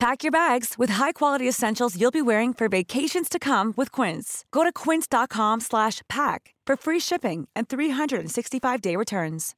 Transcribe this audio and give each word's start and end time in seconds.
Pack 0.00 0.22
your 0.22 0.32
bags 0.32 0.74
with 0.76 0.90
high-quality 0.90 1.48
essentials 1.48 1.98
you'll 1.98 2.10
be 2.10 2.20
wearing 2.20 2.52
for 2.52 2.68
vacations 2.68 3.28
to 3.28 3.38
come 3.38 3.72
with 3.76 3.90
Quince. 3.90 4.44
Go 4.50 4.62
to 4.64 4.72
quince.com 4.72 5.60
slash 5.60 6.02
pack 6.08 6.54
for 6.66 6.76
free 6.76 7.00
shipping 7.00 7.48
and 7.56 7.68
365-day 7.68 8.96
returns. 8.96 9.54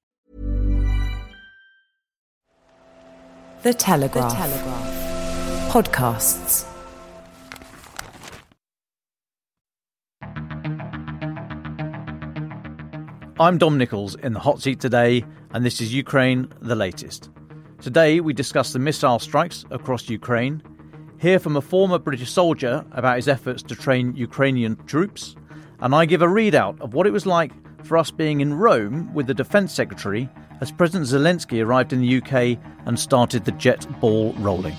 The 3.63 3.75
Telegraph. 3.75 4.30
The 4.30 4.37
Telegraph. 4.37 5.73
Podcasts. 5.73 6.65
I'm 13.38 13.59
Dom 13.59 13.77
Nicholls 13.77 14.15
in 14.15 14.32
the 14.32 14.38
hot 14.38 14.63
seat 14.63 14.80
today, 14.80 15.25
and 15.51 15.66
this 15.66 15.80
is 15.80 15.93
Ukraine 15.93 16.49
the 16.60 16.77
latest. 16.77 17.30
Today 17.80 18.21
we 18.21 18.32
discuss 18.32 18.73
the 18.73 18.79
missile 18.79 19.19
strikes 19.19 19.65
across 19.71 20.09
Ukraine, 20.09 20.63
hear 21.19 21.38
from 21.38 21.57
a 21.57 21.60
former 21.60 21.99
British 21.99 22.30
soldier 22.30 22.85
about 22.93 23.16
his 23.16 23.29
efforts 23.29 23.63
to 23.65 23.77
train 23.77 24.16
Ukrainian 24.16 24.77
troops, 24.87 25.37
and 25.80 25.95
I 25.95 26.07
give 26.07 26.23
a 26.23 26.27
readout 26.27 26.80
of 26.80 26.95
what 26.95 27.07
it 27.07 27.13
was 27.13 27.27
like 27.27 27.52
for 27.85 27.99
us 27.99 28.10
being 28.10 28.41
in 28.41 28.54
Rome 28.54 29.13
with 29.15 29.27
the 29.27 29.35
Defence 29.35 29.73
Secretary 29.73 30.29
as 30.60 30.73
President 30.73 31.07
Zelensky 31.09 31.65
arrived 31.65 31.93
in 31.93 32.01
the 32.01 32.16
UK 32.16 32.59
and 32.87 32.99
started 32.99 33.45
the 33.45 33.52
jet 33.52 33.87
ball 34.01 34.32
rolling. 34.38 34.74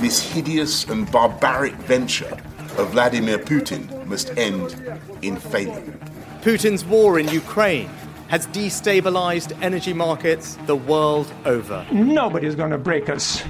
This 0.00 0.20
hideous 0.20 0.84
and 0.84 1.10
barbaric 1.10 1.74
venture 1.74 2.36
of 2.78 2.90
Vladimir 2.90 3.38
Putin 3.38 4.06
must 4.06 4.36
end 4.36 5.00
in 5.22 5.36
failure. 5.36 5.98
Putin's 6.42 6.86
war 6.86 7.18
in 7.18 7.28
Ukraine 7.28 7.90
has 8.28 8.46
destabilized 8.46 9.56
energy 9.60 9.92
markets 9.92 10.56
the 10.64 10.74
world 10.74 11.30
over. 11.44 11.86
Nobody's 11.92 12.54
going 12.54 12.70
to 12.70 12.78
break 12.78 13.10
us. 13.10 13.42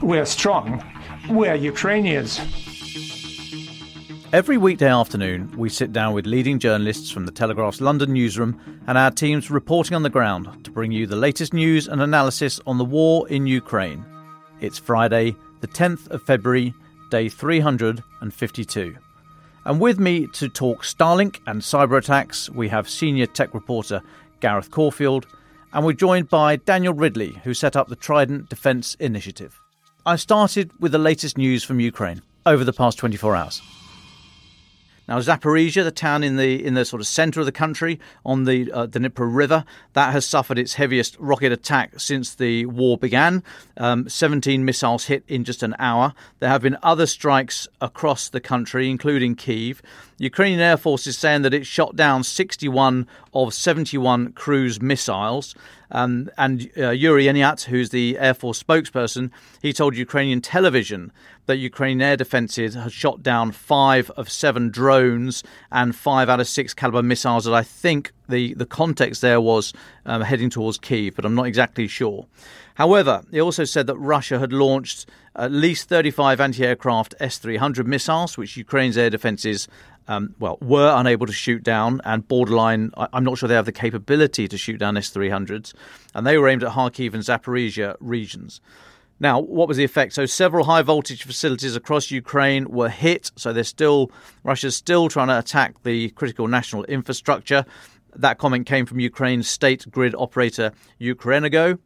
We're 0.00 0.24
strong. 0.24 0.82
We're 1.28 1.54
Ukrainians. 1.54 2.40
Every 4.32 4.56
weekday 4.56 4.88
afternoon, 4.88 5.52
we 5.58 5.68
sit 5.68 5.92
down 5.92 6.14
with 6.14 6.24
leading 6.24 6.58
journalists 6.58 7.10
from 7.10 7.26
the 7.26 7.32
Telegraph's 7.32 7.82
London 7.82 8.14
newsroom 8.14 8.58
and 8.86 8.96
our 8.96 9.10
teams 9.10 9.50
reporting 9.50 9.94
on 9.94 10.02
the 10.02 10.08
ground 10.08 10.64
to 10.64 10.70
bring 10.70 10.90
you 10.90 11.06
the 11.06 11.16
latest 11.16 11.52
news 11.52 11.86
and 11.86 12.00
analysis 12.00 12.60
on 12.66 12.78
the 12.78 12.84
war 12.84 13.28
in 13.28 13.46
Ukraine. 13.46 14.06
It's 14.62 14.78
Friday, 14.78 15.36
the 15.60 15.68
10th 15.68 16.08
of 16.08 16.22
February, 16.22 16.72
day 17.10 17.28
352. 17.28 18.96
And 19.64 19.80
with 19.80 19.98
me 19.98 20.26
to 20.28 20.48
talk 20.48 20.82
Starlink 20.82 21.40
and 21.46 21.60
cyber 21.60 21.98
attacks, 21.98 22.48
we 22.50 22.68
have 22.68 22.88
senior 22.88 23.26
tech 23.26 23.52
reporter 23.54 24.02
Gareth 24.40 24.70
Corfield, 24.70 25.26
and 25.72 25.84
we're 25.84 25.92
joined 25.92 26.28
by 26.28 26.56
Daniel 26.56 26.94
Ridley, 26.94 27.40
who 27.44 27.52
set 27.54 27.76
up 27.76 27.88
the 27.88 27.96
Trident 27.96 28.48
Defence 28.48 28.94
Initiative. 29.00 29.60
I 30.06 30.16
started 30.16 30.70
with 30.80 30.92
the 30.92 30.98
latest 30.98 31.36
news 31.36 31.64
from 31.64 31.80
Ukraine 31.80 32.22
over 32.46 32.64
the 32.64 32.72
past 32.72 32.98
24 32.98 33.36
hours. 33.36 33.60
Now, 35.08 35.20
Zaporizhia, 35.20 35.84
the 35.84 35.90
town 35.90 36.22
in 36.22 36.36
the 36.36 36.62
in 36.64 36.74
the 36.74 36.84
sort 36.84 37.00
of 37.00 37.06
centre 37.06 37.40
of 37.40 37.46
the 37.46 37.52
country 37.52 37.98
on 38.26 38.44
the 38.44 38.70
uh, 38.70 38.84
Dnieper 38.84 39.26
River, 39.26 39.64
that 39.94 40.12
has 40.12 40.26
suffered 40.26 40.58
its 40.58 40.74
heaviest 40.74 41.16
rocket 41.18 41.50
attack 41.50 41.98
since 41.98 42.34
the 42.34 42.66
war 42.66 42.98
began. 42.98 43.42
Um, 43.78 44.06
17 44.06 44.66
missiles 44.66 45.06
hit 45.06 45.24
in 45.26 45.44
just 45.44 45.62
an 45.62 45.74
hour. 45.78 46.12
There 46.40 46.50
have 46.50 46.60
been 46.60 46.76
other 46.82 47.06
strikes 47.06 47.66
across 47.80 48.28
the 48.28 48.40
country, 48.40 48.90
including 48.90 49.34
Kiev. 49.34 49.80
Ukrainian 50.18 50.60
Air 50.60 50.76
Force 50.76 51.06
is 51.06 51.16
saying 51.16 51.42
that 51.42 51.54
it 51.54 51.64
shot 51.64 51.94
down 51.94 52.24
61 52.24 53.06
of 53.32 53.54
71 53.54 54.32
cruise 54.32 54.80
missiles. 54.82 55.54
Um, 55.90 56.28
and 56.36 56.70
uh, 56.76 56.90
Yuri 56.90 57.24
Ihnat, 57.24 57.64
who's 57.64 57.90
the 57.90 58.18
Air 58.18 58.34
Force 58.34 58.62
spokesperson, 58.62 59.30
he 59.62 59.72
told 59.72 59.96
Ukrainian 59.96 60.40
television 60.40 61.12
that 61.46 61.56
Ukrainian 61.56 62.02
air 62.02 62.16
defences 62.16 62.74
had 62.74 62.92
shot 62.92 63.22
down 63.22 63.52
five 63.52 64.10
of 64.10 64.30
seven 64.30 64.68
drones 64.70 65.42
and 65.72 65.96
five 65.96 66.28
out 66.28 66.40
of 66.40 66.48
six 66.48 66.74
caliber 66.74 67.02
missiles. 67.02 67.44
That 67.44 67.54
I 67.54 67.62
think 67.62 68.12
the, 68.28 68.54
the 68.54 68.66
context 68.66 69.22
there 69.22 69.40
was 69.40 69.72
um, 70.04 70.20
heading 70.20 70.50
towards 70.50 70.78
Kiev, 70.78 71.14
but 71.16 71.24
I'm 71.24 71.34
not 71.34 71.46
exactly 71.46 71.88
sure. 71.88 72.26
However, 72.74 73.22
he 73.30 73.40
also 73.40 73.64
said 73.64 73.86
that 73.86 73.96
Russia 73.96 74.38
had 74.38 74.52
launched 74.52 75.08
at 75.34 75.50
least 75.50 75.88
35 75.88 76.40
anti 76.40 76.64
aircraft 76.64 77.14
S 77.18 77.38
300 77.38 77.88
missiles, 77.88 78.36
which 78.36 78.56
Ukraine's 78.56 78.98
air 78.98 79.10
defences 79.10 79.68
um, 80.08 80.34
well, 80.38 80.58
were 80.60 80.92
unable 80.96 81.26
to 81.26 81.32
shoot 81.32 81.62
down, 81.62 82.00
and 82.04 82.26
borderline, 82.26 82.90
I'm 82.96 83.24
not 83.24 83.38
sure 83.38 83.48
they 83.48 83.54
have 83.54 83.66
the 83.66 83.72
capability 83.72 84.48
to 84.48 84.58
shoot 84.58 84.78
down 84.78 84.96
S 84.96 85.10
300s, 85.10 85.74
and 86.14 86.26
they 86.26 86.38
were 86.38 86.48
aimed 86.48 86.64
at 86.64 86.72
Kharkiv 86.72 87.14
and 87.14 87.22
Zaporizhia 87.22 87.96
regions. 88.00 88.60
Now, 89.20 89.40
what 89.40 89.68
was 89.68 89.76
the 89.76 89.84
effect? 89.84 90.14
So, 90.14 90.26
several 90.26 90.64
high 90.64 90.82
voltage 90.82 91.24
facilities 91.24 91.76
across 91.76 92.10
Ukraine 92.10 92.70
were 92.70 92.88
hit. 92.88 93.32
So, 93.36 93.52
they're 93.52 93.64
still, 93.64 94.10
Russia's 94.44 94.76
still 94.76 95.08
trying 95.08 95.28
to 95.28 95.38
attack 95.38 95.82
the 95.82 96.10
critical 96.10 96.48
national 96.48 96.84
infrastructure. 96.84 97.64
That 98.14 98.38
comment 98.38 98.66
came 98.66 98.86
from 98.86 99.00
Ukraine's 99.00 99.48
state 99.48 99.90
grid 99.90 100.14
operator 100.16 100.72
Ukrenergo. 101.00 101.78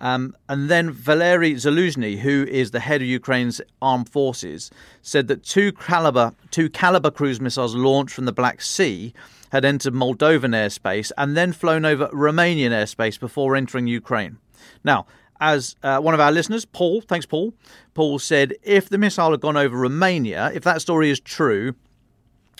Um, 0.00 0.36
and 0.48 0.68
then 0.68 0.90
Valery 0.90 1.54
Zaluzhny, 1.54 2.18
who 2.18 2.46
is 2.48 2.70
the 2.70 2.80
head 2.80 3.02
of 3.02 3.08
Ukraine's 3.08 3.60
armed 3.82 4.08
forces, 4.08 4.70
said 5.02 5.28
that 5.28 5.42
two 5.42 5.72
caliber 5.72 6.34
two 6.50 6.70
caliber 6.70 7.10
cruise 7.10 7.40
missiles 7.40 7.74
launched 7.74 8.14
from 8.14 8.24
the 8.24 8.32
Black 8.32 8.62
Sea 8.62 9.12
had 9.50 9.64
entered 9.64 9.94
Moldovan 9.94 10.54
airspace 10.54 11.10
and 11.16 11.36
then 11.36 11.52
flown 11.52 11.84
over 11.84 12.08
Romanian 12.08 12.70
airspace 12.70 13.18
before 13.18 13.56
entering 13.56 13.86
Ukraine. 13.86 14.38
Now, 14.84 15.06
as 15.40 15.76
uh, 15.82 16.00
one 16.00 16.14
of 16.14 16.20
our 16.20 16.32
listeners, 16.32 16.64
Paul, 16.64 17.00
thanks, 17.00 17.26
Paul. 17.26 17.54
Paul 17.94 18.18
said, 18.18 18.54
if 18.62 18.88
the 18.88 18.98
missile 18.98 19.30
had 19.30 19.40
gone 19.40 19.56
over 19.56 19.76
Romania, 19.76 20.50
if 20.52 20.64
that 20.64 20.80
story 20.80 21.10
is 21.10 21.20
true, 21.20 21.74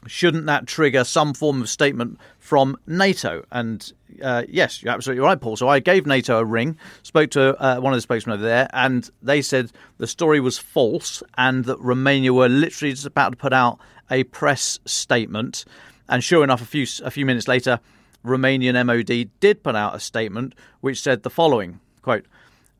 shouldn't 0.07 0.47
that 0.47 0.67
trigger 0.67 1.05
some 1.05 1.35
form 1.35 1.61
of 1.61 1.69
statement 1.69 2.19
from 2.39 2.79
NATO? 2.87 3.45
And 3.51 3.93
uh, 4.23 4.45
yes, 4.49 4.83
you're 4.83 4.93
absolutely 4.93 5.23
right, 5.23 5.41
Paul. 5.41 5.57
So 5.57 5.69
I 5.69 5.81
gave 5.81 6.07
NATO 6.07 6.39
a 6.39 6.45
ring, 6.45 6.77
spoke 7.03 7.31
to 7.31 7.61
uh, 7.63 7.81
one 7.81 7.93
of 7.93 7.97
the 7.97 8.03
spokesmen 8.03 8.35
over 8.35 8.45
there, 8.45 8.69
and 8.73 9.09
they 9.23 9.43
said 9.43 9.73
the 9.99 10.07
story 10.07 10.41
was 10.41 10.59
false 10.59 11.23
and 11.37 11.65
that 11.65 11.79
Romania 11.81 12.33
were 12.33 12.49
literally 12.49 12.93
just 12.93 13.07
about 13.07 13.31
to 13.31 13.37
put 13.37 13.53
out 13.53 13.79
a 14.11 14.25
press 14.25 14.79
statement. 14.85 15.65
And 16.09 16.23
sure 16.25 16.43
enough, 16.45 16.63
a 16.63 16.67
few 16.67 16.87
a 17.05 17.11
few 17.11 17.27
minutes 17.27 17.49
later, 17.49 17.81
Romanian 18.25 18.85
MOD 18.87 19.31
did 19.41 19.63
put 19.63 19.77
out 19.77 19.95
a 19.95 20.01
statement 20.01 20.55
which 20.81 21.01
said 21.01 21.23
the 21.23 21.31
following 21.31 21.81
quote. 22.03 22.25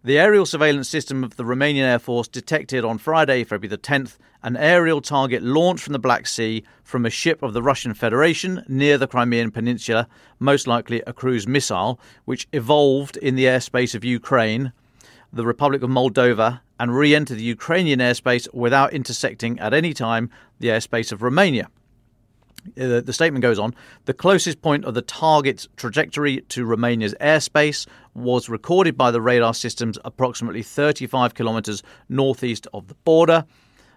The 0.05 0.17
aerial 0.17 0.47
surveillance 0.47 0.89
system 0.89 1.25
of 1.25 1.35
the 1.35 1.43
Romanian 1.43 1.83
Air 1.83 1.99
Force 1.99 2.29
detected 2.29 2.85
on 2.85 2.99
Friday, 2.99 3.43
February 3.43 3.67
the 3.67 3.79
10th, 3.79 4.17
an 4.45 4.57
aerial 4.57 5.01
target 5.01 5.43
launched 5.43 5.83
from 5.83 5.93
the 5.93 5.99
Black 5.99 6.29
Sea 6.29 6.63
from 6.85 7.05
a 7.05 7.11
ship 7.11 7.43
of 7.43 7.53
the 7.53 7.65
Russian 7.65 7.95
Federation 7.95 8.65
near 8.69 8.97
the 8.97 9.09
Crimean 9.09 9.51
Peninsula, 9.51 10.07
most 10.39 10.69
likely 10.69 11.03
a 11.05 11.13
cruise 11.13 11.49
missile, 11.49 11.99
which 12.27 12.47
evolved 12.53 13.17
in 13.17 13.35
the 13.35 13.47
airspace 13.47 13.97
of 13.97 14.05
Ukraine, 14.05 14.73
the 15.33 15.45
Republic 15.45 15.83
of 15.83 15.91
Moldova, 15.91 16.61
and 16.79 16.97
re 16.97 17.13
entered 17.13 17.39
the 17.39 17.43
Ukrainian 17.43 17.99
airspace 17.99 18.47
without 18.55 18.93
intersecting 18.93 19.59
at 19.59 19.75
any 19.75 19.93
time 19.93 20.31
the 20.61 20.69
airspace 20.69 21.11
of 21.11 21.23
Romania. 21.23 21.71
Uh, 22.81 23.01
the 23.01 23.13
statement 23.13 23.43
goes 23.43 23.59
on 23.59 23.75
the 24.05 24.15
closest 24.15 24.61
point 24.63 24.85
of 24.85 24.95
the 24.95 25.03
target's 25.03 25.69
trajectory 25.77 26.41
to 26.49 26.65
Romania's 26.65 27.15
airspace 27.21 27.87
was 28.15 28.49
recorded 28.49 28.97
by 28.97 29.11
the 29.11 29.21
radar 29.21 29.55
systems 29.55 29.99
approximately 30.05 30.63
35 30.63 31.35
kilometres 31.35 31.83
northeast 32.09 32.67
of 32.75 32.89
the 32.89 32.95
border. 33.05 33.45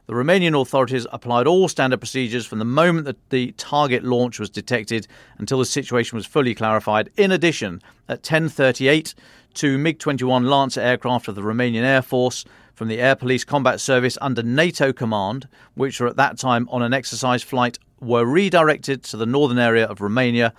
The 0.07 0.13
Romanian 0.13 0.59
authorities 0.59 1.07
applied 1.11 1.47
all 1.47 1.69
standard 1.69 2.01
procedures 2.01 2.45
from 2.45 2.59
the 2.59 2.65
moment 2.65 3.05
that 3.05 3.29
the 3.29 3.53
target 3.53 4.03
launch 4.03 4.39
was 4.39 4.49
detected 4.49 5.07
until 5.37 5.59
the 5.59 5.65
situation 5.65 6.17
was 6.17 6.25
fully 6.25 6.53
clarified. 6.53 7.09
In 7.17 7.31
addition, 7.31 7.81
at 8.09 8.23
10:38, 8.23 9.13
two 9.53 9.77
MiG-21 9.77 10.49
Lancer 10.49 10.81
aircraft 10.81 11.27
of 11.27 11.35
the 11.35 11.41
Romanian 11.41 11.83
Air 11.83 12.01
Force 12.01 12.45
from 12.73 12.87
the 12.87 12.99
Air 12.99 13.15
Police 13.15 13.43
Combat 13.43 13.79
Service 13.79 14.17
under 14.21 14.41
NATO 14.41 14.91
command, 14.91 15.47
which 15.75 15.99
were 15.99 16.07
at 16.07 16.15
that 16.15 16.37
time 16.37 16.67
on 16.71 16.81
an 16.81 16.93
exercise 16.93 17.43
flight, 17.43 17.77
were 18.01 18.25
redirected 18.25 19.03
to 19.03 19.17
the 19.17 19.25
northern 19.25 19.59
area 19.59 19.85
of 19.85 20.01
Romania 20.01 20.53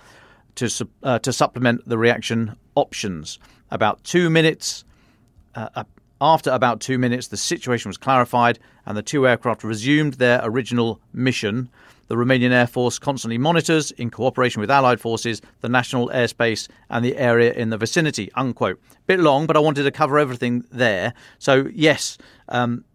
to 0.55 0.87
uh, 1.03 1.19
to 1.19 1.33
supplement 1.33 1.87
the 1.87 1.97
reaction 1.97 2.55
options. 2.75 3.39
About 3.69 4.03
two 4.03 4.29
minutes 4.29 4.85
uh, 5.55 5.83
after 6.23 6.51
about 6.51 6.79
two 6.79 6.97
minutes, 6.97 7.27
the 7.27 7.37
situation 7.37 7.89
was 7.89 7.97
clarified 7.97 8.57
and 8.85 8.95
the 8.95 9.01
two 9.01 9.27
aircraft 9.27 9.63
resumed 9.63 10.13
their 10.13 10.39
original 10.43 11.01
mission. 11.11 11.69
The 12.07 12.15
Romanian 12.15 12.51
Air 12.51 12.67
Force 12.67 12.97
constantly 12.97 13.37
monitors, 13.37 13.91
in 13.91 14.09
cooperation 14.09 14.61
with 14.61 14.71
Allied 14.71 15.01
forces, 15.01 15.41
the 15.61 15.69
national 15.69 16.09
airspace 16.09 16.69
and 16.89 17.03
the 17.03 17.17
area 17.17 17.51
in 17.53 17.71
the 17.71 17.77
vicinity. 17.77 18.31
Unquote. 18.35 18.79
Bit 19.05 19.19
long, 19.19 19.47
but 19.47 19.57
I 19.57 19.59
wanted 19.59 19.83
to 19.83 19.91
cover 19.91 20.17
everything 20.17 20.63
there. 20.71 21.13
So 21.39 21.69
yes, 21.73 22.17
um, 22.47 22.85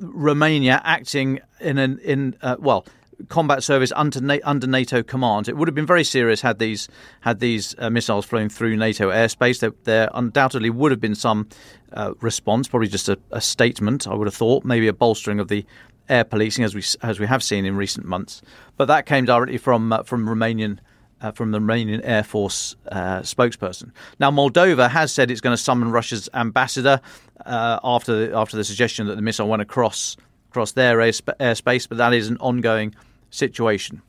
Romania 0.00 0.82
acting 0.84 1.40
in 1.60 1.78
an 1.78 1.98
in 2.00 2.36
uh, 2.42 2.56
well 2.58 2.84
combat 3.28 3.62
service 3.62 3.92
under, 3.96 4.38
under 4.44 4.66
NATO 4.66 5.02
command. 5.02 5.48
It 5.48 5.56
would 5.56 5.68
have 5.68 5.74
been 5.74 5.86
very 5.86 6.04
serious 6.04 6.40
had 6.40 6.58
these 6.58 6.88
had 7.20 7.40
these 7.40 7.74
uh, 7.78 7.90
missiles 7.90 8.24
flown 8.24 8.48
through 8.48 8.76
NATO 8.76 9.10
airspace. 9.10 9.60
There, 9.60 9.72
there 9.84 10.10
undoubtedly 10.14 10.70
would 10.70 10.90
have 10.90 11.00
been 11.00 11.14
some 11.14 11.48
uh, 11.92 12.14
response, 12.20 12.68
probably 12.68 12.88
just 12.88 13.08
a, 13.08 13.18
a, 13.30 13.40
statement. 13.40 14.06
I 14.08 14.14
would 14.14 14.26
have 14.26 14.34
thought 14.34 14.64
maybe 14.64 14.88
a 14.88 14.92
bolstering 14.92 15.40
of 15.40 15.48
the 15.48 15.64
air 16.08 16.24
policing 16.24 16.64
as 16.64 16.74
we 16.74 16.82
as 17.02 17.18
we 17.18 17.26
have 17.26 17.42
seen 17.42 17.64
in 17.64 17.76
recent 17.76 18.06
months. 18.06 18.42
But 18.76 18.86
that 18.86 19.06
came 19.06 19.24
directly 19.24 19.58
from 19.58 19.92
uh, 19.92 20.02
from 20.02 20.26
Romanian. 20.26 20.78
Uh, 21.20 21.30
from 21.30 21.52
the 21.52 21.58
Romanian 21.58 22.02
Air 22.04 22.22
Force 22.22 22.76
uh, 22.88 23.20
spokesperson. 23.20 23.92
Now, 24.20 24.30
Moldova 24.30 24.90
has 24.90 25.10
said 25.10 25.30
it's 25.30 25.40
going 25.40 25.56
to 25.56 25.62
summon 25.62 25.90
Russia's 25.90 26.28
ambassador 26.34 27.00
uh, 27.46 27.78
after 27.82 28.34
after 28.34 28.58
the 28.58 28.64
suggestion 28.64 29.06
that 29.06 29.14
the 29.14 29.22
missile 29.22 29.48
went 29.48 29.62
across 29.62 30.18
across 30.54 30.70
their 30.70 30.98
airspace, 30.98 31.88
but 31.88 31.98
that 31.98 32.14
is 32.14 32.28
an 32.28 32.36
ongoing 32.38 32.94
situation. 33.28 34.00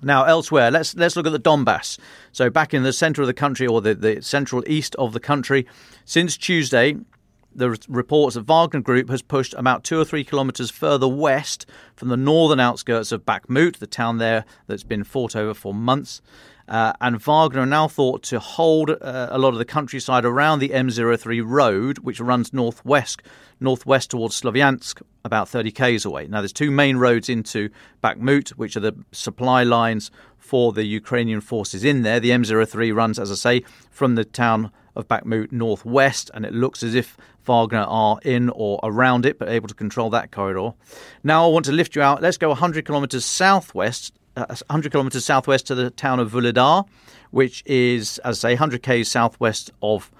Now, 0.00 0.22
elsewhere, 0.22 0.70
let's 0.70 0.94
let's 0.94 1.16
look 1.16 1.26
at 1.26 1.32
the 1.32 1.40
Donbass. 1.40 1.98
So, 2.30 2.50
back 2.50 2.72
in 2.72 2.84
the 2.84 2.92
centre 2.92 3.22
of 3.22 3.26
the 3.26 3.34
country, 3.34 3.66
or 3.66 3.80
the, 3.80 3.94
the 3.94 4.22
central 4.22 4.62
east 4.68 4.94
of 4.96 5.12
the 5.12 5.18
country, 5.18 5.66
since 6.04 6.36
Tuesday, 6.36 6.98
the 7.52 7.76
reports 7.88 8.36
that 8.36 8.42
Wagner 8.42 8.80
Group 8.80 9.08
has 9.10 9.22
pushed 9.22 9.54
about 9.54 9.82
two 9.82 9.98
or 9.98 10.04
three 10.04 10.22
kilometres 10.22 10.70
further 10.70 11.08
west 11.08 11.66
from 11.96 12.08
the 12.10 12.16
northern 12.16 12.60
outskirts 12.60 13.10
of 13.10 13.24
Bakhmut, 13.24 13.78
the 13.78 13.88
town 13.88 14.18
there 14.18 14.44
that's 14.68 14.84
been 14.84 15.02
fought 15.02 15.34
over 15.34 15.54
for 15.54 15.74
months. 15.74 16.22
Uh, 16.68 16.92
and 17.00 17.20
Wagner 17.20 17.60
are 17.60 17.66
now 17.66 17.88
thought 17.88 18.22
to 18.24 18.40
hold 18.40 18.90
uh, 18.90 19.28
a 19.30 19.38
lot 19.38 19.50
of 19.50 19.58
the 19.58 19.64
countryside 19.64 20.24
around 20.24 20.58
the 20.58 20.70
M03 20.70 21.42
road, 21.44 21.98
which 21.98 22.20
runs 22.20 22.52
northwest 22.52 23.22
northwest 23.60 24.10
towards 24.10 24.40
Sloviansk, 24.40 25.02
about 25.24 25.48
30 25.48 25.70
k's 25.72 26.04
away. 26.04 26.26
Now, 26.26 26.40
there's 26.40 26.52
two 26.52 26.70
main 26.70 26.96
roads 26.96 27.28
into 27.28 27.70
Bakhmut, 28.02 28.50
which 28.50 28.76
are 28.76 28.80
the 28.80 28.94
supply 29.12 29.62
lines 29.62 30.10
for 30.38 30.72
the 30.72 30.84
Ukrainian 30.84 31.40
forces 31.40 31.84
in 31.84 32.02
there. 32.02 32.20
The 32.20 32.30
M03 32.30 32.94
runs, 32.94 33.18
as 33.18 33.30
I 33.30 33.34
say, 33.34 33.64
from 33.90 34.14
the 34.14 34.24
town 34.24 34.70
of 34.94 35.08
Bakhmut 35.08 35.52
northwest, 35.52 36.30
and 36.34 36.44
it 36.44 36.52
looks 36.52 36.82
as 36.82 36.94
if 36.94 37.16
Wagner 37.44 37.84
are 37.88 38.18
in 38.24 38.50
or 38.50 38.78
around 38.82 39.26
it, 39.26 39.38
but 39.38 39.48
able 39.48 39.68
to 39.68 39.74
control 39.74 40.10
that 40.10 40.32
corridor. 40.32 40.72
Now, 41.22 41.44
I 41.46 41.48
want 41.48 41.64
to 41.66 41.72
lift 41.72 41.94
you 41.96 42.02
out. 42.02 42.22
Let's 42.22 42.38
go 42.38 42.48
100 42.48 42.84
kilometers 42.84 43.24
southwest 43.24 44.12
100 44.36 44.92
kilometers 44.92 45.24
southwest 45.24 45.66
to 45.66 45.74
the 45.74 45.90
town 45.90 46.20
of 46.20 46.32
Vuhledar, 46.32 46.86
which 47.30 47.62
is, 47.66 48.18
as 48.18 48.44
I 48.44 48.50
say, 48.50 48.52
100 48.52 48.82
k's 48.82 49.10
southwest 49.10 49.70
of, 49.82 50.10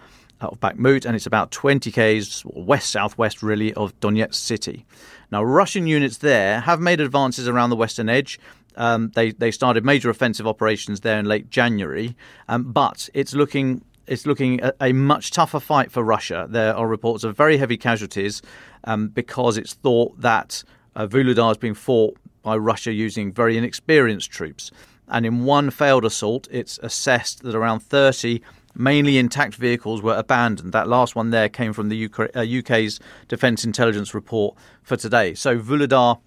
uh, 0.40 0.48
of 0.48 0.60
Bakhmut, 0.60 1.04
and 1.04 1.14
it's 1.14 1.26
about 1.26 1.50
20 1.50 1.90
k's 1.92 2.42
west 2.46 2.90
southwest, 2.90 3.42
really, 3.42 3.74
of 3.74 3.98
Donetsk 4.00 4.34
city. 4.34 4.84
Now, 5.30 5.42
Russian 5.42 5.86
units 5.86 6.18
there 6.18 6.60
have 6.60 6.80
made 6.80 7.00
advances 7.00 7.48
around 7.48 7.70
the 7.70 7.76
western 7.76 8.08
edge. 8.08 8.38
Um, 8.76 9.10
they 9.14 9.32
they 9.32 9.50
started 9.50 9.84
major 9.84 10.10
offensive 10.10 10.46
operations 10.46 11.00
there 11.00 11.18
in 11.18 11.24
late 11.24 11.48
January, 11.48 12.14
um, 12.48 12.72
but 12.72 13.08
it's 13.14 13.34
looking 13.34 13.82
it's 14.06 14.26
looking 14.26 14.62
a, 14.62 14.72
a, 14.80 14.92
much 14.92 15.30
tougher 15.30 15.58
fight 15.58 15.90
for 15.90 16.04
Russia. 16.04 16.46
There 16.48 16.76
are 16.76 16.86
reports 16.86 17.24
of 17.24 17.36
very 17.36 17.56
heavy 17.56 17.76
casualties 17.76 18.42
um, 18.84 19.08
because 19.08 19.56
it's 19.56 19.74
thought 19.74 20.20
that 20.20 20.62
uh, 20.94 21.06
Vuhledar 21.06 21.52
is 21.52 21.58
being 21.58 21.74
fought 21.74 22.16
by 22.46 22.56
Russia 22.56 22.92
using 22.92 23.32
very 23.32 23.58
inexperienced 23.58 24.30
troops. 24.30 24.70
And 25.08 25.26
in 25.26 25.44
one 25.44 25.70
failed 25.70 26.04
assault, 26.04 26.46
it's 26.48 26.78
assessed 26.80 27.42
that 27.42 27.56
around 27.56 27.80
30 27.80 28.40
mainly 28.72 29.18
intact 29.18 29.56
vehicles 29.56 30.00
were 30.00 30.14
abandoned. 30.14 30.72
That 30.72 30.86
last 30.86 31.16
one 31.16 31.30
there 31.30 31.48
came 31.48 31.72
from 31.72 31.88
the 31.88 32.04
UK, 32.04 32.36
uh, 32.36 32.42
UK's 32.42 33.00
Defence 33.26 33.64
Intelligence 33.64 34.14
report 34.14 34.56
for 34.84 34.96
today. 34.96 35.34
So 35.34 35.58
Vuhledar 35.58 36.20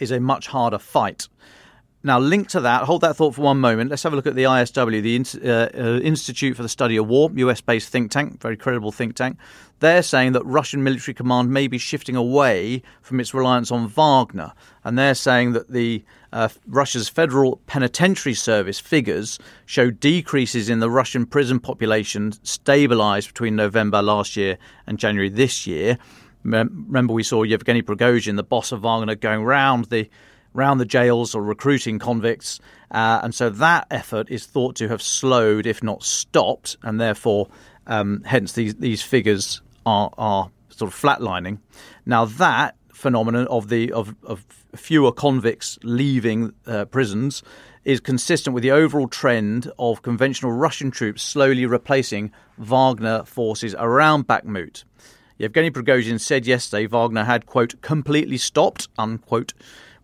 is 0.00 0.10
a 0.10 0.18
much 0.18 0.48
harder 0.48 0.78
fight. 0.78 1.28
Now, 2.04 2.20
linked 2.20 2.50
to 2.50 2.60
that, 2.60 2.84
hold 2.84 3.00
that 3.00 3.16
thought 3.16 3.34
for 3.34 3.42
one 3.42 3.58
moment. 3.58 3.90
Let's 3.90 4.04
have 4.04 4.12
a 4.12 4.16
look 4.16 4.26
at 4.28 4.36
the 4.36 4.44
ISW, 4.44 5.02
the 5.02 5.50
uh, 5.50 5.68
uh, 5.76 5.98
Institute 5.98 6.56
for 6.56 6.62
the 6.62 6.68
Study 6.68 6.96
of 6.96 7.08
War, 7.08 7.28
US 7.34 7.60
based 7.60 7.88
think 7.88 8.12
tank, 8.12 8.40
very 8.40 8.56
credible 8.56 8.92
think 8.92 9.16
tank. 9.16 9.36
They're 9.80 10.04
saying 10.04 10.32
that 10.32 10.44
Russian 10.44 10.84
military 10.84 11.14
command 11.14 11.52
may 11.52 11.66
be 11.66 11.76
shifting 11.78 12.14
away 12.14 12.82
from 13.02 13.18
its 13.18 13.34
reliance 13.34 13.72
on 13.72 13.88
Wagner. 13.88 14.52
And 14.84 14.96
they're 14.96 15.14
saying 15.14 15.52
that 15.52 15.72
the 15.72 16.04
uh, 16.32 16.48
Russia's 16.68 17.08
Federal 17.08 17.56
Penitentiary 17.66 18.34
Service 18.34 18.78
figures 18.78 19.40
show 19.66 19.90
decreases 19.90 20.68
in 20.68 20.78
the 20.78 20.90
Russian 20.90 21.26
prison 21.26 21.58
population 21.58 22.32
stabilized 22.44 23.28
between 23.28 23.56
November 23.56 24.02
last 24.02 24.36
year 24.36 24.56
and 24.86 25.00
January 25.00 25.30
this 25.30 25.66
year. 25.66 25.98
Remember, 26.44 27.12
we 27.12 27.24
saw 27.24 27.42
Yevgeny 27.42 27.82
Prigozhin, 27.82 28.36
the 28.36 28.44
boss 28.44 28.70
of 28.70 28.82
Wagner, 28.82 29.16
going 29.16 29.42
round 29.42 29.86
the 29.86 30.08
round 30.58 30.80
the 30.80 30.84
jails 30.84 31.34
or 31.34 31.42
recruiting 31.42 31.98
convicts. 31.98 32.60
Uh, 32.90 33.20
and 33.22 33.34
so 33.34 33.48
that 33.48 33.86
effort 33.90 34.30
is 34.30 34.44
thought 34.44 34.76
to 34.76 34.88
have 34.88 35.00
slowed, 35.00 35.66
if 35.66 35.82
not 35.82 36.02
stopped, 36.02 36.76
and 36.82 37.00
therefore, 37.00 37.48
um, 37.86 38.22
hence 38.24 38.52
these, 38.52 38.74
these 38.74 39.02
figures 39.02 39.62
are, 39.86 40.10
are 40.18 40.50
sort 40.68 40.92
of 40.92 40.98
flatlining. 40.98 41.58
Now, 42.04 42.24
that 42.26 42.74
phenomenon 42.92 43.46
of 43.46 43.68
the 43.68 43.92
of, 43.92 44.14
of 44.24 44.44
fewer 44.74 45.12
convicts 45.12 45.78
leaving 45.84 46.52
uh, 46.66 46.84
prisons 46.86 47.42
is 47.84 48.00
consistent 48.00 48.52
with 48.54 48.62
the 48.62 48.72
overall 48.72 49.08
trend 49.08 49.70
of 49.78 50.02
conventional 50.02 50.52
Russian 50.52 50.90
troops 50.90 51.22
slowly 51.22 51.64
replacing 51.64 52.32
Wagner 52.58 53.24
forces 53.24 53.74
around 53.78 54.26
Bakhmut. 54.26 54.84
Yevgeny 55.38 55.70
Prigozhin 55.70 56.20
said 56.20 56.46
yesterday 56.46 56.86
Wagner 56.86 57.24
had, 57.24 57.46
quote, 57.46 57.80
completely 57.80 58.36
stopped, 58.36 58.88
unquote, 58.98 59.54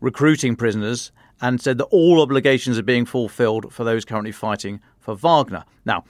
recruiting 0.04 0.54
prisoners 0.54 1.10
and 1.40 1.60
said 1.60 1.78
that 1.78 1.84
all 1.84 2.20
obligations 2.20 2.78
are 2.78 2.82
being 2.82 3.04
fulfilled 3.04 3.72
for 3.72 3.84
those 3.84 4.04
currently 4.04 4.32
fighting 4.32 4.80
for 5.00 5.16
Wagner. 5.16 5.64
Now, 5.84 6.04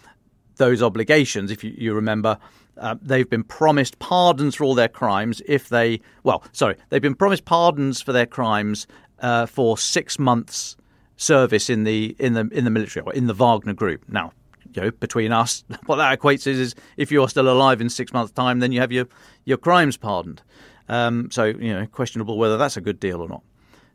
those 0.56 0.82
obligations, 0.82 1.50
if 1.50 1.64
you, 1.64 1.74
you 1.76 1.94
remember, 1.94 2.38
uh, 2.76 2.96
they've 3.00 3.28
been 3.28 3.44
promised 3.44 3.98
pardons 3.98 4.54
for 4.54 4.64
all 4.64 4.74
their 4.74 4.88
crimes 4.88 5.40
if 5.46 5.68
they, 5.68 6.00
well, 6.24 6.44
sorry, 6.52 6.76
they've 6.88 7.02
been 7.02 7.14
promised 7.14 7.44
pardons 7.44 8.02
for 8.02 8.12
their 8.12 8.26
crimes 8.26 8.86
uh, 9.20 9.46
for 9.46 9.78
six 9.78 10.18
months 10.18 10.76
service 11.16 11.70
in 11.70 11.84
the 11.84 12.16
in 12.18 12.34
the 12.34 12.48
in 12.52 12.64
the 12.64 12.70
military 12.70 13.04
or 13.06 13.12
in 13.12 13.28
the 13.28 13.34
Wagner 13.34 13.72
group. 13.72 14.04
Now, 14.08 14.32
you 14.74 14.82
know, 14.82 14.90
between 14.90 15.32
us, 15.32 15.64
what 15.86 15.96
that 15.96 16.18
equates 16.18 16.46
is, 16.46 16.58
is 16.58 16.74
if 16.96 17.12
you're 17.12 17.28
still 17.28 17.48
alive 17.48 17.80
in 17.80 17.88
six 17.88 18.12
months' 18.12 18.32
time, 18.32 18.58
then 18.58 18.72
you 18.72 18.80
have 18.80 18.92
your 18.92 19.06
your 19.44 19.58
crimes 19.58 19.96
pardoned. 19.96 20.42
Um, 20.88 21.30
so 21.30 21.44
you 21.44 21.72
know, 21.72 21.86
questionable 21.86 22.36
whether 22.36 22.56
that's 22.56 22.76
a 22.76 22.80
good 22.80 23.00
deal 23.00 23.20
or 23.20 23.28
not. 23.28 23.42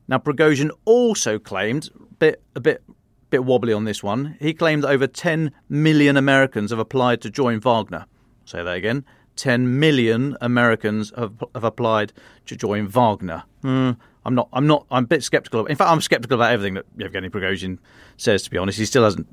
Now, 0.09 0.17
Prigozhin 0.17 0.71
also 0.85 1.37
claimed, 1.37 1.91
bit, 2.17 2.41
a 2.55 2.59
bit, 2.59 2.81
bit 3.29 3.45
wobbly 3.45 3.73
on 3.73 3.83
this 3.83 4.01
one, 4.01 4.35
he 4.39 4.55
claimed 4.55 4.83
that 4.83 4.89
over 4.89 5.05
10 5.05 5.51
million 5.69 6.17
Americans 6.17 6.71
have 6.71 6.79
applied 6.79 7.21
to 7.21 7.29
join 7.29 7.59
Wagner. 7.59 8.07
say 8.43 8.63
that 8.63 8.75
again. 8.75 9.05
10 9.35 9.79
million 9.79 10.35
Americans 10.41 11.13
have, 11.15 11.43
have 11.53 11.63
applied 11.63 12.11
to 12.47 12.55
join 12.55 12.87
Wagner. 12.87 13.43
Hmm, 13.61 13.91
I'm 14.25 14.33
not. 14.33 14.49
I'm 14.51 14.65
not. 14.65 14.87
I'm 14.89 15.03
a 15.03 15.07
bit 15.07 15.23
skeptical. 15.23 15.67
In 15.67 15.75
fact, 15.75 15.91
I'm 15.91 16.01
skeptical 16.01 16.35
about 16.35 16.51
everything 16.53 16.73
that 16.73 16.85
Yevgeny 16.97 17.29
Prigozhin 17.29 17.77
says. 18.17 18.41
To 18.43 18.49
be 18.49 18.57
honest, 18.57 18.79
he 18.79 18.85
still 18.85 19.03
hasn't 19.03 19.27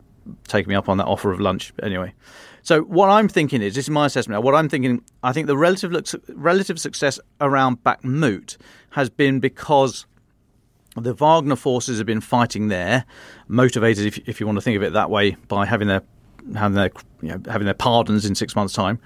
taken 0.47 0.69
me 0.69 0.77
up 0.77 0.91
on 0.91 0.99
that 0.99 1.07
offer 1.07 1.33
of 1.33 1.41
lunch. 1.41 1.73
Anyway, 1.83 2.13
so 2.63 2.83
what 2.83 3.09
I'm 3.09 3.29
thinking 3.29 3.63
is, 3.63 3.75
this 3.75 3.87
is 3.87 3.91
my 3.91 4.07
assessment. 4.07 4.37
Now, 4.37 4.43
what 4.43 4.55
I'm 4.55 4.69
thinking, 4.69 5.03
I 5.23 5.33
think 5.33 5.47
the 5.47 5.57
relative 5.57 5.93
relative 6.29 6.79
success 6.79 7.19
around 7.41 7.83
Bakhmut 7.83 8.59
has 8.91 9.09
been 9.11 9.41
because 9.41 10.07
the 11.05 11.15
Wagner 11.15 11.57
forces 11.57 11.99
have 11.99 12.07
been 12.07 12.21
fighting 12.21 12.69
there, 12.69 13.05
motivated, 13.49 14.07
if, 14.07 14.19
if 14.29 14.41
you 14.41 14.47
want 14.47 14.57
to 14.57 14.63
think 14.63 14.77
of 14.77 14.83
it 14.83 14.93
that 14.93 15.11
way, 15.11 15.37
by 15.49 15.67
having 15.67 15.89
their 15.89 16.03
having 16.55 16.77
their 16.77 16.91
you 17.23 17.29
know, 17.29 17.41
having 17.51 17.65
their 17.65 17.75
pardons 17.75 18.25
in 18.25 18.35
six 18.35 18.55
months' 18.55 18.75
time. 18.75 18.99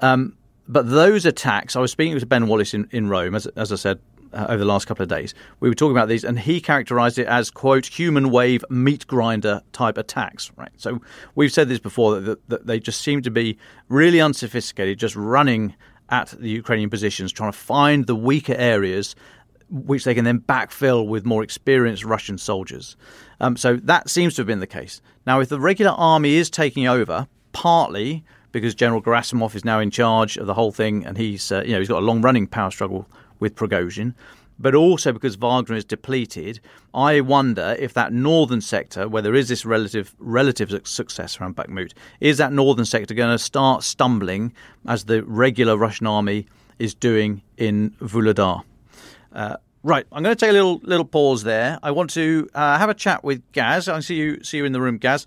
Um, 0.00 0.36
but 0.68 0.88
those 0.88 1.24
attacks, 1.24 1.76
I 1.76 1.80
was 1.80 1.90
speaking 1.90 2.18
to 2.18 2.26
Ben 2.26 2.48
Wallace 2.48 2.74
in, 2.74 2.88
in 2.90 3.08
Rome, 3.08 3.34
as, 3.34 3.46
as 3.48 3.72
I 3.72 3.76
said 3.76 4.00
uh, 4.32 4.46
over 4.48 4.58
the 4.58 4.64
last 4.64 4.86
couple 4.86 5.02
of 5.02 5.08
days. 5.08 5.34
We 5.60 5.68
were 5.68 5.74
talking 5.74 5.96
about 5.96 6.08
these, 6.08 6.24
and 6.24 6.38
he 6.38 6.60
characterized 6.60 7.18
it 7.18 7.26
as, 7.26 7.50
quote, 7.50 7.86
human 7.86 8.30
wave 8.30 8.64
meat 8.68 9.06
grinder 9.06 9.62
type 9.72 9.96
attacks, 9.96 10.50
right? 10.56 10.72
So 10.76 11.00
we've 11.34 11.52
said 11.52 11.68
this 11.68 11.78
before 11.78 12.20
that, 12.20 12.48
that 12.48 12.66
they 12.66 12.80
just 12.80 13.00
seem 13.00 13.22
to 13.22 13.30
be 13.30 13.58
really 13.88 14.20
unsophisticated, 14.20 14.98
just 14.98 15.16
running 15.16 15.74
at 16.08 16.28
the 16.38 16.50
Ukrainian 16.50 16.90
positions, 16.90 17.32
trying 17.32 17.52
to 17.52 17.58
find 17.58 18.06
the 18.06 18.14
weaker 18.14 18.54
areas 18.54 19.16
which 19.70 20.04
they 20.04 20.14
can 20.14 20.24
then 20.24 20.40
backfill 20.40 21.06
with 21.06 21.24
more 21.24 21.42
experienced 21.42 22.04
Russian 22.04 22.38
soldiers. 22.38 22.96
Um, 23.40 23.56
so 23.56 23.76
that 23.76 24.08
seems 24.08 24.34
to 24.34 24.40
have 24.40 24.46
been 24.46 24.60
the 24.60 24.66
case. 24.66 25.00
Now, 25.26 25.40
if 25.40 25.48
the 25.48 25.60
regular 25.60 25.92
army 25.92 26.36
is 26.36 26.48
taking 26.50 26.86
over, 26.86 27.26
partly 27.52 28.24
because 28.52 28.74
General 28.74 29.02
Gerasimov 29.02 29.54
is 29.54 29.64
now 29.64 29.80
in 29.80 29.90
charge 29.90 30.36
of 30.36 30.46
the 30.46 30.54
whole 30.54 30.72
thing, 30.72 31.04
and 31.04 31.18
he's 31.18 31.52
uh, 31.52 31.62
you 31.66 31.72
know 31.72 31.78
he's 31.78 31.88
got 31.88 32.02
a 32.02 32.06
long 32.06 32.22
running 32.22 32.46
power 32.46 32.70
struggle 32.70 33.06
with 33.38 33.54
Prigozhin, 33.54 34.14
but 34.58 34.74
also 34.74 35.12
because 35.12 35.36
Wagner 35.36 35.76
is 35.76 35.84
depleted. 35.84 36.60
I 36.94 37.20
wonder 37.20 37.76
if 37.78 37.92
that 37.94 38.12
northern 38.12 38.60
sector, 38.60 39.08
where 39.08 39.22
there 39.22 39.34
is 39.34 39.48
this 39.48 39.66
relative 39.66 40.14
relative 40.18 40.70
success 40.86 41.40
around 41.40 41.56
Bakhmut, 41.56 41.92
is 42.20 42.38
that 42.38 42.52
northern 42.52 42.86
sector 42.86 43.14
going 43.14 43.32
to 43.32 43.38
start 43.38 43.82
stumbling 43.82 44.52
as 44.86 45.04
the 45.04 45.22
regular 45.24 45.76
Russian 45.76 46.06
army 46.06 46.46
is 46.78 46.94
doing 46.94 47.42
in 47.56 47.90
Vuhledar? 48.00 48.62
Uh, 49.36 49.58
right, 49.82 50.06
I'm 50.10 50.22
going 50.22 50.34
to 50.34 50.40
take 50.40 50.48
a 50.48 50.54
little 50.54 50.80
little 50.82 51.04
pause 51.04 51.42
there. 51.42 51.78
I 51.82 51.90
want 51.90 52.08
to 52.10 52.48
uh, 52.54 52.78
have 52.78 52.88
a 52.88 52.94
chat 52.94 53.22
with 53.22 53.42
Gaz. 53.52 53.86
I 53.86 54.00
see 54.00 54.14
you 54.14 54.42
see 54.42 54.56
you 54.56 54.64
in 54.64 54.72
the 54.72 54.80
room, 54.80 54.96
Gaz. 54.96 55.26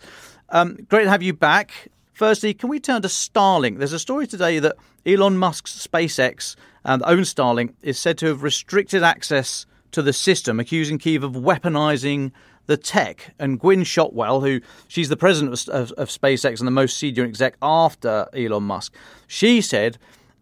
Um, 0.49 0.77
great 0.89 1.03
to 1.03 1.09
have 1.11 1.21
you 1.21 1.31
back. 1.31 1.89
Firstly, 2.13 2.55
can 2.55 2.69
we 2.69 2.79
turn 2.79 3.03
to 3.03 3.07
Starlink? 3.07 3.77
There's 3.77 3.93
a 3.93 3.99
story 3.99 4.25
today 4.25 4.57
that 4.57 4.75
Elon 5.05 5.37
Musk's 5.37 5.87
SpaceX 5.87 6.55
and 6.83 7.03
own 7.05 7.19
Starlink 7.19 7.75
is 7.83 7.99
said 7.99 8.17
to 8.17 8.25
have 8.25 8.41
restricted 8.41 9.03
access 9.03 9.67
to 9.91 10.01
the 10.01 10.11
system, 10.11 10.59
accusing 10.59 10.97
Kiev 10.97 11.23
of 11.23 11.33
weaponizing 11.33 12.31
the 12.65 12.77
tech. 12.77 13.35
And 13.37 13.59
Gwynne 13.59 13.83
Shotwell, 13.83 14.41
who 14.41 14.59
she's 14.87 15.09
the 15.09 15.17
president 15.17 15.53
of, 15.53 15.69
of, 15.69 15.91
of 15.93 16.09
SpaceX 16.09 16.57
and 16.59 16.67
the 16.67 16.71
most 16.71 16.97
senior 16.97 17.25
exec 17.25 17.57
after 17.61 18.27
Elon 18.33 18.63
Musk, 18.63 18.95
she 19.27 19.61
said 19.61 19.99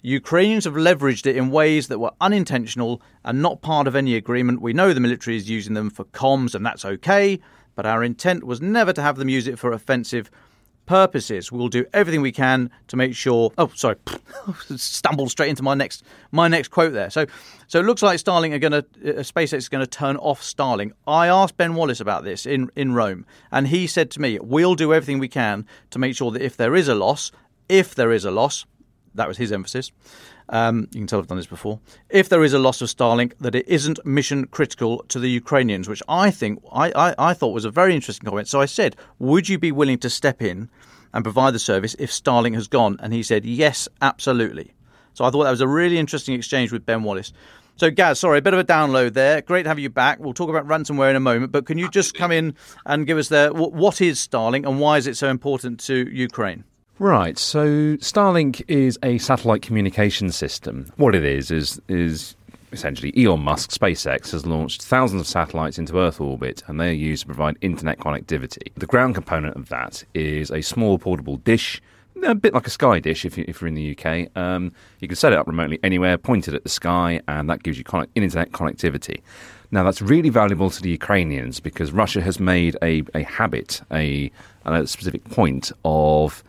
Ukrainians 0.07 0.63
have 0.63 0.75
leveraged 0.75 1.25
it 1.25 1.35
in 1.35 1.49
ways 1.49 1.89
that 1.89 1.99
were 1.99 2.13
unintentional 2.21 3.01
and 3.25 3.41
not 3.41 3.61
part 3.61 3.87
of 3.87 3.95
any 3.95 4.15
agreement. 4.15 4.61
We 4.61 4.71
know 4.71 4.93
the 4.93 5.01
military 5.01 5.35
is 5.35 5.49
using 5.49 5.73
them 5.73 5.89
for 5.89 6.05
comms, 6.05 6.55
and 6.55 6.65
that's 6.65 6.85
okay, 6.85 7.41
but 7.75 7.85
our 7.85 8.05
intent 8.05 8.45
was 8.45 8.61
never 8.61 8.93
to 8.93 9.01
have 9.01 9.17
them 9.17 9.27
use 9.27 9.49
it 9.49 9.59
for 9.59 9.73
offensive 9.73 10.31
purposes. 10.85 11.51
We'll 11.51 11.67
do 11.67 11.85
everything 11.93 12.21
we 12.21 12.31
can 12.31 12.71
to 12.87 12.95
make 12.95 13.15
sure. 13.15 13.51
Oh, 13.57 13.69
sorry, 13.75 13.97
stumbled 14.77 15.29
straight 15.29 15.49
into 15.49 15.61
my 15.61 15.73
next 15.73 16.05
my 16.31 16.47
next 16.47 16.69
quote 16.69 16.93
there. 16.93 17.09
So, 17.09 17.25
so 17.67 17.81
it 17.81 17.85
looks 17.85 18.01
like 18.01 18.17
Starlink 18.17 18.53
are 18.53 18.59
going 18.59 18.71
to 18.71 18.85
uh, 19.19 19.23
SpaceX 19.23 19.55
is 19.55 19.67
going 19.67 19.83
to 19.83 19.91
turn 19.91 20.15
off 20.15 20.41
Starlink. 20.41 20.93
I 21.05 21.27
asked 21.27 21.57
Ben 21.57 21.75
Wallace 21.75 21.99
about 21.99 22.23
this 22.23 22.45
in 22.45 22.69
in 22.77 22.93
Rome, 22.93 23.25
and 23.51 23.67
he 23.67 23.87
said 23.87 24.09
to 24.11 24.21
me, 24.21 24.39
"We'll 24.41 24.75
do 24.75 24.93
everything 24.93 25.19
we 25.19 25.27
can 25.27 25.65
to 25.89 25.99
make 25.99 26.15
sure 26.15 26.31
that 26.31 26.41
if 26.41 26.55
there 26.55 26.75
is 26.75 26.87
a 26.87 26.95
loss, 26.95 27.33
if 27.67 27.93
there 27.93 28.13
is 28.13 28.23
a 28.23 28.31
loss, 28.31 28.65
that 29.17 29.27
was 29.27 29.37
his 29.37 29.51
emphasis." 29.51 29.91
Um, 30.49 30.87
you 30.91 31.01
can 31.01 31.07
tell 31.07 31.19
I've 31.19 31.27
done 31.27 31.37
this 31.37 31.45
before. 31.45 31.79
If 32.09 32.29
there 32.29 32.43
is 32.43 32.53
a 32.53 32.59
loss 32.59 32.81
of 32.81 32.87
Starlink, 32.87 33.33
that 33.39 33.55
it 33.55 33.67
isn't 33.67 34.05
mission 34.05 34.47
critical 34.47 35.03
to 35.09 35.19
the 35.19 35.29
Ukrainians, 35.29 35.89
which 35.89 36.01
I 36.07 36.31
think 36.31 36.63
I, 36.71 36.91
I, 36.95 37.15
I 37.17 37.33
thought 37.33 37.53
was 37.53 37.65
a 37.65 37.71
very 37.71 37.93
interesting 37.93 38.25
comment. 38.25 38.47
So 38.47 38.61
I 38.61 38.65
said, 38.65 38.95
would 39.19 39.49
you 39.49 39.59
be 39.59 39.71
willing 39.71 39.97
to 39.99 40.09
step 40.09 40.41
in 40.41 40.69
and 41.13 41.23
provide 41.23 41.53
the 41.53 41.59
service 41.59 41.95
if 41.99 42.11
Starlink 42.11 42.55
has 42.55 42.67
gone? 42.67 42.97
And 43.01 43.13
he 43.13 43.23
said, 43.23 43.45
yes, 43.45 43.89
absolutely. 44.01 44.73
So 45.13 45.25
I 45.25 45.31
thought 45.31 45.43
that 45.43 45.51
was 45.51 45.61
a 45.61 45.67
really 45.67 45.97
interesting 45.97 46.35
exchange 46.35 46.71
with 46.71 46.85
Ben 46.85 47.03
Wallace. 47.03 47.33
So, 47.75 47.91
Gaz, 47.91 48.19
sorry, 48.19 48.39
a 48.39 48.41
bit 48.41 48.53
of 48.53 48.59
a 48.59 48.63
download 48.63 49.13
there. 49.13 49.41
Great 49.41 49.63
to 49.63 49.69
have 49.69 49.77
you 49.77 49.89
back. 49.89 50.19
We'll 50.19 50.33
talk 50.33 50.49
about 50.49 50.67
ransomware 50.67 51.11
in 51.11 51.15
a 51.15 51.19
moment, 51.19 51.51
but 51.51 51.67
can 51.67 51.77
you 51.77 51.89
just 51.89 52.15
come 52.15 52.31
in 52.31 52.55
and 52.87 53.05
give 53.05 53.19
us 53.19 53.27
the 53.29 53.51
what 53.53 54.01
is 54.01 54.25
Starlink 54.25 54.67
and 54.67 54.79
why 54.79 54.97
is 54.97 55.05
it 55.05 55.15
so 55.15 55.27
important 55.27 55.79
to 55.81 56.09
Ukraine? 56.09 56.63
Right. 56.99 57.37
So 57.37 57.97
Starlink 57.97 58.63
is 58.67 58.97
a 59.03 59.19
satellite 59.19 59.61
communication 59.61 60.31
system. 60.31 60.91
What 60.97 61.13
it 61.13 61.23
is 61.23 61.51
is 61.51 61.79
is 61.87 62.35
essentially 62.71 63.13
Elon 63.15 63.41
Musk 63.41 63.69
SpaceX 63.71 64.31
has 64.31 64.45
launched 64.45 64.83
thousands 64.83 65.21
of 65.21 65.27
satellites 65.27 65.77
into 65.77 65.99
Earth 65.99 66.19
orbit 66.19 66.63
and 66.67 66.79
they 66.79 66.89
are 66.89 66.93
used 66.93 67.21
to 67.21 67.27
provide 67.27 67.55
internet 67.61 67.99
connectivity. 67.99 68.73
The 68.75 68.87
ground 68.87 69.15
component 69.15 69.55
of 69.55 69.69
that 69.69 70.03
is 70.13 70.51
a 70.51 70.61
small 70.61 70.97
portable 70.97 71.37
dish 71.37 71.81
a 72.23 72.35
bit 72.35 72.53
like 72.53 72.67
a 72.67 72.71
sky 72.71 72.99
dish 72.99 73.25
if, 73.25 73.37
you, 73.37 73.45
are 73.61 73.67
in 73.67 73.75
the 73.75 73.97
UK. 73.97 74.35
Um, 74.35 74.71
you 74.99 75.07
can 75.07 75.15
set 75.15 75.33
it 75.33 75.37
up 75.37 75.47
remotely 75.47 75.79
anywhere, 75.83 76.17
point 76.17 76.47
it 76.47 76.53
at 76.53 76.63
the 76.63 76.69
sky, 76.69 77.21
and 77.27 77.49
that 77.49 77.63
gives 77.63 77.77
you 77.77 77.83
con- 77.83 78.07
internet 78.15 78.51
connectivity. 78.51 79.21
Now, 79.69 79.83
that's 79.83 80.01
really 80.01 80.29
valuable 80.29 80.69
to 80.69 80.81
the 80.81 80.89
Ukrainians 80.89 81.59
because 81.59 81.91
Russia 81.91 82.21
has 82.21 82.39
made 82.39 82.77
a, 82.81 83.03
a 83.13 83.23
habit, 83.23 83.81
a, 83.91 84.31
a 84.65 84.87
specific 84.87 85.23
point 85.25 85.71
of 85.83 86.43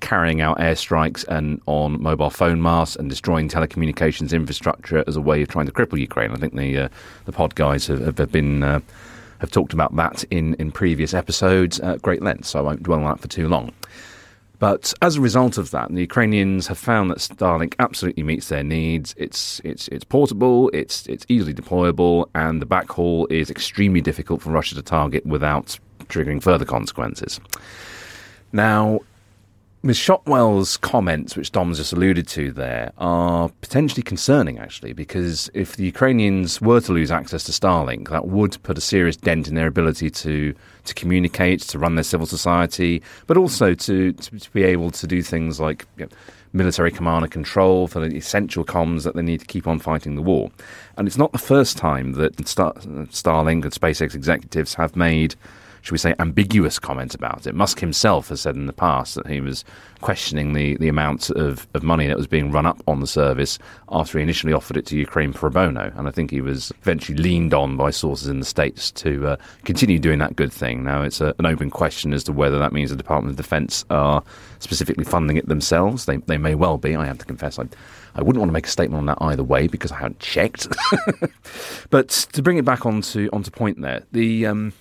carrying 0.00 0.40
out 0.40 0.58
airstrikes 0.58 1.24
and 1.28 1.60
on 1.66 2.02
mobile 2.02 2.30
phone 2.30 2.62
masts 2.62 2.96
and 2.96 3.08
destroying 3.08 3.48
telecommunications 3.48 4.32
infrastructure 4.32 5.04
as 5.06 5.16
a 5.16 5.20
way 5.20 5.42
of 5.42 5.48
trying 5.48 5.66
to 5.66 5.72
cripple 5.72 5.98
Ukraine. 5.98 6.32
I 6.32 6.36
think 6.36 6.54
the 6.54 6.78
uh, 6.78 6.88
the 7.24 7.32
pod 7.32 7.54
guys 7.54 7.86
have, 7.86 8.18
have 8.18 8.32
been 8.32 8.62
uh, 8.62 8.80
have 9.40 9.50
talked 9.50 9.72
about 9.72 9.94
that 9.96 10.24
in 10.24 10.54
in 10.54 10.72
previous 10.72 11.14
episodes 11.14 11.80
at 11.80 12.02
great 12.02 12.22
length, 12.22 12.46
so 12.46 12.58
I 12.58 12.62
won't 12.62 12.82
dwell 12.82 13.00
on 13.00 13.04
that 13.04 13.20
for 13.20 13.28
too 13.28 13.48
long. 13.48 13.72
But 14.58 14.94
as 15.02 15.16
a 15.16 15.20
result 15.20 15.58
of 15.58 15.70
that, 15.72 15.92
the 15.92 16.00
Ukrainians 16.00 16.66
have 16.68 16.78
found 16.78 17.10
that 17.10 17.18
Starlink 17.18 17.74
absolutely 17.78 18.22
meets 18.22 18.48
their 18.48 18.64
needs. 18.64 19.14
It's 19.18 19.60
it's 19.64 19.88
it's 19.88 20.04
portable, 20.04 20.70
it's 20.72 21.06
it's 21.06 21.26
easily 21.28 21.52
deployable, 21.52 22.30
and 22.34 22.62
the 22.62 22.66
backhaul 22.66 23.30
is 23.30 23.50
extremely 23.50 24.00
difficult 24.00 24.40
for 24.40 24.50
Russia 24.50 24.74
to 24.74 24.82
target 24.82 25.26
without 25.26 25.78
triggering 26.08 26.42
further 26.42 26.64
consequences. 26.64 27.38
Now, 28.52 29.00
Ms. 29.82 29.98
Shotwell's 29.98 30.76
comments, 30.76 31.36
which 31.36 31.52
Dom's 31.52 31.76
just 31.76 31.92
alluded 31.92 32.26
to 32.28 32.50
there, 32.50 32.92
are 32.98 33.50
potentially 33.60 34.02
concerning, 34.02 34.58
actually, 34.58 34.92
because 34.92 35.48
if 35.54 35.76
the 35.76 35.84
Ukrainians 35.84 36.60
were 36.60 36.80
to 36.80 36.92
lose 36.92 37.10
access 37.10 37.44
to 37.44 37.52
Starlink, 37.52 38.08
that 38.08 38.26
would 38.26 38.60
put 38.64 38.78
a 38.78 38.80
serious 38.80 39.16
dent 39.16 39.46
in 39.46 39.54
their 39.54 39.68
ability 39.68 40.10
to, 40.10 40.54
to 40.84 40.94
communicate, 40.94 41.60
to 41.60 41.78
run 41.78 41.94
their 41.94 42.02
civil 42.02 42.26
society, 42.26 43.02
but 43.26 43.36
also 43.36 43.74
to, 43.74 44.12
to, 44.12 44.38
to 44.38 44.50
be 44.50 44.64
able 44.64 44.90
to 44.90 45.06
do 45.06 45.22
things 45.22 45.60
like 45.60 45.86
you 45.98 46.06
know, 46.06 46.10
military 46.52 46.90
command 46.90 47.24
and 47.24 47.32
control 47.32 47.86
for 47.86 48.00
the 48.00 48.16
essential 48.16 48.64
comms 48.64 49.04
that 49.04 49.14
they 49.14 49.22
need 49.22 49.40
to 49.40 49.46
keep 49.46 49.68
on 49.68 49.78
fighting 49.78 50.16
the 50.16 50.22
war. 50.22 50.50
And 50.96 51.06
it's 51.06 51.18
not 51.18 51.32
the 51.32 51.38
first 51.38 51.76
time 51.76 52.12
that 52.12 52.48
Star, 52.48 52.72
Starlink 52.74 53.62
and 53.62 53.72
SpaceX 53.72 54.14
executives 54.14 54.74
have 54.74 54.96
made 54.96 55.36
should 55.86 55.92
we 55.92 55.98
say, 55.98 56.16
ambiguous 56.18 56.80
comment 56.80 57.14
about 57.14 57.46
it. 57.46 57.54
Musk 57.54 57.78
himself 57.78 58.30
has 58.30 58.40
said 58.40 58.56
in 58.56 58.66
the 58.66 58.72
past 58.72 59.14
that 59.14 59.28
he 59.28 59.40
was 59.40 59.64
questioning 60.00 60.52
the, 60.52 60.76
the 60.78 60.88
amount 60.88 61.30
of, 61.30 61.68
of 61.74 61.84
money 61.84 62.08
that 62.08 62.16
was 62.16 62.26
being 62.26 62.50
run 62.50 62.66
up 62.66 62.82
on 62.88 62.98
the 62.98 63.06
service 63.06 63.56
after 63.92 64.18
he 64.18 64.24
initially 64.24 64.52
offered 64.52 64.76
it 64.76 64.84
to 64.86 64.98
Ukraine 64.98 65.32
pro 65.32 65.48
bono. 65.48 65.92
And 65.94 66.08
I 66.08 66.10
think 66.10 66.32
he 66.32 66.40
was 66.40 66.72
eventually 66.82 67.16
leaned 67.16 67.54
on 67.54 67.76
by 67.76 67.92
sources 67.92 68.26
in 68.26 68.40
the 68.40 68.44
States 68.44 68.90
to 68.90 69.28
uh, 69.28 69.36
continue 69.64 70.00
doing 70.00 70.18
that 70.18 70.34
good 70.34 70.52
thing. 70.52 70.82
Now, 70.82 71.02
it's 71.02 71.20
a, 71.20 71.32
an 71.38 71.46
open 71.46 71.70
question 71.70 72.12
as 72.12 72.24
to 72.24 72.32
whether 72.32 72.58
that 72.58 72.72
means 72.72 72.90
the 72.90 72.96
Department 72.96 73.30
of 73.30 73.36
Defense 73.36 73.84
are 73.88 74.24
specifically 74.58 75.04
funding 75.04 75.36
it 75.36 75.46
themselves. 75.46 76.06
They, 76.06 76.16
they 76.16 76.36
may 76.36 76.56
well 76.56 76.78
be. 76.78 76.96
I 76.96 77.06
have 77.06 77.18
to 77.18 77.24
confess, 77.24 77.60
I, 77.60 77.66
I 78.16 78.22
wouldn't 78.22 78.40
want 78.40 78.48
to 78.48 78.54
make 78.54 78.66
a 78.66 78.70
statement 78.70 78.98
on 78.98 79.06
that 79.06 79.18
either 79.20 79.44
way 79.44 79.68
because 79.68 79.92
I 79.92 79.98
haven't 79.98 80.18
checked. 80.18 80.66
but 81.90 82.08
to 82.32 82.42
bring 82.42 82.58
it 82.58 82.64
back 82.64 82.84
onto 82.86 83.28
onto 83.32 83.52
point 83.52 83.80
there, 83.80 84.02
the 84.10 84.46
um, 84.46 84.72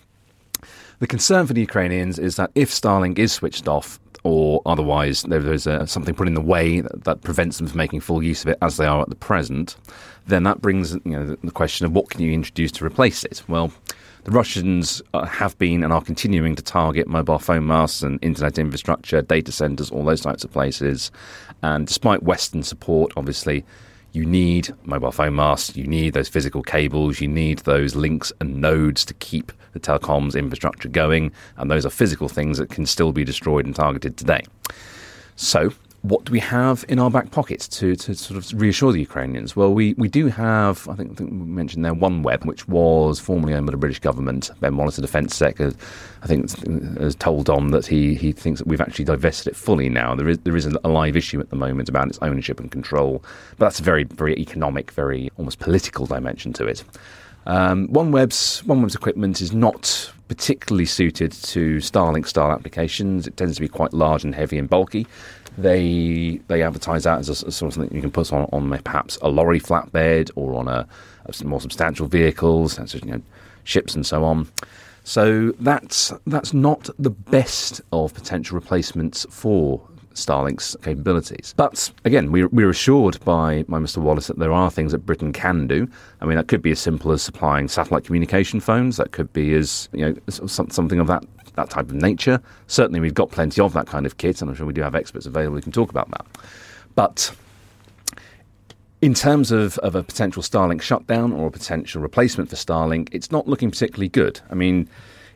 the 0.99 1.07
concern 1.07 1.47
for 1.47 1.53
the 1.53 1.61
Ukrainians 1.61 2.19
is 2.19 2.35
that 2.37 2.51
if 2.55 2.69
Starlink 2.71 3.19
is 3.19 3.31
switched 3.33 3.67
off, 3.67 3.99
or 4.23 4.61
otherwise 4.65 5.21
there's 5.21 5.67
a, 5.67 5.85
something 5.85 6.15
put 6.15 6.27
in 6.27 6.33
the 6.33 6.41
way 6.41 6.79
that, 6.81 7.03
that, 7.03 7.21
prevents 7.21 7.59
them 7.59 7.67
from 7.67 7.77
making 7.77 7.99
full 7.99 8.23
use 8.23 8.41
of 8.41 8.49
it 8.49 8.57
as 8.63 8.77
they 8.77 8.85
are 8.85 9.01
at 9.01 9.09
the 9.09 9.15
present, 9.15 9.77
then 10.25 10.43
that 10.43 10.61
brings 10.61 10.93
you 10.93 11.01
know, 11.05 11.25
the, 11.27 11.37
the 11.43 11.51
question 11.51 11.85
of 11.85 11.91
what 11.91 12.09
can 12.09 12.21
you 12.21 12.31
introduce 12.31 12.71
to 12.71 12.83
replace 12.83 13.23
it? 13.23 13.43
Well, 13.47 13.71
the 14.23 14.31
Russians 14.31 15.03
uh, 15.13 15.25
have 15.25 15.55
been 15.59 15.83
and 15.83 15.93
are 15.93 16.01
continuing 16.01 16.55
to 16.55 16.63
target 16.63 17.07
mobile 17.07 17.37
phone 17.37 17.67
masts 17.67 18.01
and 18.01 18.17
internet 18.23 18.57
infrastructure, 18.57 19.21
data 19.21 19.51
centers, 19.51 19.91
all 19.91 20.03
those 20.03 20.21
types 20.21 20.43
of 20.43 20.51
places. 20.51 21.11
And 21.61 21.85
despite 21.85 22.23
Western 22.23 22.63
support, 22.63 23.13
obviously, 23.15 23.63
you 24.15 24.25
need 24.25 24.73
mobile 24.83 25.11
phone 25.11 25.35
masts, 25.35 25.75
you 25.75 25.85
need 25.85 26.13
those 26.13 26.29
physical 26.29 26.63
cables, 26.63 27.19
you 27.19 27.27
need 27.27 27.59
those 27.59 27.95
links 27.95 28.31
and 28.39 28.61
nodes 28.61 29.05
to 29.05 29.13
keep 29.15 29.51
the 29.73 29.79
telecoms 29.79 30.37
infrastructure 30.37 30.87
going, 30.87 31.31
and 31.57 31.69
those 31.69 31.85
are 31.85 31.89
physical 31.89 32.29
things 32.29 32.57
that 32.57 32.69
can 32.69 32.85
still 32.85 33.11
be 33.11 33.23
destroyed 33.23 33.65
and 33.65 33.75
targeted 33.75 34.17
today. 34.17 34.41
So, 35.35 35.71
what 36.09 36.25
do 36.25 36.31
we 36.31 36.39
have 36.39 36.85
in 36.87 36.99
our 36.99 37.09
back 37.09 37.31
pockets 37.31 37.67
to, 37.67 37.95
to 37.95 38.13
sort 38.13 38.37
of 38.37 38.61
reassure 38.61 38.91
the 38.91 38.99
Ukrainians? 38.99 39.55
Well, 39.55 39.73
we, 39.73 39.93
we 39.95 40.07
do 40.07 40.27
have, 40.27 40.87
I 40.87 40.95
think, 40.95 41.11
I 41.11 41.15
think 41.15 41.31
we 41.31 41.37
mentioned 41.37 41.83
there, 41.83 41.95
OneWeb, 41.95 42.45
which 42.45 42.67
was 42.67 43.19
formerly 43.19 43.53
owned 43.53 43.65
by 43.65 43.71
the 43.71 43.77
British 43.77 43.99
government. 43.99 44.51
Ben 44.59 44.77
Wallace, 44.77 44.97
the 44.97 45.01
Defence 45.01 45.35
Sec, 45.35 45.59
I 45.59 45.71
think, 46.25 46.51
has 46.99 47.15
told 47.15 47.45
Dom 47.45 47.69
that 47.69 47.87
he, 47.87 48.13
he 48.13 48.31
thinks 48.31 48.59
that 48.59 48.67
we've 48.67 48.81
actually 48.81 49.05
divested 49.05 49.53
it 49.53 49.55
fully 49.55 49.89
now. 49.89 50.15
There 50.15 50.29
is 50.29 50.37
there 50.39 50.55
is 50.55 50.65
a 50.65 50.87
live 50.87 51.15
issue 51.15 51.39
at 51.39 51.49
the 51.49 51.55
moment 51.55 51.89
about 51.89 52.07
its 52.07 52.19
ownership 52.21 52.59
and 52.59 52.71
control, 52.71 53.23
but 53.57 53.65
that's 53.65 53.79
a 53.79 53.83
very, 53.83 54.03
very 54.03 54.35
economic, 54.35 54.91
very 54.91 55.31
almost 55.37 55.59
political 55.59 56.05
dimension 56.05 56.53
to 56.53 56.67
it. 56.67 56.83
Um, 57.47 57.87
OneWeb's 57.89 58.63
OneWeb's 58.63 58.95
equipment 58.95 59.41
is 59.41 59.53
not 59.53 60.11
particularly 60.27 60.85
suited 60.85 61.31
to 61.31 61.77
Starlink 61.77 62.27
style 62.27 62.51
applications. 62.51 63.27
It 63.27 63.37
tends 63.37 63.55
to 63.55 63.61
be 63.61 63.67
quite 63.67 63.93
large 63.93 64.23
and 64.23 64.33
heavy 64.33 64.57
and 64.57 64.69
bulky. 64.69 65.07
They 65.57 66.41
they 66.47 66.63
advertise 66.63 67.03
that 67.03 67.19
as 67.19 67.29
a, 67.29 67.51
something 67.51 67.93
you 67.93 68.01
can 68.01 68.11
put 68.11 68.33
on 68.33 68.49
on 68.51 68.77
perhaps 68.83 69.17
a 69.21 69.29
lorry 69.29 69.59
flatbed 69.59 70.31
or 70.35 70.55
on 70.55 70.67
a, 70.67 70.87
a 71.25 71.45
more 71.45 71.61
substantial 71.61 72.07
vehicles, 72.07 72.73
such 72.73 72.95
as 72.95 73.01
you 73.01 73.11
know, 73.11 73.21
ships 73.63 73.95
and 73.95 74.05
so 74.05 74.23
on. 74.23 74.49
So 75.03 75.53
that's 75.59 76.11
that's 76.25 76.53
not 76.53 76.89
the 76.97 77.11
best 77.11 77.79
of 77.93 78.13
potential 78.13 78.55
replacements 78.55 79.25
for 79.29 79.87
Starlink's 80.15 80.75
capabilities. 80.81 81.53
But 81.55 81.91
again, 82.03 82.31
we're, 82.31 82.47
we're 82.47 82.69
assured 82.69 83.19
by, 83.23 83.63
by 83.63 83.79
Mr. 83.79 83.97
Wallace 83.97 84.27
that 84.27 84.39
there 84.39 84.51
are 84.51 84.71
things 84.71 84.91
that 84.91 85.05
Britain 85.05 85.31
can 85.31 85.67
do. 85.67 85.87
I 86.21 86.25
mean, 86.25 86.37
that 86.37 86.47
could 86.47 86.61
be 86.61 86.71
as 86.71 86.79
simple 86.79 87.11
as 87.11 87.21
supplying 87.21 87.67
satellite 87.67 88.05
communication 88.05 88.59
phones. 88.59 88.97
That 88.97 89.11
could 89.11 89.31
be 89.33 89.53
as 89.53 89.89
you 89.93 90.05
know 90.05 90.15
something 90.47 90.99
of 90.99 91.07
that 91.07 91.23
that 91.55 91.69
type 91.69 91.89
of 91.89 91.95
nature. 91.95 92.41
Certainly, 92.67 92.99
we've 92.99 93.13
got 93.13 93.31
plenty 93.31 93.61
of 93.61 93.73
that 93.73 93.87
kind 93.87 94.05
of 94.05 94.17
kit, 94.17 94.41
and 94.41 94.49
I'm 94.49 94.55
sure 94.55 94.65
we 94.65 94.73
do 94.73 94.81
have 94.81 94.95
experts 94.95 95.25
available 95.25 95.55
who 95.55 95.61
can 95.61 95.71
talk 95.71 95.89
about 95.89 96.09
that. 96.11 96.25
But 96.95 97.33
in 99.01 99.13
terms 99.13 99.51
of, 99.51 99.77
of 99.79 99.95
a 99.95 100.03
potential 100.03 100.41
Starlink 100.41 100.81
shutdown 100.81 101.31
or 101.31 101.47
a 101.47 101.51
potential 101.51 102.01
replacement 102.01 102.49
for 102.49 102.55
Starlink, 102.55 103.09
it's 103.11 103.31
not 103.31 103.47
looking 103.47 103.69
particularly 103.69 104.09
good. 104.09 104.41
I 104.49 104.55
mean, 104.55 104.89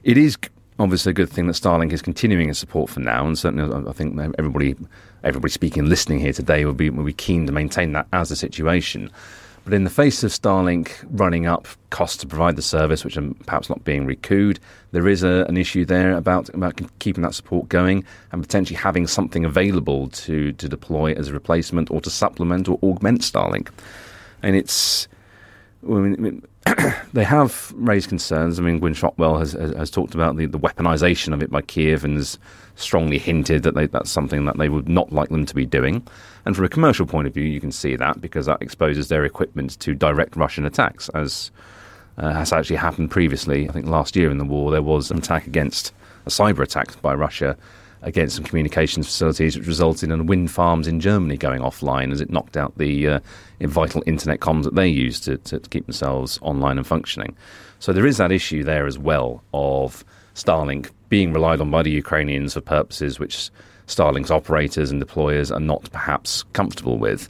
it 0.03 0.17
is 0.17 0.37
obviously 0.79 1.11
a 1.11 1.13
good 1.13 1.29
thing 1.29 1.47
that 1.47 1.53
Starlink 1.53 1.91
is 1.91 2.01
continuing 2.01 2.49
its 2.49 2.59
support 2.59 2.89
for 2.89 3.01
now, 3.01 3.27
and 3.27 3.37
certainly 3.37 3.87
I 3.87 3.91
think 3.93 4.17
everybody, 4.37 4.75
everybody 5.23 5.51
speaking 5.51 5.81
and 5.81 5.89
listening 5.89 6.19
here 6.19 6.33
today 6.33 6.65
will 6.65 6.73
be 6.73 6.89
will 6.89 7.03
be 7.03 7.13
keen 7.13 7.45
to 7.45 7.51
maintain 7.51 7.91
that 7.93 8.07
as 8.13 8.31
a 8.31 8.35
situation. 8.35 9.11
But 9.65 9.73
in 9.75 9.83
the 9.83 9.89
face 9.89 10.23
of 10.23 10.31
Starlink 10.31 11.05
running 11.11 11.45
up 11.45 11.67
costs 11.91 12.17
to 12.17 12.27
provide 12.27 12.55
the 12.55 12.61
service, 12.61 13.03
which 13.03 13.17
are 13.17 13.29
perhaps 13.45 13.69
not 13.69 13.83
being 13.83 14.05
recouped, 14.05 14.59
there 14.93 15.07
is 15.07 15.21
a, 15.21 15.45
an 15.47 15.57
issue 15.57 15.85
there 15.85 16.13
about, 16.13 16.49
about 16.55 16.81
keeping 16.99 17.21
that 17.23 17.35
support 17.35 17.69
going 17.69 18.03
and 18.31 18.41
potentially 18.41 18.77
having 18.77 19.05
something 19.05 19.45
available 19.45 20.07
to, 20.09 20.53
to 20.53 20.69
deploy 20.69 21.13
as 21.13 21.27
a 21.27 21.33
replacement 21.33 21.91
or 21.91 22.01
to 22.01 22.09
supplement 22.09 22.67
or 22.67 22.79
augment 22.81 23.21
Starlink. 23.21 23.69
And 24.41 24.55
it's. 24.55 25.07
I 25.87 25.91
mean, 25.91 26.43
they 27.13 27.23
have 27.23 27.73
raised 27.75 28.09
concerns. 28.09 28.59
I 28.59 28.63
mean, 28.63 28.79
Gwynne 28.79 28.93
Shotwell 28.93 29.39
has, 29.39 29.53
has, 29.53 29.75
has, 29.75 29.91
talked 29.91 30.15
about 30.15 30.37
the, 30.37 30.45
the 30.45 30.59
weaponization 30.59 31.33
of 31.33 31.41
it 31.41 31.49
by 31.49 31.61
Kiev 31.61 32.03
and 32.03 32.17
has 32.17 32.37
strongly 32.75 33.17
hinted 33.17 33.63
that 33.63 33.75
they, 33.75 33.87
that's 33.87 34.09
something 34.09 34.45
that 34.45 34.57
they 34.57 34.69
would 34.69 34.87
not 34.87 35.11
like 35.11 35.29
them 35.29 35.45
to 35.45 35.55
be 35.55 35.65
doing. 35.65 36.05
And 36.45 36.55
from 36.55 36.65
a 36.65 36.69
commercial 36.69 37.05
point 37.05 37.27
of 37.27 37.33
view, 37.33 37.43
you 37.43 37.59
can 37.59 37.71
see 37.71 37.95
that 37.95 38.21
because 38.21 38.45
that 38.45 38.61
exposes 38.61 39.09
their 39.09 39.25
equipment 39.25 39.79
to 39.81 39.93
direct 39.93 40.35
Russian 40.35 40.65
attacks, 40.65 41.09
as 41.09 41.51
uh, 42.17 42.33
has 42.33 42.53
actually 42.53 42.77
happened 42.77 43.11
previously. 43.11 43.69
I 43.69 43.71
think 43.71 43.85
last 43.85 44.15
year 44.15 44.31
in 44.31 44.37
the 44.37 44.45
war, 44.45 44.71
there 44.71 44.81
was 44.81 45.11
an 45.11 45.17
attack 45.17 45.47
against 45.47 45.93
a 46.25 46.29
cyber 46.29 46.59
attack 46.59 47.01
by 47.01 47.13
Russia 47.13 47.57
against 48.01 48.35
some 48.35 48.45
communications 48.45 49.07
facilities, 49.07 49.57
which 49.57 49.67
resulted 49.67 50.09
in 50.09 50.25
wind 50.25 50.51
farms 50.51 50.87
in 50.87 50.99
Germany 50.99 51.37
going 51.37 51.61
offline 51.61 52.11
as 52.11 52.21
it 52.21 52.29
knocked 52.29 52.55
out 52.55 52.77
the 52.77 53.07
uh, 53.07 53.19
vital 53.61 54.03
internet 54.05 54.39
comms 54.39 54.63
that 54.63 54.75
they 54.75 54.87
use 54.87 55.19
to, 55.21 55.37
to, 55.37 55.59
keep 55.59 55.85
themselves 55.85 56.39
online 56.41 56.77
and 56.77 56.87
functioning. 56.87 57.35
So 57.79 57.91
there 57.91 58.05
is 58.05 58.17
that 58.17 58.31
issue 58.31 58.63
there 58.63 58.87
as 58.87 58.97
well 58.97 59.43
of 59.53 60.05
Starlink 60.35 60.91
being 61.09 61.33
relied 61.33 61.59
on 61.59 61.71
by 61.71 61.83
the 61.83 61.91
Ukrainians 61.91 62.53
for 62.53 62.61
purposes 62.61 63.19
which 63.19 63.49
Starlink's 63.89 64.29
operators 64.29 64.91
and 64.91 65.03
deployers 65.03 65.53
are 65.53 65.59
not 65.59 65.89
perhaps 65.91 66.43
comfortable 66.53 66.99
with 66.99 67.27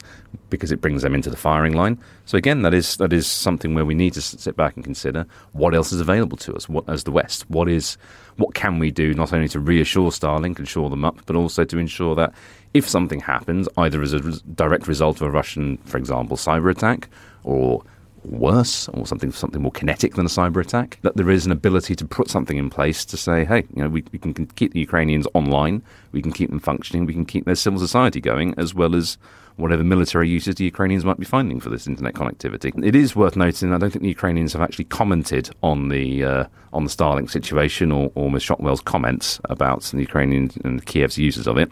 because 0.50 0.70
it 0.70 0.80
brings 0.80 1.00
them 1.00 1.14
into 1.14 1.30
the 1.30 1.36
firing 1.36 1.72
line. 1.72 1.98
So 2.26 2.36
again, 2.36 2.60
that 2.62 2.74
is 2.74 2.98
that 2.98 3.14
is 3.14 3.26
something 3.26 3.74
where 3.74 3.86
we 3.86 3.94
need 3.94 4.12
to 4.12 4.20
sit 4.20 4.56
back 4.56 4.76
and 4.76 4.84
consider 4.84 5.26
what 5.52 5.74
else 5.74 5.90
is 5.90 6.00
available 6.00 6.36
to 6.38 6.54
us 6.54 6.68
what, 6.68 6.86
as 6.88 7.04
the 7.04 7.12
West. 7.12 7.48
What 7.48 7.68
is 7.68 7.96
what 8.36 8.54
can 8.54 8.78
we 8.78 8.90
do 8.90 9.14
not 9.14 9.32
only 9.32 9.48
to 9.48 9.58
reassure 9.58 10.10
Starlink 10.10 10.58
and 10.58 10.68
shore 10.68 10.90
them 10.90 11.04
up, 11.04 11.18
but 11.24 11.34
also 11.34 11.64
to 11.64 11.78
ensure 11.78 12.14
that 12.16 12.34
if 12.74 12.86
something 12.86 13.20
happens, 13.20 13.66
either 13.78 14.02
as 14.02 14.12
a 14.12 14.20
direct 14.54 14.86
result 14.86 15.16
of 15.16 15.22
a 15.22 15.30
Russian, 15.30 15.78
for 15.78 15.96
example, 15.96 16.36
cyber 16.36 16.70
attack, 16.70 17.08
or 17.42 17.82
worse 18.24 18.88
or 18.88 19.06
something 19.06 19.32
something 19.32 19.62
more 19.62 19.72
kinetic 19.72 20.14
than 20.14 20.26
a 20.26 20.28
cyber 20.28 20.60
attack, 20.60 20.98
that 21.02 21.16
there 21.16 21.30
is 21.30 21.46
an 21.46 21.52
ability 21.52 21.94
to 21.96 22.04
put 22.04 22.28
something 22.28 22.56
in 22.56 22.70
place 22.70 23.04
to 23.06 23.16
say, 23.16 23.44
hey, 23.44 23.64
you 23.74 23.82
know, 23.82 23.88
we, 23.88 24.04
we 24.12 24.18
can 24.18 24.34
keep 24.34 24.72
the 24.72 24.80
Ukrainians 24.80 25.26
online, 25.34 25.82
we 26.12 26.22
can 26.22 26.32
keep 26.32 26.50
them 26.50 26.60
functioning, 26.60 27.06
we 27.06 27.14
can 27.14 27.24
keep 27.24 27.44
their 27.44 27.54
civil 27.54 27.78
society 27.78 28.20
going, 28.20 28.54
as 28.56 28.74
well 28.74 28.94
as 28.94 29.18
whatever 29.56 29.84
military 29.84 30.28
uses 30.28 30.54
the 30.54 30.64
Ukrainians 30.64 31.04
might 31.04 31.18
be 31.18 31.24
finding 31.24 31.60
for 31.60 31.70
this 31.70 31.86
internet 31.86 32.14
connectivity. 32.14 32.72
It 32.84 32.94
is 32.94 33.14
worth 33.14 33.36
noting. 33.36 33.72
I 33.72 33.78
don't 33.78 33.90
think 33.90 34.02
the 34.02 34.08
Ukrainians 34.08 34.52
have 34.54 34.62
actually 34.62 34.86
commented 34.86 35.50
on 35.62 35.88
the 35.88 36.24
uh, 36.24 36.44
on 36.72 36.84
the 36.84 36.90
Starlink 36.90 37.30
situation 37.30 37.92
or, 37.92 38.10
or 38.14 38.30
Ms. 38.30 38.42
Shotwell's 38.42 38.80
comments 38.80 39.40
about 39.44 39.82
the 39.82 40.00
Ukrainian 40.00 40.50
and 40.64 40.84
Kiev's 40.86 41.18
uses 41.18 41.46
of 41.46 41.58
it. 41.58 41.70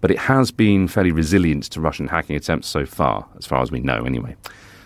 But 0.00 0.10
it 0.10 0.18
has 0.18 0.50
been 0.50 0.88
fairly 0.88 1.12
resilient 1.12 1.64
to 1.70 1.80
Russian 1.80 2.08
hacking 2.08 2.34
attempts 2.34 2.66
so 2.66 2.84
far, 2.84 3.24
as 3.38 3.46
far 3.46 3.62
as 3.62 3.70
we 3.70 3.80
know, 3.80 4.02
anyway. 4.04 4.34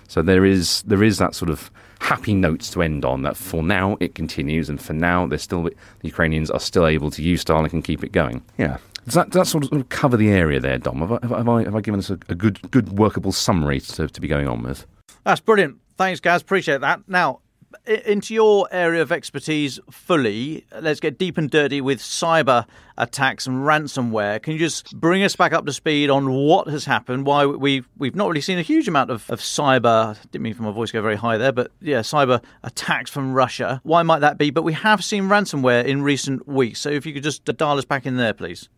So 0.09 0.23
there 0.23 0.45
is 0.45 0.83
there 0.83 1.03
is 1.03 1.19
that 1.19 1.35
sort 1.35 1.51
of 1.51 1.71
happy 2.01 2.35
notes 2.35 2.71
to 2.71 2.83
end 2.83 3.05
on. 3.05 3.23
That 3.23 3.37
for 3.37 3.63
now 3.63 3.97
it 4.01 4.15
continues, 4.15 4.69
and 4.69 4.81
for 4.81 4.93
now 4.93 5.27
they're 5.27 5.39
still 5.39 5.65
the 5.65 5.73
Ukrainians 6.03 6.51
are 6.51 6.61
still 6.61 6.87
able 6.87 7.11
to 7.11 7.23
use 7.23 7.45
Starlink 7.45 7.73
and 7.73 7.85
keep 7.85 8.05
it 8.05 8.13
going. 8.13 8.43
Yeah. 8.59 8.79
Does 9.05 9.15
that, 9.15 9.31
does 9.31 9.39
that 9.39 9.47
sort 9.47 9.73
of 9.73 9.89
cover 9.89 10.17
the 10.17 10.31
area 10.31 10.59
there, 10.59 10.79
Dom? 10.79 10.99
Have 10.99 11.13
I, 11.13 11.19
have 11.29 11.49
I, 11.49 11.63
have 11.63 11.77
I 11.77 11.81
given 11.81 12.01
us 12.01 12.11
a, 12.11 12.19
a, 12.29 12.35
good, 12.35 12.61
good 12.73 12.99
workable 12.99 13.31
summary 13.31 13.81
to, 13.81 14.09
to 14.09 14.21
be 14.21 14.27
going 14.27 14.49
on 14.49 14.65
with? 14.65 14.85
That's 15.23 15.41
brilliant. 15.41 15.77
Thanks, 15.97 16.19
guys. 16.19 16.43
Appreciate 16.43 16.81
that. 16.81 17.03
Now, 17.07 17.39
into 17.87 18.35
your 18.35 18.69
area 18.71 19.03
of 19.03 19.13
expertise 19.13 19.79
fully, 19.91 20.65
let's 20.81 21.01
get 21.01 21.19
deep 21.19 21.39
and 21.39 21.51
dirty 21.51 21.81
with 21.81 21.99
cyber 21.99 22.67
attacks 22.99 23.47
and 23.47 23.59
ransomware. 23.59 24.43
Can 24.43 24.55
you 24.55 24.59
just 24.59 24.99
bring 24.99 25.23
us 25.23 25.37
back 25.37 25.53
up 25.53 25.67
to 25.67 25.73
speed 25.73 26.11
on 26.11 26.33
what 26.33 26.69
has 26.69 26.85
happened? 26.85 27.27
Why 27.27 27.47
we've 27.47 27.89
we've 27.97 28.15
not 28.15 28.29
really 28.29 28.41
seen 28.41 28.59
a 28.59 28.63
huge 28.63 28.89
amount 28.89 29.11
of, 29.11 29.29
of 29.31 29.41
cyber. 29.41 30.17
Didn't 30.31 30.43
mean 30.43 30.55
for 30.55 30.63
my 30.63 30.73
voice 30.73 30.91
go 30.91 31.03
very 31.03 31.17
high 31.17 31.37
there, 31.37 31.53
but 31.53 31.71
yeah, 31.81 32.01
cyber 32.01 32.43
attacks 32.63 33.11
from 33.11 33.33
Russia. 33.33 33.81
Why 33.85 34.03
might 34.03 34.21
that 34.21 34.39
be? 34.39 34.51
But 34.51 34.63
we 34.63 34.73
have 34.73 35.05
seen 35.05 35.25
ransomware 35.25 35.85
in 35.85 36.03
recent 36.03 36.47
weeks. 36.47 36.81
So 36.81 36.91
if 36.91 37.07
you 37.07 37.13
could 37.13 37.23
just 37.23 37.45
dial 37.45 37.79
us 37.79 37.85
back 37.85 38.07
in 38.07 38.17
there, 38.17 38.33
please. 38.33 38.69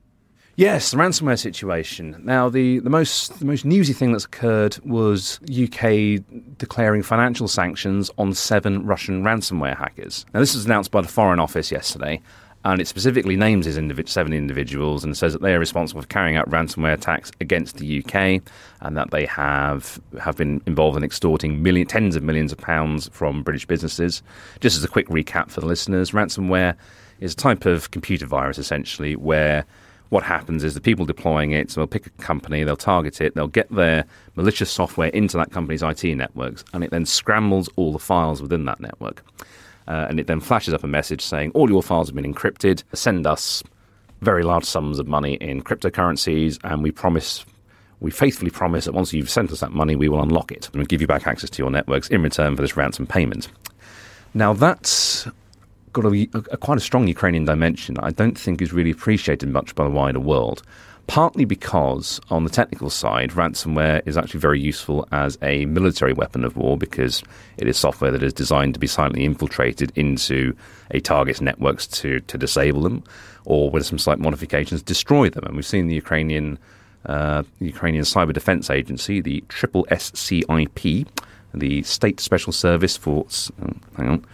Yes, 0.58 0.90
the 0.90 0.96
ransomware 0.96 1.38
situation. 1.38 2.20
Now, 2.24 2.48
the, 2.48 2.80
the 2.80 2.90
most 2.90 3.38
the 3.38 3.44
most 3.44 3.64
newsy 3.64 3.92
thing 3.92 4.10
that's 4.10 4.24
occurred 4.24 4.76
was 4.84 5.38
UK 5.44 6.20
declaring 6.58 7.04
financial 7.04 7.46
sanctions 7.46 8.10
on 8.18 8.34
seven 8.34 8.84
Russian 8.84 9.22
ransomware 9.22 9.76
hackers. 9.78 10.26
Now, 10.34 10.40
this 10.40 10.56
was 10.56 10.66
announced 10.66 10.90
by 10.90 11.00
the 11.00 11.06
Foreign 11.06 11.38
Office 11.38 11.70
yesterday, 11.70 12.20
and 12.64 12.80
it 12.80 12.88
specifically 12.88 13.36
names 13.36 13.66
these 13.66 13.78
individ- 13.78 14.08
seven 14.08 14.32
individuals 14.32 15.04
and 15.04 15.16
says 15.16 15.32
that 15.32 15.42
they 15.42 15.54
are 15.54 15.60
responsible 15.60 16.02
for 16.02 16.08
carrying 16.08 16.36
out 16.36 16.50
ransomware 16.50 16.94
attacks 16.94 17.30
against 17.40 17.76
the 17.76 18.02
UK, 18.02 18.42
and 18.80 18.96
that 18.96 19.12
they 19.12 19.26
have 19.26 20.00
have 20.20 20.36
been 20.36 20.60
involved 20.66 20.96
in 20.96 21.04
extorting 21.04 21.62
million, 21.62 21.86
tens 21.86 22.16
of 22.16 22.24
millions 22.24 22.50
of 22.50 22.58
pounds 22.58 23.08
from 23.12 23.44
British 23.44 23.64
businesses. 23.64 24.24
Just 24.58 24.76
as 24.76 24.82
a 24.82 24.88
quick 24.88 25.06
recap 25.06 25.52
for 25.52 25.60
the 25.60 25.68
listeners, 25.68 26.10
ransomware 26.10 26.74
is 27.20 27.34
a 27.34 27.36
type 27.36 27.64
of 27.64 27.92
computer 27.92 28.26
virus 28.26 28.58
essentially 28.58 29.14
where 29.14 29.64
what 30.10 30.22
happens 30.22 30.64
is 30.64 30.74
the 30.74 30.80
people 30.80 31.04
deploying 31.04 31.52
it, 31.52 31.70
so 31.70 31.80
they'll 31.80 31.86
pick 31.86 32.06
a 32.06 32.10
company, 32.10 32.64
they'll 32.64 32.76
target 32.76 33.20
it, 33.20 33.34
they'll 33.34 33.46
get 33.46 33.70
their 33.70 34.04
malicious 34.36 34.70
software 34.70 35.08
into 35.08 35.36
that 35.36 35.50
company's 35.50 35.82
IT 35.82 36.04
networks, 36.04 36.64
and 36.72 36.82
it 36.82 36.90
then 36.90 37.04
scrambles 37.04 37.68
all 37.76 37.92
the 37.92 37.98
files 37.98 38.40
within 38.40 38.64
that 38.64 38.80
network. 38.80 39.24
Uh, 39.86 40.06
and 40.08 40.20
it 40.20 40.26
then 40.26 40.40
flashes 40.40 40.74
up 40.74 40.84
a 40.84 40.86
message 40.86 41.22
saying, 41.22 41.50
All 41.54 41.70
your 41.70 41.82
files 41.82 42.08
have 42.08 42.16
been 42.16 42.32
encrypted, 42.32 42.82
send 42.94 43.26
us 43.26 43.62
very 44.20 44.42
large 44.42 44.64
sums 44.64 44.98
of 44.98 45.06
money 45.06 45.34
in 45.34 45.62
cryptocurrencies, 45.62 46.58
and 46.64 46.82
we 46.82 46.90
promise. 46.90 47.44
We 48.00 48.12
faithfully 48.12 48.52
promise 48.52 48.84
that 48.84 48.92
once 48.92 49.12
you've 49.12 49.28
sent 49.28 49.50
us 49.50 49.58
that 49.58 49.72
money, 49.72 49.96
we 49.96 50.08
will 50.08 50.22
unlock 50.22 50.52
it 50.52 50.66
and 50.66 50.76
we'll 50.76 50.86
give 50.86 51.00
you 51.00 51.08
back 51.08 51.26
access 51.26 51.50
to 51.50 51.60
your 51.60 51.70
networks 51.72 52.06
in 52.06 52.22
return 52.22 52.54
for 52.54 52.62
this 52.62 52.76
ransom 52.76 53.08
payment. 53.08 53.48
Now, 54.34 54.52
that's 54.52 55.26
got 55.92 56.04
a, 56.04 56.28
a, 56.34 56.56
quite 56.56 56.78
a 56.78 56.80
strong 56.80 57.08
Ukrainian 57.08 57.44
dimension 57.44 57.96
I 57.98 58.10
don't 58.10 58.38
think 58.38 58.62
is 58.62 58.72
really 58.72 58.90
appreciated 58.90 59.48
much 59.48 59.74
by 59.74 59.84
the 59.84 59.90
wider 59.90 60.20
world. 60.20 60.62
Partly 61.08 61.46
because, 61.46 62.20
on 62.28 62.44
the 62.44 62.50
technical 62.50 62.90
side, 62.90 63.30
ransomware 63.30 64.02
is 64.04 64.18
actually 64.18 64.40
very 64.40 64.60
useful 64.60 65.08
as 65.10 65.38
a 65.40 65.64
military 65.64 66.12
weapon 66.12 66.44
of 66.44 66.54
war 66.58 66.76
because 66.76 67.22
it 67.56 67.66
is 67.66 67.78
software 67.78 68.10
that 68.10 68.22
is 68.22 68.34
designed 68.34 68.74
to 68.74 68.80
be 68.80 68.86
silently 68.86 69.24
infiltrated 69.24 69.90
into 69.96 70.54
a 70.90 71.00
target's 71.00 71.40
networks 71.40 71.86
to, 71.86 72.20
to 72.20 72.36
disable 72.36 72.82
them 72.82 73.02
or, 73.46 73.70
with 73.70 73.86
some 73.86 73.98
slight 73.98 74.18
modifications, 74.18 74.82
destroy 74.82 75.30
them. 75.30 75.44
And 75.46 75.56
we've 75.56 75.64
seen 75.64 75.86
the 75.86 75.94
Ukrainian 75.94 76.58
uh, 77.06 77.42
Ukrainian 77.58 78.04
Cyber 78.04 78.34
Defense 78.34 78.68
Agency, 78.68 79.22
the 79.22 79.42
Triple 79.48 79.86
SCIP, 79.90 81.06
the 81.54 81.82
State 81.84 82.20
Special 82.20 82.52
Service 82.52 82.98
for 82.98 83.24
oh, 83.62 83.72
hang 83.96 84.08
on, 84.08 84.26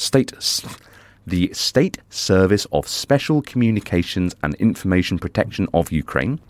State 0.00 0.32
the 1.26 1.52
State 1.52 1.98
Service 2.08 2.66
of 2.72 2.88
Special 2.88 3.42
Communications 3.42 4.34
and 4.42 4.54
Information 4.54 5.18
Protection 5.18 5.68
of 5.74 5.92
Ukraine. 5.92 6.40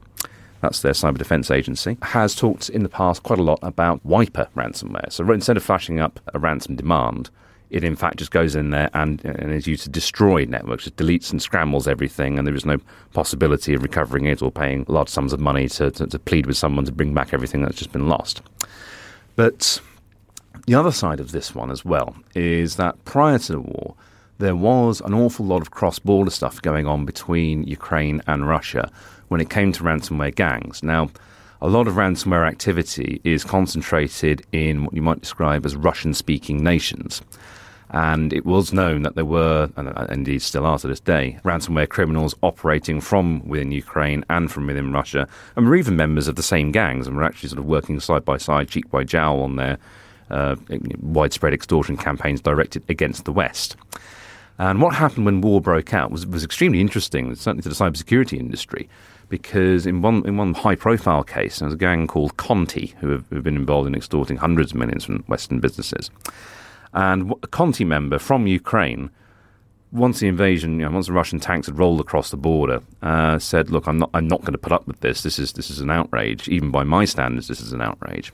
That's 0.60 0.82
their 0.82 0.92
cyber 0.92 1.18
defense 1.18 1.50
agency, 1.50 1.96
has 2.02 2.36
talked 2.36 2.68
in 2.68 2.84
the 2.84 2.88
past 2.88 3.24
quite 3.24 3.40
a 3.40 3.42
lot 3.42 3.58
about 3.62 4.06
wiper 4.06 4.46
ransomware. 4.56 5.10
So 5.10 5.28
instead 5.32 5.56
of 5.56 5.64
flashing 5.64 5.98
up 5.98 6.20
a 6.32 6.38
ransom 6.38 6.76
demand, 6.76 7.30
it 7.70 7.82
in 7.82 7.96
fact 7.96 8.18
just 8.18 8.30
goes 8.30 8.54
in 8.54 8.70
there 8.70 8.88
and, 8.94 9.24
and 9.24 9.52
is 9.52 9.66
used 9.66 9.82
to 9.82 9.90
destroy 9.90 10.44
networks. 10.44 10.86
It 10.86 10.94
deletes 10.94 11.32
and 11.32 11.42
scrambles 11.42 11.88
everything, 11.88 12.38
and 12.38 12.46
there 12.46 12.54
is 12.54 12.64
no 12.64 12.78
possibility 13.12 13.74
of 13.74 13.82
recovering 13.82 14.26
it 14.26 14.42
or 14.42 14.52
paying 14.52 14.84
large 14.86 15.08
sums 15.08 15.32
of 15.32 15.40
money 15.40 15.66
to, 15.70 15.90
to, 15.90 16.06
to 16.06 16.18
plead 16.20 16.46
with 16.46 16.56
someone 16.56 16.84
to 16.84 16.92
bring 16.92 17.14
back 17.14 17.34
everything 17.34 17.62
that's 17.62 17.78
just 17.78 17.90
been 17.90 18.08
lost. 18.08 18.42
But 19.34 19.80
the 20.70 20.78
other 20.78 20.92
side 20.92 21.18
of 21.18 21.32
this 21.32 21.52
one 21.52 21.68
as 21.68 21.84
well 21.84 22.14
is 22.32 22.76
that 22.76 23.04
prior 23.04 23.40
to 23.40 23.52
the 23.54 23.60
war, 23.60 23.96
there 24.38 24.54
was 24.54 25.00
an 25.00 25.12
awful 25.12 25.44
lot 25.44 25.60
of 25.60 25.72
cross 25.72 25.98
border 25.98 26.30
stuff 26.30 26.62
going 26.62 26.86
on 26.86 27.04
between 27.04 27.64
Ukraine 27.64 28.22
and 28.28 28.46
Russia 28.46 28.88
when 29.26 29.40
it 29.40 29.50
came 29.50 29.72
to 29.72 29.82
ransomware 29.82 30.32
gangs. 30.32 30.80
Now, 30.84 31.10
a 31.60 31.66
lot 31.66 31.88
of 31.88 31.94
ransomware 31.94 32.46
activity 32.46 33.20
is 33.24 33.42
concentrated 33.42 34.46
in 34.52 34.84
what 34.84 34.94
you 34.94 35.02
might 35.02 35.20
describe 35.22 35.66
as 35.66 35.74
Russian 35.74 36.14
speaking 36.14 36.62
nations. 36.62 37.20
And 37.90 38.32
it 38.32 38.46
was 38.46 38.72
known 38.72 39.02
that 39.02 39.16
there 39.16 39.24
were, 39.24 39.70
and 39.74 39.92
indeed 40.08 40.40
still 40.40 40.66
are 40.66 40.78
to 40.78 40.86
this 40.86 41.00
day, 41.00 41.40
ransomware 41.44 41.88
criminals 41.88 42.36
operating 42.44 43.00
from 43.00 43.44
within 43.44 43.72
Ukraine 43.72 44.24
and 44.30 44.52
from 44.52 44.68
within 44.68 44.92
Russia, 44.92 45.26
and 45.56 45.66
were 45.66 45.74
even 45.74 45.96
members 45.96 46.28
of 46.28 46.36
the 46.36 46.44
same 46.44 46.70
gangs 46.70 47.08
and 47.08 47.16
were 47.16 47.24
actually 47.24 47.48
sort 47.48 47.58
of 47.58 47.66
working 47.66 47.98
side 47.98 48.24
by 48.24 48.36
side, 48.36 48.68
cheek 48.68 48.88
by 48.88 49.02
jowl, 49.02 49.42
on 49.42 49.56
their 49.56 49.76
uh, 50.30 50.56
widespread 51.00 51.52
extortion 51.52 51.96
campaigns 51.96 52.40
directed 52.40 52.82
against 52.88 53.24
the 53.24 53.32
West. 53.32 53.76
And 54.58 54.82
what 54.82 54.94
happened 54.94 55.24
when 55.24 55.40
war 55.40 55.62
broke 55.62 55.94
out 55.94 56.10
was, 56.10 56.26
was 56.26 56.44
extremely 56.44 56.82
interesting, 56.82 57.34
certainly 57.34 57.62
to 57.62 57.70
the 57.70 57.74
cybersecurity 57.74 58.38
industry, 58.38 58.90
because 59.30 59.86
in 59.86 60.02
one 60.02 60.22
in 60.26 60.36
one 60.36 60.52
high 60.52 60.74
profile 60.74 61.24
case, 61.24 61.60
there 61.60 61.66
was 61.66 61.74
a 61.74 61.78
gang 61.78 62.06
called 62.06 62.36
Conti 62.36 62.94
who 63.00 63.08
have, 63.08 63.26
who 63.28 63.36
have 63.36 63.44
been 63.44 63.56
involved 63.56 63.88
in 63.88 63.94
extorting 63.94 64.36
hundreds 64.36 64.72
of 64.72 64.78
millions 64.78 65.04
from 65.04 65.20
Western 65.28 65.60
businesses. 65.60 66.10
And 66.92 67.32
a 67.42 67.46
Conti 67.46 67.84
member 67.84 68.18
from 68.18 68.46
Ukraine, 68.46 69.10
once 69.92 70.20
the 70.20 70.28
invasion, 70.28 70.78
you 70.78 70.84
know, 70.84 70.90
once 70.90 71.06
the 71.06 71.14
Russian 71.14 71.40
tanks 71.40 71.66
had 71.66 71.78
rolled 71.78 72.00
across 72.00 72.30
the 72.30 72.36
border, 72.36 72.80
uh, 73.00 73.38
said, 73.38 73.70
"Look, 73.70 73.86
I'm 73.86 73.98
not, 73.98 74.10
I'm 74.12 74.28
not 74.28 74.40
going 74.40 74.52
to 74.52 74.58
put 74.58 74.72
up 74.72 74.86
with 74.86 75.00
this. 75.00 75.22
This 75.22 75.38
is, 75.38 75.54
this 75.54 75.70
is 75.70 75.80
an 75.80 75.90
outrage. 75.90 76.48
Even 76.48 76.70
by 76.70 76.84
my 76.84 77.06
standards, 77.06 77.48
this 77.48 77.62
is 77.62 77.72
an 77.72 77.80
outrage." 77.80 78.30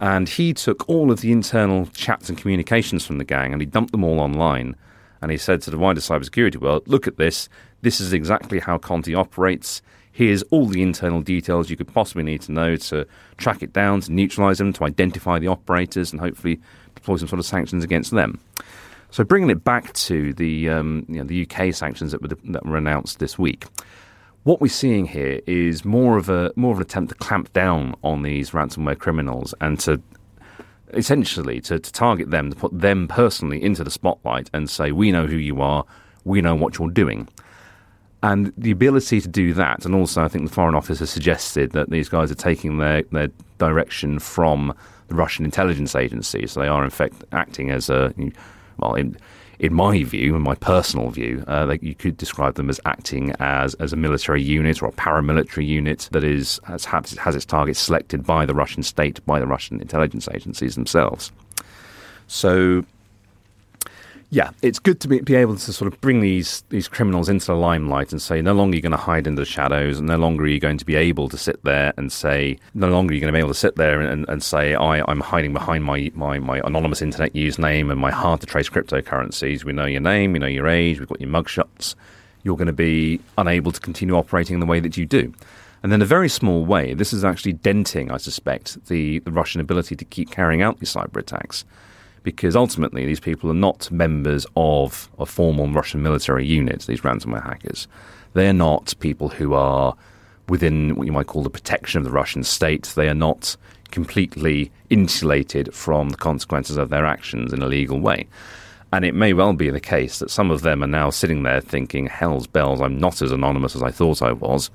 And 0.00 0.28
he 0.28 0.54
took 0.54 0.88
all 0.88 1.12
of 1.12 1.20
the 1.20 1.30
internal 1.30 1.86
chats 1.86 2.30
and 2.30 2.38
communications 2.38 3.04
from 3.04 3.18
the 3.18 3.24
gang 3.24 3.52
and 3.52 3.60
he 3.60 3.66
dumped 3.66 3.92
them 3.92 4.02
all 4.02 4.18
online. 4.18 4.74
And 5.20 5.30
he 5.30 5.36
said 5.36 5.60
to 5.62 5.70
the 5.70 5.78
wider 5.78 6.00
cybersecurity 6.00 6.56
world, 6.56 6.82
"Look 6.86 7.06
at 7.06 7.18
this. 7.18 7.50
This 7.82 8.00
is 8.00 8.14
exactly 8.14 8.58
how 8.58 8.78
Conti 8.78 9.14
operates." 9.14 9.82
Here's 10.12 10.42
all 10.44 10.66
the 10.66 10.82
internal 10.82 11.20
details 11.20 11.70
you 11.70 11.76
could 11.76 11.92
possibly 11.92 12.22
need 12.22 12.40
to 12.42 12.52
know 12.52 12.76
to 12.76 13.06
track 13.36 13.62
it 13.62 13.72
down, 13.72 14.00
to 14.00 14.12
neutralize 14.12 14.58
them, 14.58 14.72
to 14.72 14.84
identify 14.84 15.38
the 15.38 15.46
operators, 15.46 16.10
and 16.10 16.20
hopefully 16.20 16.58
deploy 16.94 17.16
some 17.16 17.28
sort 17.28 17.38
of 17.38 17.46
sanctions 17.46 17.84
against 17.84 18.10
them. 18.10 18.40
So 19.10 19.24
bringing 19.24 19.50
it 19.50 19.64
back 19.64 19.92
to 19.94 20.32
the 20.34 20.68
um, 20.68 21.04
you 21.08 21.16
know, 21.16 21.24
the 21.24 21.42
UK 21.42 21.74
sanctions 21.74 22.12
that 22.12 22.22
were, 22.22 22.28
that 22.28 22.64
were 22.64 22.76
announced 22.76 23.18
this 23.18 23.38
week, 23.38 23.66
what 24.44 24.60
we're 24.60 24.68
seeing 24.68 25.06
here 25.06 25.40
is 25.46 25.84
more 25.84 26.16
of 26.16 26.28
a 26.28 26.52
more 26.56 26.72
of 26.72 26.78
an 26.78 26.82
attempt 26.82 27.10
to 27.10 27.14
clamp 27.16 27.52
down 27.52 27.94
on 28.02 28.22
these 28.22 28.50
ransomware 28.50 28.98
criminals 28.98 29.54
and 29.60 29.78
to 29.80 30.00
essentially 30.92 31.60
to, 31.60 31.78
to 31.78 31.92
target 31.92 32.30
them, 32.30 32.50
to 32.50 32.56
put 32.56 32.76
them 32.78 33.06
personally 33.06 33.62
into 33.62 33.84
the 33.84 33.90
spotlight 33.90 34.50
and 34.52 34.68
say, 34.68 34.92
"We 34.92 35.12
know 35.12 35.26
who 35.26 35.36
you 35.36 35.60
are, 35.60 35.84
we 36.24 36.40
know 36.40 36.54
what 36.54 36.78
you're 36.78 36.90
doing." 36.90 37.28
And 38.22 38.52
the 38.56 38.70
ability 38.70 39.20
to 39.22 39.28
do 39.28 39.54
that, 39.54 39.86
and 39.86 39.94
also 39.94 40.22
I 40.22 40.28
think 40.28 40.46
the 40.46 40.54
Foreign 40.54 40.74
Office 40.74 40.98
has 40.98 41.10
suggested 41.10 41.72
that 41.72 41.88
these 41.88 42.08
guys 42.08 42.30
are 42.30 42.34
taking 42.34 42.76
their, 42.76 43.02
their 43.04 43.28
direction 43.56 44.18
from 44.18 44.74
the 45.08 45.14
Russian 45.14 45.46
intelligence 45.46 45.96
agency. 45.96 46.46
So 46.46 46.60
they 46.60 46.68
are, 46.68 46.84
in 46.84 46.90
fact, 46.90 47.24
acting 47.32 47.70
as 47.70 47.88
a, 47.88 48.12
well, 48.76 48.94
in, 48.94 49.16
in 49.60 49.74
my 49.74 50.02
view, 50.04 50.34
in 50.34 50.40
my 50.42 50.54
personal 50.54 51.10
view, 51.10 51.44
uh, 51.46 51.76
you 51.82 51.94
could 51.94 52.16
describe 52.16 52.54
them 52.54 52.70
as 52.70 52.80
acting 52.86 53.32
as, 53.40 53.74
as 53.74 53.92
a 53.92 53.96
military 53.96 54.42
unit 54.42 54.82
or 54.82 54.86
a 54.86 54.92
paramilitary 54.92 55.66
unit 55.66 56.08
that 56.12 56.24
is 56.24 56.58
has, 56.64 56.86
has 56.86 57.36
its 57.36 57.44
targets 57.44 57.78
selected 57.78 58.24
by 58.24 58.46
the 58.46 58.54
Russian 58.54 58.82
state, 58.82 59.24
by 59.26 59.38
the 59.38 59.46
Russian 59.46 59.78
intelligence 59.78 60.28
agencies 60.32 60.76
themselves. 60.76 61.30
So 62.26 62.86
yeah, 64.32 64.50
it's 64.62 64.78
good 64.78 65.00
to 65.00 65.08
be, 65.08 65.20
be, 65.20 65.34
able 65.34 65.56
to 65.56 65.72
sort 65.72 65.92
of 65.92 66.00
bring 66.00 66.20
these 66.20 66.62
these 66.68 66.86
criminals 66.86 67.28
into 67.28 67.46
the 67.46 67.56
limelight 67.56 68.12
and 68.12 68.22
say 68.22 68.40
no 68.40 68.52
longer 68.52 68.74
are 68.74 68.76
you're 68.76 68.82
going 68.82 68.92
to 68.92 68.96
hide 68.96 69.26
in 69.26 69.34
the 69.34 69.44
shadows, 69.44 69.98
and 69.98 70.06
no 70.06 70.16
longer 70.16 70.44
are 70.44 70.48
you 70.48 70.60
going 70.60 70.78
to 70.78 70.84
be 70.84 70.94
able 70.94 71.28
to 71.28 71.36
sit 71.36 71.62
there 71.64 71.92
and 71.96 72.12
say 72.12 72.56
no 72.74 72.88
longer 72.88 73.10
are 73.10 73.14
you 73.16 73.20
going 73.20 73.32
to 73.32 73.36
be 73.36 73.40
able 73.40 73.48
to 73.48 73.58
sit 73.58 73.74
there 73.74 74.00
and, 74.00 74.28
and 74.28 74.42
say 74.42 74.76
I, 74.76 75.02
I'm 75.10 75.20
hiding 75.20 75.52
behind 75.52 75.82
my, 75.82 76.12
my, 76.14 76.38
my 76.38 76.60
anonymous 76.64 77.02
internet 77.02 77.32
username 77.32 77.90
and 77.90 78.00
my 78.00 78.12
hard 78.12 78.40
to 78.40 78.46
trace 78.46 78.68
cryptocurrencies. 78.68 79.64
We 79.64 79.72
know 79.72 79.86
your 79.86 80.00
name, 80.00 80.32
we 80.32 80.38
know 80.38 80.46
your 80.46 80.68
age, 80.68 81.00
we've 81.00 81.08
got 81.08 81.20
your 81.20 81.30
mugshots. 81.30 81.96
You're 82.44 82.56
going 82.56 82.68
to 82.68 82.72
be 82.72 83.20
unable 83.36 83.72
to 83.72 83.80
continue 83.80 84.16
operating 84.16 84.54
in 84.54 84.60
the 84.60 84.66
way 84.66 84.78
that 84.78 84.96
you 84.96 85.06
do. 85.06 85.34
And 85.82 85.92
in 85.92 86.02
a 86.02 86.06
very 86.06 86.28
small 86.28 86.64
way, 86.64 86.94
this 86.94 87.12
is 87.12 87.24
actually 87.24 87.54
denting, 87.54 88.12
I 88.12 88.18
suspect, 88.18 88.86
the, 88.86 89.18
the 89.20 89.32
Russian 89.32 89.60
ability 89.60 89.96
to 89.96 90.04
keep 90.04 90.30
carrying 90.30 90.62
out 90.62 90.78
these 90.78 90.92
cyber 90.92 91.16
attacks 91.16 91.64
because 92.22 92.56
ultimately 92.56 93.06
these 93.06 93.20
people 93.20 93.50
are 93.50 93.54
not 93.54 93.90
members 93.90 94.46
of 94.56 95.10
a 95.18 95.26
formal 95.26 95.68
Russian 95.68 96.02
military 96.02 96.46
unit, 96.46 96.82
these 96.82 97.00
ransomware 97.00 97.42
hackers. 97.42 97.88
They're 98.34 98.52
not 98.52 98.94
people 99.00 99.30
who 99.30 99.54
are 99.54 99.96
within 100.48 100.96
what 100.96 101.06
you 101.06 101.12
might 101.12 101.26
call 101.26 101.42
the 101.42 101.50
protection 101.50 101.98
of 101.98 102.04
the 102.04 102.10
Russian 102.10 102.42
state. 102.42 102.92
They 102.94 103.08
are 103.08 103.14
not 103.14 103.56
completely 103.90 104.70
insulated 104.88 105.74
from 105.74 106.10
the 106.10 106.16
consequences 106.16 106.76
of 106.76 106.90
their 106.90 107.06
actions 107.06 107.52
in 107.52 107.62
a 107.62 107.66
legal 107.66 108.00
way. 108.00 108.28
And 108.92 109.04
it 109.04 109.14
may 109.14 109.32
well 109.32 109.52
be 109.52 109.70
the 109.70 109.80
case 109.80 110.18
that 110.18 110.30
some 110.30 110.50
of 110.50 110.62
them 110.62 110.82
are 110.82 110.88
now 110.88 111.10
sitting 111.10 111.44
there 111.44 111.60
thinking, 111.60 112.06
"Hell's 112.06 112.46
bells! 112.46 112.80
I'm 112.80 112.98
not 112.98 113.22
as 113.22 113.30
anonymous 113.30 113.76
as 113.76 113.82
I 113.82 113.90
thought 113.90 114.20
I 114.20 114.32
was. 114.32 114.70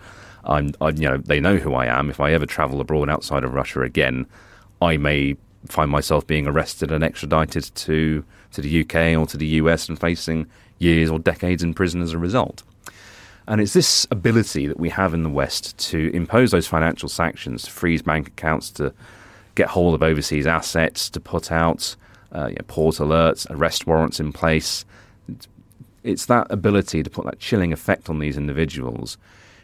I'm, 0.46 0.74
I, 0.80 0.90
you 0.90 1.10
know, 1.10 1.18
they 1.18 1.40
know 1.40 1.58
who 1.58 1.74
I 1.74 1.88
am. 1.88 2.10
If 2.10 2.20
I 2.20 2.32
ever 2.32 2.46
travel 2.46 2.80
abroad 2.80 3.10
outside 3.10 3.44
of 3.44 3.54
Russia 3.54 3.82
again, 3.82 4.26
I 4.82 4.96
may 4.98 5.36
find 5.68 5.90
myself 5.92 6.26
being 6.28 6.48
arrested 6.48 6.92
and 6.92 7.04
extradited 7.04 7.72
to 7.76 8.24
to 8.52 8.62
the 8.62 8.82
UK 8.82 9.20
or 9.20 9.26
to 9.26 9.38
the 9.38 9.48
US 9.48 9.90
and 9.90 10.00
facing 10.00 10.48
years 10.80 11.10
or 11.10 11.20
decades 11.20 11.64
in 11.64 11.74
prison 11.74 12.02
as 12.02 12.14
a 12.14 12.18
result. 12.18 12.64
And 13.48 13.62
it's 13.62 13.74
this 13.74 14.08
ability 14.10 14.68
that 14.68 14.80
we 14.80 14.90
have 14.90 15.14
in 15.14 15.24
the 15.24 15.30
West 15.30 15.78
to 15.90 16.10
impose 16.14 16.52
those 16.52 16.66
financial 16.66 17.10
sanctions, 17.10 17.64
to 17.64 17.72
freeze 17.72 18.02
bank 18.02 18.30
accounts, 18.30 18.72
to 18.72 18.94
get 19.54 19.68
hold 19.70 19.94
of 19.94 20.02
overseas 20.02 20.48
assets, 20.48 21.10
to 21.12 21.20
put 21.20 21.52
out 21.52 21.96
uh, 22.32 22.48
you 22.48 22.56
know, 22.56 22.66
port 22.68 22.96
alerts, 22.96 23.46
arrest 23.50 23.86
warrants 23.86 24.20
in 24.20 24.34
place. 24.34 24.84
It's 26.04 26.26
that 26.26 26.48
ability 26.50 27.04
to 27.04 27.10
put 27.10 27.26
that 27.26 27.40
chilling 27.40 27.72
effect 27.72 28.10
on 28.10 28.20
these 28.20 28.36
individuals, 28.36 29.18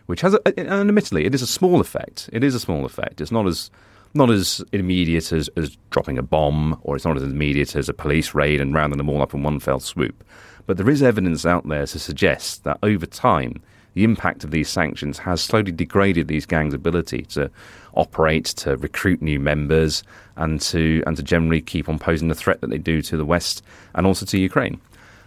which 0.06 0.22
has, 0.22 0.36
a, 0.36 0.60
and 0.60 0.90
admittedly, 0.90 1.26
it 1.26 1.34
is 1.34 1.42
a 1.42 1.48
small 1.48 1.82
effect. 1.82 2.30
It 2.32 2.44
is 2.44 2.54
a 2.54 2.60
small 2.60 2.86
effect. 2.86 3.20
It's 3.20 3.32
not 3.32 3.48
as 3.48 3.72
not 4.14 4.30
as 4.30 4.64
immediate 4.72 5.32
as, 5.32 5.50
as 5.56 5.78
dropping 5.90 6.18
a 6.18 6.24
bomb, 6.24 6.80
or 6.84 6.96
it's 6.96 7.06
not 7.06 7.18
as 7.18 7.24
immediate 7.24 7.76
as 7.76 7.90
a 7.90 7.94
police 7.94 8.34
raid 8.34 8.60
and 8.60 8.74
rounding 8.74 8.98
them 8.98 9.10
all 9.10 9.22
up 9.22 9.34
in 9.34 9.44
one 9.44 9.60
fell 9.60 9.80
swoop. 9.80 10.24
But 10.66 10.78
there 10.78 10.90
is 10.90 11.02
evidence 11.02 11.46
out 11.46 11.68
there 11.68 11.86
to 11.86 12.00
suggest 12.00 12.64
that 12.64 12.80
over 12.84 13.06
time, 13.06 13.62
the 13.94 14.04
impact 14.04 14.44
of 14.44 14.52
these 14.52 14.70
sanctions 14.70 15.18
has 15.20 15.42
slowly 15.42 15.72
degraded 15.72 16.28
these 16.28 16.46
gangs' 16.46 16.74
ability 16.74 17.24
to 17.24 17.52
operate, 17.94 18.46
to 18.46 18.78
recruit 18.78 19.22
new 19.22 19.40
members, 19.40 20.04
and 20.38 20.62
to 20.62 21.04
and 21.06 21.18
to 21.18 21.24
generally 21.24 21.62
keep 21.62 21.90
on 21.90 22.00
posing 22.00 22.30
the 22.30 22.36
threat 22.36 22.62
that 22.62 22.70
they 22.70 22.78
do 22.78 23.02
to 23.02 23.18
the 23.18 23.26
West 23.26 23.64
and 23.94 24.08
also 24.08 24.26
to 24.26 24.40
Ukraine, 24.40 24.80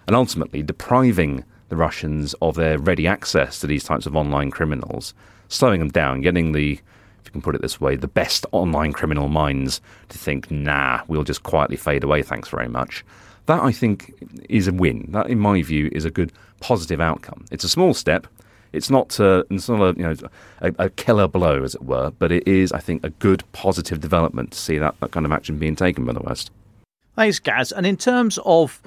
and 0.07 0.17
ultimately 0.17 0.63
depriving 0.63 1.45
the 1.69 1.77
Russians 1.77 2.35
of 2.41 2.55
their 2.55 2.79
ready 2.79 3.07
access 3.07 3.61
to 3.61 3.67
these 3.67 3.85
types 3.85 4.07
of 4.07 4.17
online 4.17 4.51
criminals, 4.51 5.13
slowing 5.49 5.81
them 5.81 5.91
down, 5.91 6.23
getting 6.23 6.53
the 6.53 6.81
if 7.25 7.29
you 7.29 7.33
can 7.33 7.43
put 7.43 7.55
it 7.55 7.63
this 7.63 7.81
way, 7.81 7.97
the 7.97 8.07
best 8.07 8.45
online 8.53 8.93
criminal 8.93 9.29
minds 9.29 9.81
to 10.11 10.19
think, 10.19 10.51
nah, 10.51 11.01
we'll 11.09 11.25
just 11.25 11.43
quietly 11.43 11.77
fade 11.77 12.05
away, 12.05 12.23
thanks 12.23 12.51
very 12.51 12.69
much. 12.69 13.03
That, 13.47 13.63
I 13.63 13.73
think, 13.73 14.13
is 14.51 14.69
a 14.69 14.73
win. 14.73 15.09
That, 15.13 15.29
in 15.29 15.39
my 15.39 15.63
view, 15.63 15.89
is 15.93 16.05
a 16.05 16.11
good 16.11 16.33
positive 16.61 17.01
outcome. 17.01 17.47
It's 17.51 17.65
a 17.65 17.69
small 17.69 17.95
step. 17.95 18.27
It's 18.75 18.91
not, 18.91 19.19
uh, 19.19 19.45
it's 19.51 19.69
not 19.69 19.81
a, 19.81 19.99
you 19.99 20.03
know, 20.03 20.15
a, 20.61 20.75
a, 20.79 20.91
killer 20.91 21.29
blow, 21.29 21.63
as 21.63 21.75
it 21.75 21.83
were, 21.83 22.11
but 22.19 22.31
it 22.31 22.47
is, 22.47 22.73
I 22.73 22.81
think, 22.81 23.05
a 23.05 23.11
good 23.11 23.43
positive 23.53 24.01
development 24.01 24.53
to 24.53 24.59
see 24.59 24.79
that, 24.79 24.99
that 25.01 25.13
kind 25.13 25.25
of 25.25 25.33
action 25.33 25.59
being 25.59 25.77
taken 25.77 26.05
by 26.05 26.13
the 26.13 26.21
West. 26.21 26.51
Thanks, 27.17 27.39
Gaz. 27.39 27.73
And 27.73 27.87
in 27.87 27.97
terms 27.97 28.39
of 28.45 28.83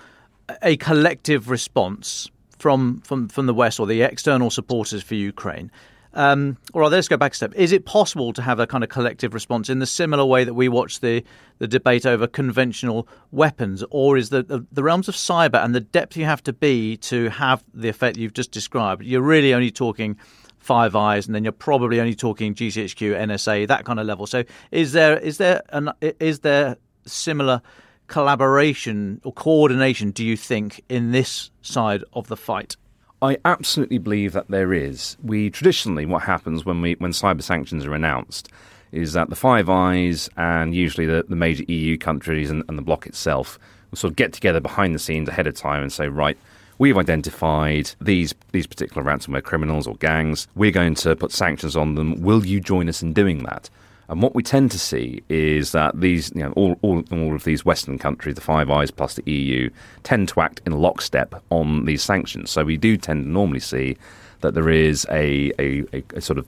a 0.62 0.78
collective 0.78 1.50
response 1.50 2.30
from, 2.60 3.00
from, 3.02 3.30
from 3.30 3.48
the 3.48 3.54
West 3.54 3.80
or 3.80 3.88
the 3.88 4.02
external 4.02 4.52
supporters 4.52 5.02
for 5.02 5.16
Ukraine, 5.16 5.72
Um, 6.18 6.58
or 6.74 6.90
let's 6.90 7.08
go 7.08 7.16
back 7.16 7.34
a 7.34 7.36
step. 7.36 7.54
Is 7.56 7.72
it 7.72 7.86
possible 7.86 8.34
to 8.34 8.42
have 8.42 8.60
a 8.60 8.66
kind 8.66 8.84
of 8.84 8.90
collective 8.90 9.36
response 9.36 9.70
in 9.70 9.78
the 9.78 9.86
similar 9.86 10.26
way 10.26 10.44
that 10.44 10.56
we 10.56 10.68
watch 10.68 11.00
the, 11.00 11.24
the 11.60 11.68
debate 11.68 12.08
over 12.08 12.26
conventional 12.26 13.08
weapons? 13.32 13.84
Or 13.92 14.18
is 14.18 14.30
the, 14.30 14.42
the, 14.42 14.66
the 14.72 14.82
realms 14.82 15.08
of 15.08 15.14
cyber 15.14 15.64
and 15.64 15.76
the 15.76 15.80
depth 15.80 16.18
you 16.18 16.26
have 16.26 16.42
to 16.46 16.54
be 16.54 16.98
to 16.98 17.30
have 17.30 17.64
the 17.72 17.88
effect 17.88 18.18
you've 18.18 18.34
just 18.34 18.52
described, 18.52 19.04
you're 19.04 19.22
really 19.22 19.54
only 19.54 19.70
talking 19.70 20.18
Five 20.58 20.96
Eyes, 20.96 21.28
and 21.28 21.36
then 21.36 21.44
you're 21.44 21.54
probably 21.54 22.00
only 22.00 22.16
talking 22.16 22.56
GCHQ, 22.56 23.16
NSA, 23.16 23.68
that 23.68 23.86
kind 23.86 24.00
of 24.00 24.08
level. 24.08 24.26
So, 24.26 24.44
is 24.72 24.94
there 24.94 25.18
is 25.20 25.38
there 25.38 25.62
an, 25.70 25.92
is 26.02 26.40
there 26.40 26.78
similar 27.06 27.62
collaboration 28.08 29.22
or 29.24 29.32
coordination? 29.32 30.12
Do 30.12 30.26
you 30.26 30.36
think 30.36 30.84
in 30.90 31.12
this 31.12 31.52
side 31.62 32.04
of 32.12 32.28
the 32.28 32.36
fight? 32.36 32.76
I 33.22 33.38
absolutely 33.46 33.98
believe 33.98 34.34
that 34.34 34.50
there 34.50 34.74
is. 34.74 35.18
We 35.24 35.50
traditionally, 35.50 36.06
what 36.06 36.24
happens 36.24 36.66
when 36.66 36.82
we 36.82 36.94
when 36.96 37.12
cyber 37.12 37.42
sanctions 37.42 37.86
are 37.86 37.96
announced, 37.96 38.50
is 38.92 39.14
that 39.14 39.30
the 39.30 39.36
Five 39.36 39.70
Eyes 39.70 40.30
and 40.38 40.76
usually 40.76 41.08
the, 41.08 41.26
the 41.28 41.36
major 41.36 41.64
EU 41.68 41.98
countries 41.98 42.52
and, 42.52 42.64
and 42.68 42.78
the 42.78 42.84
bloc 42.84 43.08
itself 43.08 43.58
will 43.90 43.98
sort 43.98 44.12
of 44.12 44.18
get 44.18 44.34
together 44.34 44.60
behind 44.60 44.94
the 44.94 45.00
scenes 45.00 45.30
ahead 45.30 45.48
of 45.48 45.56
time 45.56 45.82
and 45.82 45.92
say, 45.92 46.08
right, 46.08 46.38
we've 46.78 46.98
identified 46.98 47.92
these 48.00 48.36
these 48.52 48.68
particular 48.68 49.04
ransomware 49.04 49.44
criminals 49.44 49.88
or 49.88 49.96
gangs. 49.96 50.48
We're 50.56 50.72
going 50.72 50.96
to 50.96 51.16
put 51.16 51.32
sanctions 51.32 51.76
on 51.76 51.96
them. 51.96 52.22
Will 52.22 52.46
you 52.46 52.60
join 52.60 52.88
us 52.88 53.02
in 53.02 53.14
doing 53.14 53.44
that? 53.44 53.70
And 54.10 54.22
what 54.22 54.34
we 54.34 54.42
tend 54.42 54.72
to 54.72 54.80
see 54.80 55.22
is 55.28 55.74
that 55.74 56.00
these, 56.00 56.32
you 56.34 56.42
know, 56.42 56.54
all, 56.54 56.78
all, 56.82 57.04
all 57.12 57.36
of 57.36 57.44
these 57.44 57.66
Western 57.66 57.98
countries, 57.98 58.36
the 58.36 58.42
Five 58.42 58.70
Eyes 58.70 58.90
plus 58.90 59.16
the 59.16 59.30
EU, 59.30 59.70
tend 60.04 60.30
to 60.30 60.42
act 60.42 60.62
in 60.66 60.74
lockstep 60.74 61.36
on 61.50 61.86
these 61.86 62.02
sanctions. 62.02 62.50
So 62.50 62.64
we 62.64 62.78
do 62.78 62.96
tend 62.96 63.26
to 63.26 63.30
normally 63.30 63.60
see 63.60 63.98
that 64.42 64.54
there 64.54 64.70
is 64.70 65.06
a, 65.10 65.52
a, 65.60 65.84
a, 65.94 66.04
a 66.16 66.22
sort 66.22 66.40
of 66.40 66.48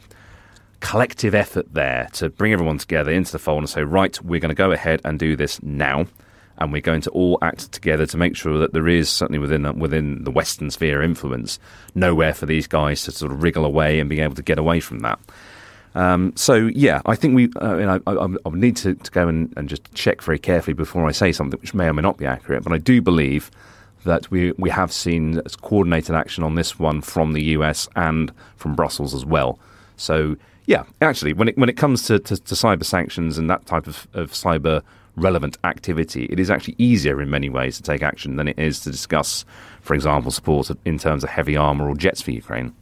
collective 0.80 1.36
effort 1.36 1.74
there 1.74 2.08
to 2.14 2.30
bring 2.30 2.54
everyone 2.54 2.78
together 2.78 3.12
into 3.12 3.34
the 3.34 3.40
fold 3.40 3.60
and 3.60 3.70
say, 3.70 3.84
right, 3.84 4.22
we're 4.22 4.40
going 4.40 4.50
to 4.50 4.56
go 4.56 4.72
ahead 4.72 5.02
and 5.04 5.20
do 5.20 5.36
this 5.36 5.62
now 5.62 6.06
and 6.60 6.72
we're 6.72 6.82
going 6.82 7.02
to 7.02 7.10
all 7.12 7.38
act 7.42 7.72
together 7.72 8.06
to 8.06 8.18
make 8.18 8.36
sure 8.36 8.58
that 8.60 8.74
there 8.74 8.88
is 8.88 9.10
certainly 9.10 9.40
within 9.40 9.80
within 9.80 10.24
the 10.24 10.32
Western 10.32 10.70
sphere 10.70 11.02
of 11.02 11.10
influence 11.10 11.58
nowhere 11.96 12.34
for 12.34 12.46
these 12.46 12.68
guys 12.68 13.04
to 13.04 13.12
sort 13.12 13.32
of 13.32 13.42
wriggle 13.42 13.66
away 13.66 14.00
and 14.00 14.10
be 14.10 14.20
able 14.20 14.36
to 14.36 14.44
get 14.44 14.60
away 14.60 14.80
from 14.80 15.00
that. 15.00 15.20
Um, 15.96 16.34
so 16.36 16.56
yeah, 16.56 17.02
I 17.06 17.16
think 17.16 17.36
we. 17.36 17.50
Uh, 17.56 18.00
I, 18.08 18.12
I, 18.12 18.26
I, 18.46 18.50
need 18.52 18.76
to, 18.78 18.94
to 18.94 19.12
go 19.12 19.28
and, 19.28 19.52
and, 19.58 19.68
just 19.68 19.92
check 19.96 20.22
very 20.22 20.38
carefully 20.38 20.76
before 20.76 21.08
I 21.08 21.12
say 21.12 21.32
something 21.32 21.60
which 21.60 21.74
may 21.74 21.88
or 21.88 21.94
may 21.94 22.04
not 22.04 22.18
be 22.18 22.26
accurate. 22.26 22.64
But 22.64 22.74
I 22.74 22.78
do 22.78 23.02
believe 23.02 23.50
that 24.06 24.30
we 24.30 24.52
we 24.58 24.70
have 24.70 24.92
seen 24.92 25.42
coordinated 25.62 26.16
action 26.16 26.44
on 26.44 26.56
this 26.56 26.78
one 26.78 27.02
from 27.02 27.34
the 27.34 27.42
US 27.56 27.88
and 27.96 28.32
from 28.56 28.76
Brussels 28.76 29.14
as 29.16 29.26
well. 29.26 29.60
So 29.98 30.36
yeah, 30.66 30.84
actually, 31.02 31.34
when 31.34 31.48
it 31.48 31.58
when 31.58 31.70
it 31.70 31.78
comes 31.78 32.04
to, 32.04 32.20
to, 32.20 32.38
to 32.38 32.56
cyber 32.56 32.86
sanctions 32.86 33.40
and 33.40 33.50
that 33.50 33.66
type 33.66 33.88
of, 33.88 34.08
of 34.14 34.32
cyber 34.32 34.84
relevant 35.16 35.58
activity, 35.64 36.28
it 36.30 36.40
is 36.40 36.52
actually 36.52 36.76
easier 36.78 37.22
in 37.22 37.30
many 37.30 37.50
ways 37.50 37.78
to 37.78 37.84
take 37.84 38.04
action 38.04 38.36
than 38.36 38.48
it 38.48 38.58
is 38.60 38.80
to 38.82 38.92
discuss, 38.92 39.46
for 39.82 39.96
example, 39.96 40.30
support 40.32 40.70
in 40.86 41.00
terms 41.00 41.24
of 41.24 41.30
heavy 41.32 41.58
armour 41.58 41.90
or 41.90 41.96
jets 41.96 42.22
for 42.22 42.32
Ukraine. 42.32 42.74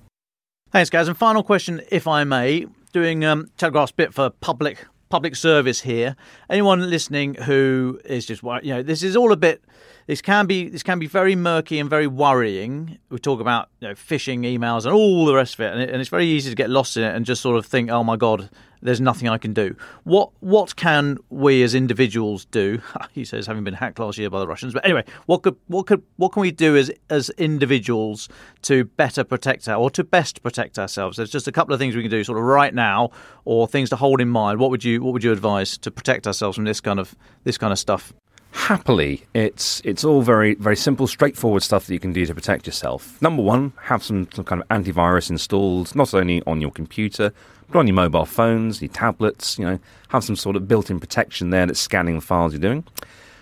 Thanks, 0.72 0.90
guys. 0.90 1.08
And 1.08 1.18
final 1.18 1.44
question, 1.44 1.82
if 1.90 2.08
I 2.08 2.26
may, 2.26 2.68
doing 2.98 3.24
um, 3.24 3.48
Telegraph's 3.58 3.92
bit 3.92 4.12
for 4.12 4.32
public 4.32 4.88
public 5.10 5.36
service 5.36 5.82
here. 5.82 6.16
Anyone 6.50 6.90
listening 6.90 7.36
who 7.36 8.02
is 8.04 8.26
just 8.26 8.42
you 8.42 8.74
know 8.74 8.82
this 8.82 9.04
is 9.04 9.16
all 9.16 9.32
a 9.32 9.38
bit 9.38 9.64
this 10.08 10.22
can 10.22 10.48
be 10.48 10.70
this 10.70 10.84
can 10.84 11.00
be 11.00 11.06
very 11.06 11.36
murky 11.36 11.80
and 11.80 11.90
very 11.90 12.08
worrying. 12.08 12.98
We 13.10 13.20
talk 13.20 13.42
about 13.42 13.70
you 13.82 13.90
know, 13.90 13.94
phishing 13.94 14.40
emails 14.40 14.86
and 14.86 14.94
all 14.94 15.26
the 15.26 15.36
rest 15.36 15.56
of 15.56 15.60
it, 15.60 15.74
and, 15.74 15.82
it, 15.82 15.90
and 15.90 16.00
it's 16.00 16.10
very 16.10 16.26
easy 16.26 16.50
to 16.50 16.56
get 16.56 16.70
lost 16.70 16.96
in 16.96 17.04
it 17.04 17.14
and 17.14 17.26
just 17.26 17.42
sort 17.42 17.58
of 17.58 17.66
think, 17.66 17.90
oh 17.92 18.06
my 18.06 18.16
god, 18.16 18.50
there's 18.82 19.02
nothing 19.02 19.28
I 19.28 19.38
can 19.38 19.54
do. 19.54 19.76
What 20.06 20.32
what 20.40 20.78
can 20.78 21.18
we 21.30 21.62
as 21.62 21.76
individuals 21.76 22.46
do? 22.46 22.82
he 23.12 23.26
says, 23.26 23.48
having 23.48 23.66
been 23.66 23.74
hacked 23.74 24.00
last 24.00 24.18
year 24.18 24.30
by 24.30 24.40
the 24.40 24.48
Russians. 24.48 24.74
But 24.74 24.86
anyway, 24.86 25.04
what 25.26 25.44
could 25.44 25.58
what 25.68 25.88
could 25.88 26.02
what 26.16 26.32
can 26.32 26.42
we 26.42 26.52
do 26.52 26.78
as 26.78 26.90
as 27.10 27.30
individuals 27.32 28.30
to 28.62 28.86
better 28.86 29.26
protect 29.26 29.68
our 29.68 29.76
or 29.76 29.90
to 29.92 30.06
best 30.06 30.42
protect 30.42 30.80
ourselves? 30.80 31.18
There's 31.18 31.32
just 31.32 31.50
a 31.50 31.52
couple 31.52 31.74
of 31.74 31.80
things 31.80 31.98
we 31.98 32.02
can 32.02 32.12
do, 32.12 32.24
sort 32.24 32.38
of 32.38 32.46
right 32.46 32.74
now, 32.74 33.12
or 33.44 33.68
things 33.68 33.90
to 33.90 33.98
hold 33.98 34.22
in 34.22 34.30
mind. 34.30 34.60
What 34.62 34.70
would 34.70 34.86
you 34.86 35.04
what 35.04 35.12
would 35.12 35.24
you 35.26 35.34
advise 35.34 35.78
to 35.80 35.92
protect 35.92 36.28
ourselves 36.28 36.56
from 36.56 36.64
this 36.64 36.80
kind 36.80 37.00
of 37.00 37.14
this 37.44 37.58
kind 37.58 37.74
of 37.74 37.80
stuff? 37.80 38.14
Happily, 38.52 39.26
it's 39.34 39.82
it's 39.84 40.04
all 40.04 40.22
very 40.22 40.56
very 40.56 40.76
simple, 40.76 41.08
straightforward 41.08 41.64
stuff 41.64 41.88
that 41.88 41.94
you 41.94 42.00
can 42.00 42.14
do 42.14 42.26
to 42.26 42.36
protect 42.36 42.66
yourself. 42.66 43.22
Number 43.22 43.44
one, 43.44 43.74
have 43.84 44.04
some, 44.04 44.28
some 44.34 44.46
kind 44.46 44.62
of 44.62 44.68
antivirus 44.70 45.30
installed, 45.30 45.96
not 45.96 46.14
only 46.14 46.42
on 46.46 46.62
your 46.62 46.72
computer 46.72 47.32
but 47.70 47.80
on 47.80 47.88
your 47.88 47.96
mobile 47.96 48.26
phones, 48.26 48.82
your 48.82 48.90
tablets. 48.90 49.60
You 49.60 49.66
know, 49.66 49.80
have 50.10 50.24
some 50.24 50.36
sort 50.36 50.56
of 50.56 50.68
built-in 50.68 51.00
protection 51.00 51.50
there 51.50 51.66
that's 51.66 51.80
scanning 51.80 52.16
the 52.16 52.22
files 52.22 52.54
you're 52.54 52.62
doing. 52.62 52.84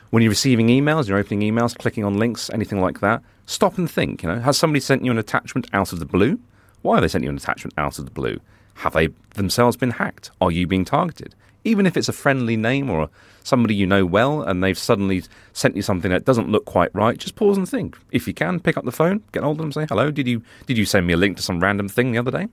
When 0.09 0.23
you're 0.23 0.31
receiving 0.31 0.67
emails, 0.67 1.07
you're 1.07 1.17
opening 1.17 1.41
emails, 1.41 1.77
clicking 1.77 2.03
on 2.03 2.17
links, 2.17 2.49
anything 2.51 2.79
like 2.79 3.01
that. 3.01 3.21
Stop 3.45 3.77
and 3.77 3.89
think. 3.89 4.23
You 4.23 4.29
know, 4.29 4.39
has 4.39 4.57
somebody 4.57 4.79
sent 4.79 5.03
you 5.03 5.11
an 5.11 5.17
attachment 5.17 5.67
out 5.73 5.93
of 5.93 5.99
the 5.99 6.05
blue? 6.05 6.39
Why 6.81 6.95
have 6.95 7.01
they 7.01 7.07
sent 7.07 7.23
you 7.23 7.29
an 7.29 7.37
attachment 7.37 7.73
out 7.77 7.99
of 7.99 8.05
the 8.05 8.11
blue? 8.11 8.39
Have 8.75 8.93
they 8.93 9.09
themselves 9.35 9.77
been 9.77 9.91
hacked? 9.91 10.31
Are 10.41 10.51
you 10.51 10.67
being 10.67 10.85
targeted? 10.85 11.35
Even 11.65 11.85
if 11.85 11.97
it's 11.97 12.07
a 12.07 12.13
friendly 12.13 12.55
name 12.55 12.89
or 12.89 13.09
somebody 13.43 13.75
you 13.75 13.85
know 13.85 14.05
well 14.05 14.41
and 14.41 14.63
they've 14.63 14.77
suddenly 14.77 15.23
sent 15.51 15.75
you 15.75 15.81
something 15.81 16.11
that 16.11 16.23
doesn't 16.23 16.49
look 16.49 16.65
quite 16.65 16.93
right, 16.95 17.17
just 17.17 17.35
pause 17.35 17.57
and 17.57 17.67
think. 17.67 17.97
If 18.11 18.27
you 18.27 18.33
can, 18.33 18.59
pick 18.59 18.77
up 18.77 18.85
the 18.85 18.91
phone, 18.91 19.21
get 19.33 19.43
hold 19.43 19.57
of 19.59 19.63
them, 19.63 19.71
say 19.71 19.85
hello. 19.89 20.11
Did 20.11 20.27
you 20.27 20.41
did 20.67 20.77
you 20.77 20.85
send 20.85 21.05
me 21.05 21.13
a 21.13 21.17
link 21.17 21.37
to 21.37 21.43
some 21.43 21.59
random 21.59 21.89
thing 21.89 22.11
the 22.11 22.19
other 22.19 22.31
day? 22.31 22.47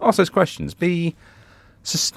Ask 0.00 0.18
those 0.18 0.28
questions. 0.28 0.74
Be, 0.74 1.14
sus- 1.82 2.12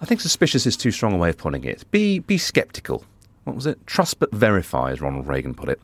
I 0.00 0.04
think 0.04 0.20
suspicious 0.20 0.66
is 0.66 0.76
too 0.76 0.90
strong 0.90 1.14
a 1.14 1.16
way 1.16 1.28
of 1.28 1.36
putting 1.38 1.62
it. 1.64 1.88
Be 1.90 2.18
be 2.18 2.38
skeptical. 2.38 3.04
What 3.44 3.54
was 3.54 3.66
it? 3.66 3.86
Trust 3.86 4.18
but 4.18 4.32
verify, 4.32 4.90
as 4.90 5.00
Ronald 5.00 5.26
Reagan 5.28 5.54
put 5.54 5.68
it. 5.68 5.80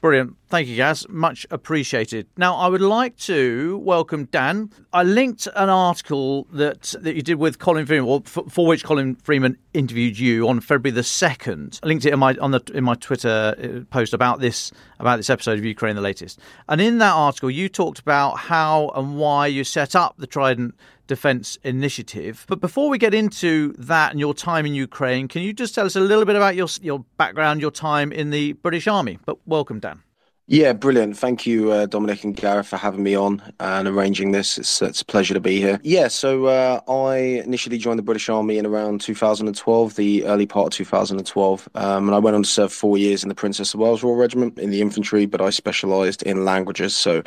Brilliant. 0.00 0.36
Thank 0.48 0.68
you, 0.68 0.76
Gaz. 0.76 1.06
Much 1.08 1.44
appreciated. 1.50 2.28
Now, 2.36 2.54
I 2.54 2.68
would 2.68 2.80
like 2.80 3.16
to 3.18 3.78
welcome 3.78 4.26
Dan. 4.26 4.70
I 4.92 5.02
linked 5.02 5.48
an 5.56 5.68
article 5.68 6.46
that, 6.52 6.94
that 7.00 7.16
you 7.16 7.22
did 7.22 7.34
with 7.34 7.58
Colin 7.58 7.84
Freeman, 7.84 8.08
or 8.08 8.22
for, 8.24 8.48
for 8.48 8.64
which 8.64 8.84
Colin 8.84 9.16
Freeman 9.16 9.58
interviewed 9.74 10.16
you 10.16 10.48
on 10.48 10.60
February 10.60 10.92
the 10.92 11.02
second. 11.02 11.80
I 11.82 11.88
linked 11.88 12.06
it 12.06 12.12
in 12.12 12.20
my 12.20 12.36
on 12.36 12.52
the 12.52 12.60
in 12.72 12.84
my 12.84 12.94
Twitter 12.94 13.56
uh, 13.58 13.80
post 13.90 14.14
about 14.14 14.38
this 14.38 14.70
about 15.00 15.16
this 15.16 15.30
episode 15.30 15.58
of 15.58 15.64
Ukraine 15.64 15.96
the 15.96 16.00
latest. 16.00 16.38
And 16.68 16.80
in 16.80 16.98
that 16.98 17.14
article, 17.14 17.50
you 17.50 17.68
talked 17.68 17.98
about 17.98 18.36
how 18.38 18.90
and 18.94 19.18
why 19.18 19.48
you 19.48 19.64
set 19.64 19.96
up 19.96 20.14
the 20.16 20.28
Trident 20.28 20.76
Defence 21.08 21.58
Initiative. 21.64 22.44
But 22.48 22.60
before 22.60 22.88
we 22.88 22.98
get 22.98 23.14
into 23.14 23.72
that 23.78 24.12
and 24.12 24.20
your 24.20 24.34
time 24.34 24.64
in 24.64 24.74
Ukraine, 24.74 25.26
can 25.26 25.42
you 25.42 25.52
just 25.52 25.74
tell 25.74 25.86
us 25.86 25.96
a 25.96 26.00
little 26.00 26.24
bit 26.24 26.36
about 26.36 26.54
your 26.54 26.68
your 26.80 27.04
background, 27.16 27.60
your 27.60 27.72
time 27.72 28.12
in 28.12 28.30
the 28.30 28.52
British 28.52 28.86
Army? 28.86 29.18
But 29.26 29.38
welcome, 29.46 29.80
Dan. 29.80 30.02
Yeah, 30.50 30.72
brilliant. 30.72 31.18
Thank 31.18 31.46
you, 31.46 31.70
uh, 31.72 31.84
Dominic 31.84 32.24
and 32.24 32.34
Gareth, 32.34 32.68
for 32.68 32.78
having 32.78 33.02
me 33.02 33.14
on 33.14 33.42
and 33.60 33.86
arranging 33.86 34.32
this. 34.32 34.56
It's, 34.56 34.80
it's 34.80 35.02
a 35.02 35.04
pleasure 35.04 35.34
to 35.34 35.40
be 35.40 35.60
here. 35.60 35.78
Yeah, 35.82 36.08
so 36.08 36.46
uh, 36.46 36.80
I 36.88 37.16
initially 37.44 37.76
joined 37.76 37.98
the 37.98 38.02
British 38.02 38.30
Army 38.30 38.56
in 38.56 38.64
around 38.64 39.02
2012, 39.02 39.96
the 39.96 40.24
early 40.24 40.46
part 40.46 40.68
of 40.68 40.72
2012. 40.72 41.68
Um, 41.74 42.08
and 42.08 42.14
I 42.14 42.18
went 42.18 42.34
on 42.34 42.44
to 42.44 42.48
serve 42.48 42.72
four 42.72 42.96
years 42.96 43.22
in 43.22 43.28
the 43.28 43.34
Princess 43.34 43.74
of 43.74 43.80
Wales 43.80 44.02
Royal 44.02 44.16
Regiment 44.16 44.58
in 44.58 44.70
the 44.70 44.80
infantry, 44.80 45.26
but 45.26 45.42
I 45.42 45.50
specialised 45.50 46.22
in 46.22 46.46
languages. 46.46 46.96
So 46.96 47.22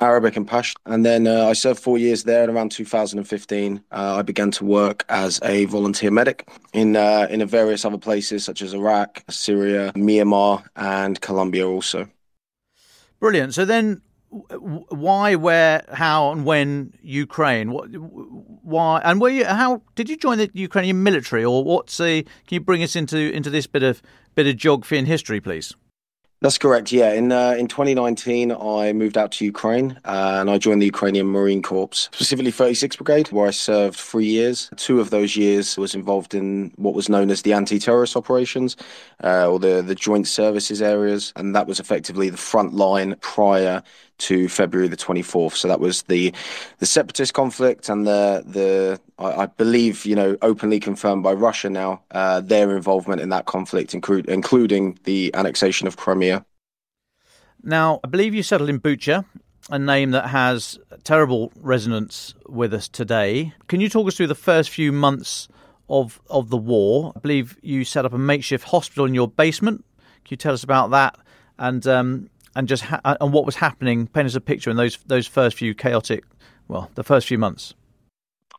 Arabic 0.00 0.36
and 0.36 0.48
Pashto. 0.48 0.76
And 0.86 1.04
then 1.04 1.26
uh, 1.26 1.46
I 1.46 1.52
served 1.52 1.80
four 1.80 1.98
years 1.98 2.24
there. 2.24 2.44
And 2.44 2.52
around 2.52 2.72
2015, 2.72 3.82
uh, 3.90 4.16
I 4.18 4.22
began 4.22 4.50
to 4.52 4.64
work 4.64 5.04
as 5.08 5.40
a 5.42 5.64
volunteer 5.66 6.10
medic 6.10 6.48
in 6.72 6.96
uh, 6.96 7.26
in 7.30 7.46
various 7.46 7.84
other 7.84 7.98
places 7.98 8.44
such 8.44 8.62
as 8.62 8.74
Iraq, 8.74 9.22
Syria, 9.30 9.92
Myanmar, 9.94 10.64
and 10.76 11.20
Colombia 11.20 11.66
also. 11.66 12.08
Brilliant. 13.20 13.54
So 13.54 13.64
then, 13.64 14.02
why, 14.30 15.36
where, 15.36 15.84
how, 15.92 16.32
and 16.32 16.44
when 16.44 16.92
Ukraine? 17.02 17.70
What, 17.70 17.86
why, 17.86 19.00
and 19.04 19.20
were 19.20 19.28
you? 19.28 19.44
How 19.44 19.82
did 19.94 20.08
you 20.08 20.16
join 20.16 20.38
the 20.38 20.50
Ukrainian 20.52 21.02
military, 21.02 21.44
or 21.44 21.64
what's 21.64 21.96
the? 21.96 22.22
Can 22.22 22.56
you 22.56 22.60
bring 22.60 22.82
us 22.82 22.96
into 22.96 23.16
into 23.32 23.50
this 23.50 23.66
bit 23.66 23.82
of 23.82 24.02
bit 24.34 24.46
of 24.46 24.56
geography 24.56 24.98
and 24.98 25.06
history, 25.06 25.40
please? 25.40 25.74
That's 26.44 26.58
correct. 26.58 26.92
Yeah, 26.92 27.14
in 27.14 27.32
uh, 27.32 27.52
in 27.58 27.68
2019, 27.68 28.52
I 28.52 28.92
moved 28.92 29.16
out 29.16 29.32
to 29.32 29.46
Ukraine 29.46 29.98
uh, 30.04 30.36
and 30.40 30.50
I 30.50 30.58
joined 30.58 30.82
the 30.82 30.84
Ukrainian 30.84 31.28
Marine 31.28 31.62
Corps, 31.62 32.10
specifically 32.12 32.52
36th 32.52 32.98
Brigade, 32.98 33.32
where 33.32 33.48
I 33.48 33.50
served 33.50 33.96
three 33.98 34.26
years. 34.26 34.68
Two 34.76 35.00
of 35.00 35.08
those 35.08 35.38
years 35.38 35.78
was 35.78 35.94
involved 35.94 36.34
in 36.34 36.70
what 36.76 36.92
was 36.92 37.08
known 37.08 37.30
as 37.30 37.40
the 37.40 37.54
anti-terrorist 37.54 38.14
operations, 38.14 38.76
uh, 39.24 39.50
or 39.50 39.58
the 39.58 39.80
the 39.80 39.94
joint 39.94 40.28
services 40.28 40.82
areas, 40.82 41.32
and 41.34 41.56
that 41.56 41.66
was 41.66 41.80
effectively 41.80 42.28
the 42.28 42.36
front 42.36 42.74
line 42.74 43.16
prior 43.22 43.82
to 44.18 44.48
February 44.48 44.88
the 44.88 44.96
24th. 44.96 45.56
So 45.56 45.68
that 45.68 45.80
was 45.80 46.02
the 46.02 46.32
the 46.78 46.86
separatist 46.86 47.34
conflict 47.34 47.88
and 47.88 48.06
the 48.06 48.42
the 48.46 49.00
I, 49.18 49.42
I 49.42 49.46
believe 49.46 50.06
you 50.06 50.14
know 50.14 50.36
openly 50.42 50.80
confirmed 50.80 51.22
by 51.22 51.32
Russia 51.32 51.70
now 51.70 52.02
uh, 52.10 52.40
their 52.40 52.76
involvement 52.76 53.20
in 53.20 53.28
that 53.30 53.46
conflict, 53.46 53.94
include, 53.94 54.28
including 54.28 54.98
the 55.04 55.34
annexation 55.34 55.86
of 55.86 55.96
Crimea. 55.96 56.44
Now, 57.62 58.00
I 58.04 58.08
believe 58.08 58.34
you 58.34 58.42
settled 58.42 58.68
in 58.68 58.80
Bucha 58.80 59.24
a 59.70 59.78
name 59.78 60.10
that 60.10 60.28
has 60.28 60.78
terrible 61.04 61.50
resonance 61.56 62.34
with 62.46 62.74
us 62.74 62.88
today. 62.88 63.54
Can 63.68 63.80
you 63.80 63.88
talk 63.88 64.06
us 64.06 64.16
through 64.16 64.26
the 64.26 64.34
first 64.34 64.70
few 64.70 64.92
months 64.92 65.48
of 65.88 66.20
of 66.28 66.50
the 66.50 66.56
war? 66.56 67.12
I 67.16 67.20
believe 67.20 67.56
you 67.62 67.84
set 67.84 68.04
up 68.04 68.12
a 68.12 68.18
makeshift 68.18 68.64
hospital 68.64 69.06
in 69.06 69.14
your 69.14 69.28
basement. 69.28 69.84
Can 70.24 70.32
you 70.32 70.36
tell 70.36 70.54
us 70.54 70.64
about 70.64 70.90
that 70.90 71.18
and 71.58 71.86
um, 71.86 72.30
and 72.56 72.68
just 72.68 72.84
ha- 72.84 73.00
and 73.20 73.32
what 73.32 73.46
was 73.46 73.56
happening? 73.56 74.06
Paint 74.06 74.26
us 74.26 74.34
a 74.34 74.40
picture 74.40 74.70
in 74.70 74.76
those 74.76 74.98
those 75.06 75.26
first 75.26 75.56
few 75.56 75.74
chaotic, 75.74 76.24
well, 76.68 76.90
the 76.94 77.04
first 77.04 77.26
few 77.26 77.38
months. 77.38 77.74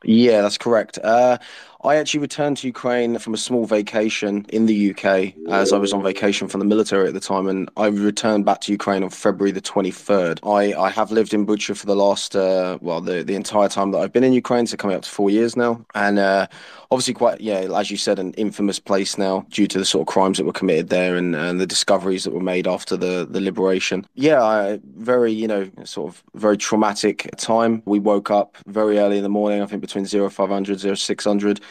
Yeah, 0.03 0.41
that's 0.41 0.57
correct. 0.57 0.99
Uh, 1.03 1.37
I 1.85 1.97
actually 1.97 2.21
returned 2.21 2.57
to 2.57 2.67
Ukraine 2.67 3.19
from 3.19 3.35
a 3.35 3.37
small 3.37 3.65
vacation 3.67 4.43
in 4.49 4.65
the 4.65 4.89
UK 4.89 5.33
as 5.51 5.71
I 5.71 5.77
was 5.77 5.93
on 5.93 6.01
vacation 6.01 6.47
from 6.47 6.59
the 6.59 6.65
military 6.65 7.07
at 7.07 7.13
the 7.13 7.19
time, 7.19 7.47
and 7.47 7.69
I 7.77 7.87
returned 7.87 8.43
back 8.43 8.61
to 8.61 8.71
Ukraine 8.71 9.03
on 9.03 9.11
February 9.11 9.51
the 9.51 9.61
23rd. 9.61 10.39
I, 10.43 10.73
I 10.73 10.89
have 10.89 11.11
lived 11.11 11.33
in 11.35 11.45
Bucha 11.45 11.77
for 11.77 11.85
the 11.85 11.95
last, 11.95 12.35
uh, 12.35 12.79
well, 12.81 13.01
the, 13.01 13.23
the 13.23 13.35
entire 13.35 13.69
time 13.69 13.91
that 13.91 13.99
I've 13.99 14.11
been 14.11 14.23
in 14.23 14.33
Ukraine, 14.33 14.65
so 14.65 14.77
coming 14.77 14.95
up 14.95 15.03
to 15.03 15.09
four 15.09 15.29
years 15.29 15.55
now. 15.55 15.85
And 15.93 16.17
uh, 16.17 16.47
obviously, 16.89 17.13
quite, 17.13 17.39
yeah, 17.39 17.67
as 17.77 17.91
you 17.91 17.97
said, 17.97 18.17
an 18.17 18.33
infamous 18.33 18.79
place 18.79 19.17
now 19.17 19.45
due 19.51 19.67
to 19.67 19.77
the 19.77 19.85
sort 19.85 20.01
of 20.01 20.11
crimes 20.11 20.39
that 20.39 20.45
were 20.45 20.53
committed 20.53 20.89
there 20.89 21.15
and, 21.15 21.35
and 21.35 21.61
the 21.61 21.67
discoveries 21.67 22.23
that 22.23 22.33
were 22.33 22.41
made 22.41 22.67
after 22.67 22.97
the, 22.97 23.27
the 23.29 23.41
liberation. 23.41 24.07
Yeah, 24.15 24.41
I, 24.41 24.79
very, 24.97 25.31
you 25.31 25.47
know, 25.47 25.69
sort 25.83 26.11
of 26.11 26.23
very 26.33 26.57
traumatic 26.57 27.29
time. 27.37 27.83
We 27.85 27.99
woke 27.99 28.31
up 28.31 28.57
very 28.65 28.97
early 28.97 29.17
in 29.17 29.23
the 29.23 29.29
morning, 29.29 29.61
I 29.61 29.67
think 29.67 29.81
between 29.81 30.05
0500, 30.05 30.97
0600. 30.97 31.61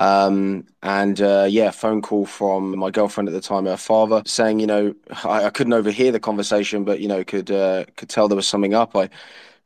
Um, 0.00 0.66
and 0.82 1.20
uh, 1.20 1.46
yeah, 1.48 1.70
phone 1.70 2.02
call 2.02 2.26
from 2.26 2.76
my 2.76 2.90
girlfriend 2.90 3.28
at 3.28 3.32
the 3.32 3.40
time, 3.40 3.66
her 3.66 3.76
father, 3.76 4.22
saying, 4.26 4.60
you 4.60 4.66
know, 4.66 4.94
I, 5.24 5.44
I 5.44 5.50
couldn't 5.50 5.72
overhear 5.72 6.10
the 6.10 6.20
conversation, 6.20 6.84
but 6.84 7.00
you 7.00 7.08
know, 7.08 7.22
could 7.24 7.50
uh, 7.50 7.84
could 7.96 8.08
tell 8.08 8.28
there 8.28 8.36
was 8.36 8.48
something 8.48 8.74
up. 8.74 8.96
I 8.96 9.08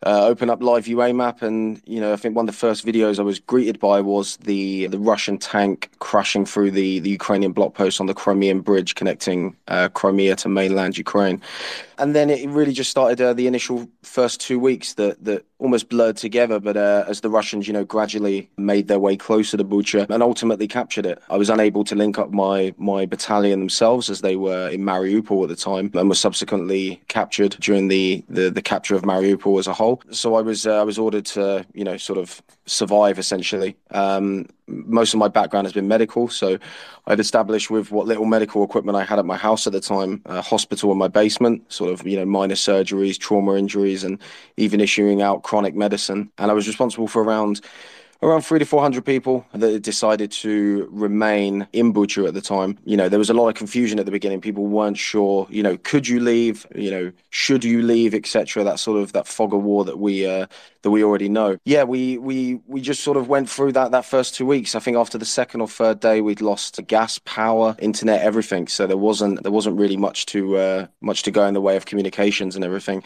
uh, 0.05 0.29
up 0.31 0.61
Liveuamap, 0.61 1.43
and 1.43 1.83
you 1.85 2.01
know, 2.01 2.13
I 2.13 2.17
think 2.17 2.37
one 2.37 2.49
of 2.49 2.55
the 2.55 2.59
first 2.59 2.87
videos 2.87 3.19
I 3.19 3.23
was 3.23 3.41
greeted 3.41 3.81
by 3.81 4.01
was 4.01 4.37
the 4.39 4.87
the 4.87 4.99
Russian 4.99 5.39
tank 5.39 5.91
crashing 5.99 6.47
through 6.47 6.71
the 6.71 7.01
the 7.01 7.11
Ukrainian 7.11 7.53
block 7.53 7.75
post 7.75 8.01
on 8.01 8.07
the 8.07 8.15
Crimean 8.15 8.61
bridge 8.61 8.95
connecting 8.95 9.57
uh, 9.67 9.89
Crimea 9.89 10.37
to 10.37 10.49
mainland 10.49 10.99
Ukraine, 10.99 11.43
and 11.99 12.15
then 12.15 12.31
it 12.31 12.49
really 12.49 12.73
just 12.73 12.91
started 12.91 13.21
uh, 13.21 13.33
the 13.33 13.47
initial 13.47 13.89
first 14.03 14.41
two 14.41 14.59
weeks 14.59 14.95
that 14.95 15.23
that 15.25 15.45
almost 15.59 15.89
blurred 15.89 16.17
together. 16.17 16.61
But 16.61 16.77
uh, 16.77 17.05
as 17.09 17.21
the 17.21 17.31
Russians, 17.31 17.67
you 17.67 17.73
know, 17.73 17.85
gradually 17.85 18.51
made 18.57 18.89
their 18.89 18.99
way 18.99 19.17
closer 19.17 19.57
to 19.57 19.65
Bucha 19.65 20.09
and 20.09 20.23
ultimately 20.23 20.69
captured 20.69 21.07
it, 21.07 21.21
I 21.29 21.37
was 21.37 21.51
unable 21.51 21.85
to 21.85 21.95
link 21.95 22.19
up 22.19 22.31
my 22.31 22.75
my 22.79 23.07
battalion 23.07 23.61
themselves 23.61 24.11
as 24.11 24.21
they 24.21 24.37
were 24.37 24.69
in 24.69 24.83
Mariupol 24.83 25.43
at 25.43 25.49
the 25.49 25.57
time, 25.57 25.91
and 25.95 26.09
were 26.09 26.15
subsequently 26.15 27.03
captured 27.09 27.57
during 27.61 27.89
the 27.89 28.25
the, 28.29 28.51
the 28.51 28.63
capture 28.63 28.95
of 28.95 29.03
Mariupol 29.03 29.59
as 29.59 29.67
a 29.67 29.75
whole. 29.75 30.03
So 30.11 30.35
I 30.35 30.43
was 30.43 30.67
uh, 30.67 30.81
I 30.81 30.85
was 30.85 30.99
ordered 30.99 31.27
to 31.27 31.67
you 31.75 31.85
know 31.85 31.97
sort 31.97 32.19
of 32.19 32.43
survive 32.69 33.19
essentially. 33.19 33.77
Um, 33.91 34.47
most 34.67 35.15
of 35.15 35.19
my 35.19 35.29
background 35.29 35.67
has 35.67 35.73
been 35.73 35.89
medical, 35.89 36.29
so 36.29 36.59
I'd 37.07 37.21
established 37.21 37.71
with 37.71 37.91
what 37.91 38.07
little 38.07 38.27
medical 38.27 38.63
equipment 38.63 38.97
I 38.97 39.05
had 39.05 39.19
at 39.19 39.27
my 39.27 39.37
house 39.37 39.67
at 39.67 39.73
the 39.73 39.81
time, 39.81 40.23
a 40.27 40.43
hospital 40.43 40.93
in 40.93 40.99
my 40.99 41.09
basement, 41.09 41.73
sort 41.73 41.93
of 41.93 42.07
you 42.07 42.17
know 42.17 42.27
minor 42.27 42.55
surgeries, 42.55 43.19
trauma 43.19 43.57
injuries, 43.57 44.05
and 44.05 44.19
even 44.57 44.81
issuing 44.81 45.23
out 45.23 45.43
chronic 45.43 45.75
medicine. 45.75 46.31
And 46.39 46.51
I 46.51 46.55
was 46.55 46.69
responsible 46.69 47.09
for 47.09 47.23
around 47.23 47.61
around 48.23 48.43
three 48.43 48.59
to 48.59 48.65
four 48.65 48.83
hundred 48.83 49.05
people 49.05 49.47
that 49.53 49.83
decided 49.83 50.31
to 50.31 50.89
remain 50.91 51.67
in 51.73 51.93
Bucha 51.93 52.27
at 52.27 52.35
the 52.35 52.41
time. 52.41 52.79
You 52.85 52.97
know, 52.97 53.09
there 53.09 53.19
was 53.19 53.31
a 53.31 53.35
lot 53.35 53.49
of 53.49 53.55
confusion 53.55 53.99
at 53.99 54.07
the 54.07 54.13
beginning. 54.13 54.41
People 54.41 54.67
weren't 54.67 54.99
sure. 54.99 55.47
You 55.51 55.63
know, 55.63 55.77
could 55.79 56.09
you 56.09 56.21
leave? 56.21 56.67
You 56.75 56.91
know, 56.91 57.13
should 57.31 57.65
you 57.65 57.83
leave, 57.83 58.15
etc. 58.15 58.65
That 58.65 58.79
sort 58.79 59.01
of 59.01 59.13
that 59.13 59.27
fog 59.27 59.55
of 59.55 59.63
war 59.63 59.85
that 59.85 59.99
we 59.99 60.27
uh, 60.27 60.47
that 60.83 60.91
we 60.91 61.05
already 61.05 61.29
know. 61.29 61.59
Yeah, 61.65 61.85
we 61.85 62.19
we 62.19 62.61
we 62.67 62.81
just 62.81 63.03
sort 63.03 63.17
of 63.17 63.29
went 63.29 63.49
through 63.49 63.73
that 63.73 63.93
that 63.93 64.05
first 64.05 64.35
two 64.35 64.47
weeks. 64.47 64.75
I 64.75 64.81
think 64.81 64.97
after 64.97 65.19
the 65.19 65.25
second 65.25 65.61
or 65.61 65.69
third 65.69 66.01
day, 66.01 66.21
we'd 66.21 66.41
lost 66.41 66.81
gas, 66.87 67.19
power, 67.21 67.77
internet, 67.79 68.23
everything. 68.23 68.69
So 68.69 68.87
there 68.87 68.97
wasn't 68.97 69.43
there 69.43 69.53
wasn't 69.53 69.79
really 69.79 69.97
much 69.97 70.27
to 70.27 70.57
uh, 70.57 70.87
much 71.01 71.23
to 71.25 71.31
go 71.31 71.47
in 71.47 71.55
the 71.55 71.61
way 71.61 71.77
of 71.77 71.87
communications 71.87 72.57
and 72.57 72.65
everything 72.65 73.03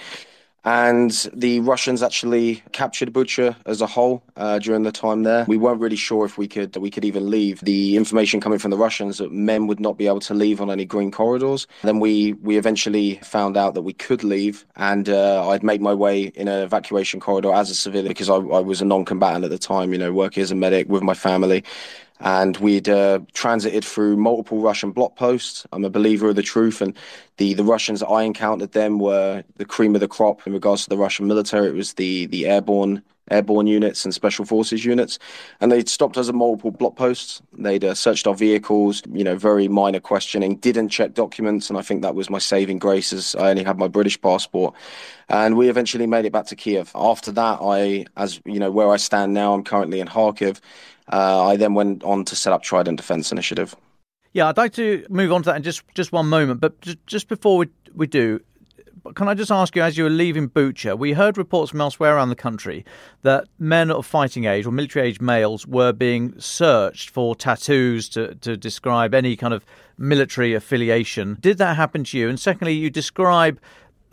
and 0.64 1.28
the 1.34 1.60
Russians 1.60 2.02
actually 2.02 2.62
captured 2.72 3.12
Bucha 3.12 3.56
as 3.66 3.80
a 3.80 3.86
whole 3.86 4.22
uh, 4.36 4.58
during 4.58 4.82
the 4.84 4.92
time 4.92 5.24
there. 5.24 5.44
We 5.48 5.56
weren't 5.56 5.80
really 5.80 5.96
sure 5.96 6.24
if 6.24 6.38
we 6.38 6.46
could 6.46 6.76
we 6.76 6.90
could 6.90 7.04
even 7.04 7.30
leave. 7.30 7.60
The 7.60 7.96
information 7.96 8.40
coming 8.40 8.58
from 8.58 8.70
the 8.70 8.76
Russians 8.76 9.18
that 9.18 9.32
men 9.32 9.66
would 9.66 9.80
not 9.80 9.98
be 9.98 10.06
able 10.06 10.20
to 10.20 10.34
leave 10.34 10.60
on 10.60 10.70
any 10.70 10.84
green 10.84 11.10
corridors. 11.10 11.66
Then 11.82 12.00
we 12.00 12.34
we 12.34 12.56
eventually 12.56 13.16
found 13.22 13.56
out 13.56 13.74
that 13.74 13.82
we 13.82 13.92
could 13.92 14.22
leave, 14.22 14.64
and 14.76 15.08
uh, 15.08 15.48
I'd 15.48 15.62
make 15.64 15.80
my 15.80 15.94
way 15.94 16.24
in 16.34 16.48
an 16.48 16.62
evacuation 16.62 17.18
corridor 17.18 17.52
as 17.52 17.70
a 17.70 17.74
civilian 17.74 18.08
because 18.08 18.30
I, 18.30 18.36
I 18.36 18.60
was 18.60 18.80
a 18.80 18.84
non-combatant 18.84 19.44
at 19.44 19.50
the 19.50 19.58
time. 19.58 19.92
You 19.92 19.98
know, 19.98 20.12
working 20.12 20.42
as 20.42 20.50
a 20.50 20.54
medic 20.54 20.88
with 20.88 21.02
my 21.02 21.14
family 21.14 21.64
and 22.22 22.56
we'd 22.58 22.88
uh, 22.88 23.20
transited 23.34 23.84
through 23.84 24.16
multiple 24.16 24.60
Russian 24.60 24.92
block 24.92 25.16
posts. 25.16 25.66
I'm 25.72 25.84
a 25.84 25.90
believer 25.90 26.28
of 26.28 26.36
the 26.36 26.42
truth, 26.42 26.80
and 26.80 26.96
the, 27.36 27.54
the 27.54 27.64
Russians 27.64 28.00
that 28.00 28.08
I 28.08 28.22
encountered 28.22 28.72
them 28.72 28.98
were 28.98 29.42
the 29.56 29.64
cream 29.64 29.94
of 29.94 30.00
the 30.00 30.08
crop 30.08 30.46
in 30.46 30.52
regards 30.52 30.84
to 30.84 30.90
the 30.90 30.98
Russian 30.98 31.26
military. 31.26 31.68
It 31.68 31.74
was 31.74 31.94
the 31.94 32.26
the 32.26 32.46
airborne 32.46 33.02
airborne 33.30 33.66
units 33.66 34.04
and 34.04 34.12
special 34.12 34.44
forces 34.44 34.84
units, 34.84 35.18
and 35.60 35.70
they'd 35.70 35.88
stopped 35.88 36.16
us 36.16 36.28
at 36.28 36.34
multiple 36.34 36.70
block 36.70 36.96
posts. 36.96 37.42
They'd 37.52 37.84
uh, 37.84 37.94
searched 37.94 38.26
our 38.26 38.34
vehicles, 38.34 39.02
you 39.12 39.24
know, 39.24 39.36
very 39.36 39.68
minor 39.68 40.00
questioning, 40.00 40.56
didn't 40.56 40.90
check 40.90 41.14
documents, 41.14 41.70
and 41.70 41.78
I 41.78 41.82
think 41.82 42.02
that 42.02 42.14
was 42.14 42.30
my 42.30 42.38
saving 42.38 42.78
grace 42.78 43.12
as 43.12 43.34
I 43.36 43.50
only 43.50 43.64
had 43.64 43.78
my 43.78 43.88
British 43.88 44.20
passport. 44.20 44.74
And 45.28 45.56
we 45.56 45.68
eventually 45.68 46.06
made 46.06 46.24
it 46.24 46.32
back 46.32 46.46
to 46.46 46.56
Kiev. 46.56 46.90
After 46.94 47.32
that, 47.32 47.58
I, 47.62 48.06
as 48.16 48.40
you 48.44 48.58
know, 48.58 48.70
where 48.70 48.90
I 48.90 48.96
stand 48.96 49.32
now, 49.32 49.54
I'm 49.54 49.64
currently 49.64 50.00
in 50.00 50.08
Kharkiv. 50.08 50.60
Uh, 51.12 51.44
I 51.44 51.56
then 51.56 51.74
went 51.74 52.02
on 52.02 52.24
to 52.24 52.34
set 52.34 52.52
up 52.52 52.62
Trident 52.62 52.96
Defence 52.96 53.30
Initiative. 53.30 53.76
Yeah, 54.32 54.48
I'd 54.48 54.56
like 54.56 54.72
to 54.74 55.04
move 55.10 55.30
on 55.30 55.42
to 55.42 55.50
that 55.50 55.56
in 55.56 55.62
just 55.62 55.82
just 55.94 56.10
one 56.10 56.28
moment, 56.28 56.60
but 56.60 56.80
just 57.06 57.28
before 57.28 57.58
we 57.58 57.68
we 57.94 58.06
do, 58.06 58.40
can 59.14 59.28
I 59.28 59.34
just 59.34 59.50
ask 59.50 59.74
you, 59.74 59.82
as 59.82 59.98
you 59.98 60.04
were 60.04 60.10
leaving 60.10 60.48
Bucha, 60.48 60.96
we 60.96 61.12
heard 61.12 61.36
reports 61.36 61.72
from 61.72 61.80
elsewhere 61.80 62.16
around 62.16 62.28
the 62.28 62.36
country 62.36 62.84
that 63.22 63.48
men 63.58 63.90
of 63.90 64.06
fighting 64.06 64.44
age 64.44 64.64
or 64.64 64.70
military 64.70 65.08
age 65.08 65.20
males 65.20 65.66
were 65.66 65.92
being 65.92 66.38
searched 66.38 67.10
for 67.10 67.34
tattoos 67.34 68.08
to, 68.10 68.34
to 68.36 68.56
describe 68.56 69.12
any 69.12 69.36
kind 69.36 69.52
of 69.52 69.66
military 69.98 70.54
affiliation. 70.54 71.36
Did 71.40 71.58
that 71.58 71.76
happen 71.76 72.04
to 72.04 72.18
you? 72.18 72.28
And 72.28 72.38
secondly, 72.38 72.74
you 72.74 72.90
describe 72.90 73.60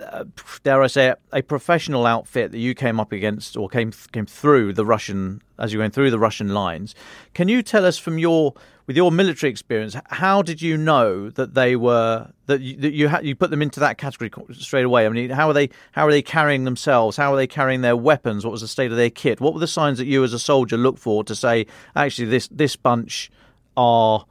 uh, 0.02 0.26
dare 0.64 0.82
I 0.82 0.88
say, 0.88 1.14
a 1.32 1.42
professional 1.42 2.06
outfit 2.06 2.52
that 2.52 2.60
you 2.60 2.74
came 2.74 3.00
up 3.00 3.12
against 3.12 3.58
or 3.58 3.70
came 3.70 3.92
came 4.12 4.26
through 4.26 4.74
the 4.74 4.86
Russian 4.86 5.42
as 5.58 5.74
you 5.74 5.80
went 5.80 5.94
through 5.94 6.12
the 6.12 6.20
Russian 6.20 6.50
lines. 6.50 6.96
Can 7.34 7.48
you 7.48 7.62
tell 7.62 7.86
us 7.86 7.98
from 7.98 8.18
your 8.18 8.54
with 8.88 8.98
your 8.98 9.12
military 9.12 9.52
experience, 9.52 9.96
how 10.08 10.42
did 10.42 10.64
you 10.64 10.76
know 10.76 11.30
that 11.30 11.54
they 11.54 11.76
were 11.76 12.28
that 12.48 12.62
you, 12.62 12.76
that 12.78 12.92
you 12.92 13.10
you 13.22 13.36
put 13.36 13.52
them 13.52 13.62
into 13.62 13.80
that 13.80 13.98
category 13.98 14.32
straight 14.54 14.86
away? 14.86 15.06
I 15.06 15.10
mean, 15.10 15.30
how 15.30 15.48
are 15.50 15.54
they 15.54 15.70
how 15.92 16.08
are 16.08 16.12
they 16.12 16.24
carrying 16.24 16.64
themselves? 16.64 17.16
How 17.16 17.34
are 17.34 17.38
they 17.38 17.48
carrying 17.48 17.82
their 17.82 17.96
weapons? 17.96 18.44
What 18.46 18.52
was 18.52 18.62
the 18.62 18.68
state 18.68 18.92
of 18.92 18.98
their 18.98 19.12
kit? 19.12 19.40
What 19.40 19.54
were 19.54 19.60
the 19.60 19.68
signs 19.68 19.98
that 20.00 20.06
you 20.06 20.24
as 20.24 20.34
a 20.34 20.40
soldier 20.40 20.78
look 20.78 20.98
for 20.98 21.24
to 21.26 21.36
say 21.36 21.68
actually 21.96 22.30
this 22.30 22.48
this 22.48 22.76
bunch 22.76 23.32
are 23.78 24.26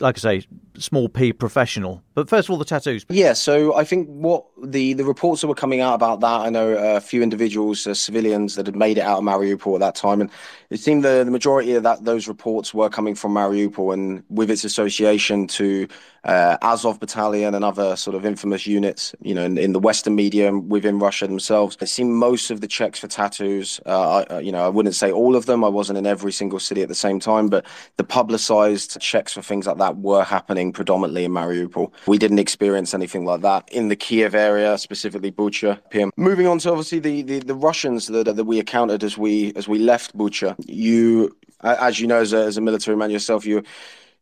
like 0.00 0.16
I 0.18 0.20
say, 0.20 0.46
small 0.82 1.08
p 1.08 1.32
professional. 1.32 2.02
But 2.14 2.28
first 2.28 2.48
of 2.48 2.52
all, 2.52 2.58
the 2.58 2.64
tattoos. 2.64 3.04
Yeah, 3.08 3.34
so 3.34 3.74
I 3.74 3.84
think 3.84 4.08
what 4.08 4.46
the 4.62 4.94
the 4.94 5.04
reports 5.04 5.40
that 5.42 5.48
were 5.48 5.54
coming 5.54 5.80
out 5.80 5.94
about 5.94 6.20
that, 6.20 6.40
I 6.40 6.50
know 6.50 6.70
a 6.96 7.00
few 7.00 7.22
individuals, 7.22 7.86
uh, 7.86 7.94
civilians 7.94 8.54
that 8.56 8.66
had 8.66 8.76
made 8.76 8.98
it 8.98 9.02
out 9.02 9.18
of 9.18 9.24
Mariupol 9.24 9.74
at 9.74 9.80
that 9.80 9.94
time, 9.94 10.20
and 10.20 10.30
it 10.70 10.80
seemed 10.80 11.04
the, 11.04 11.24
the 11.24 11.30
majority 11.30 11.74
of 11.74 11.82
that 11.82 12.04
those 12.04 12.26
reports 12.26 12.72
were 12.72 12.88
coming 12.88 13.14
from 13.14 13.34
Mariupol, 13.34 13.92
and 13.92 14.22
with 14.28 14.50
its 14.50 14.64
association 14.64 15.46
to 15.48 15.88
uh, 16.26 16.58
Azov 16.60 16.98
Battalion 16.98 17.54
and 17.54 17.64
other 17.64 17.94
sort 17.94 18.16
of 18.16 18.26
infamous 18.26 18.66
units, 18.66 19.14
you 19.20 19.32
know, 19.32 19.44
in, 19.44 19.56
in, 19.56 19.72
the 19.72 19.78
Western 19.78 20.16
media 20.16 20.48
and 20.48 20.68
within 20.68 20.98
Russia 20.98 21.26
themselves. 21.26 21.76
It 21.80 21.86
seemed 21.86 22.14
most 22.14 22.50
of 22.50 22.60
the 22.60 22.66
checks 22.66 22.98
for 22.98 23.06
tattoos, 23.06 23.80
uh, 23.86 24.24
I, 24.28 24.40
you 24.40 24.50
know, 24.50 24.64
I 24.64 24.68
wouldn't 24.68 24.96
say 24.96 25.12
all 25.12 25.36
of 25.36 25.46
them. 25.46 25.62
I 25.62 25.68
wasn't 25.68 25.98
in 25.98 26.06
every 26.06 26.32
single 26.32 26.58
city 26.58 26.82
at 26.82 26.88
the 26.88 26.96
same 26.96 27.20
time, 27.20 27.48
but 27.48 27.64
the 27.96 28.02
publicized 28.02 29.00
checks 29.00 29.32
for 29.32 29.42
things 29.42 29.68
like 29.68 29.78
that 29.78 29.98
were 29.98 30.24
happening 30.24 30.65
predominantly 30.72 31.24
in 31.24 31.32
Mariupol. 31.32 31.92
We 32.06 32.18
didn't 32.18 32.38
experience 32.38 32.94
anything 32.94 33.24
like 33.24 33.40
that 33.42 33.68
in 33.72 33.88
the 33.88 33.96
Kiev 33.96 34.34
area, 34.34 34.78
specifically 34.78 35.32
Bucha. 35.32 35.78
PM. 35.90 36.10
Moving 36.16 36.46
on 36.46 36.58
to 36.60 36.70
obviously 36.70 36.98
the, 36.98 37.22
the, 37.22 37.38
the 37.40 37.54
Russians 37.54 38.06
that, 38.08 38.24
that 38.36 38.44
we 38.44 38.58
encountered 38.58 39.02
as 39.04 39.16
we 39.18 39.52
as 39.54 39.68
we 39.68 39.78
left 39.78 40.16
Bucha. 40.16 40.54
You, 40.66 41.36
as 41.62 42.00
you 42.00 42.06
know, 42.06 42.20
as 42.20 42.32
a, 42.32 42.38
as 42.38 42.56
a 42.56 42.60
military 42.60 42.96
man 42.96 43.10
yourself, 43.10 43.46
you 43.46 43.62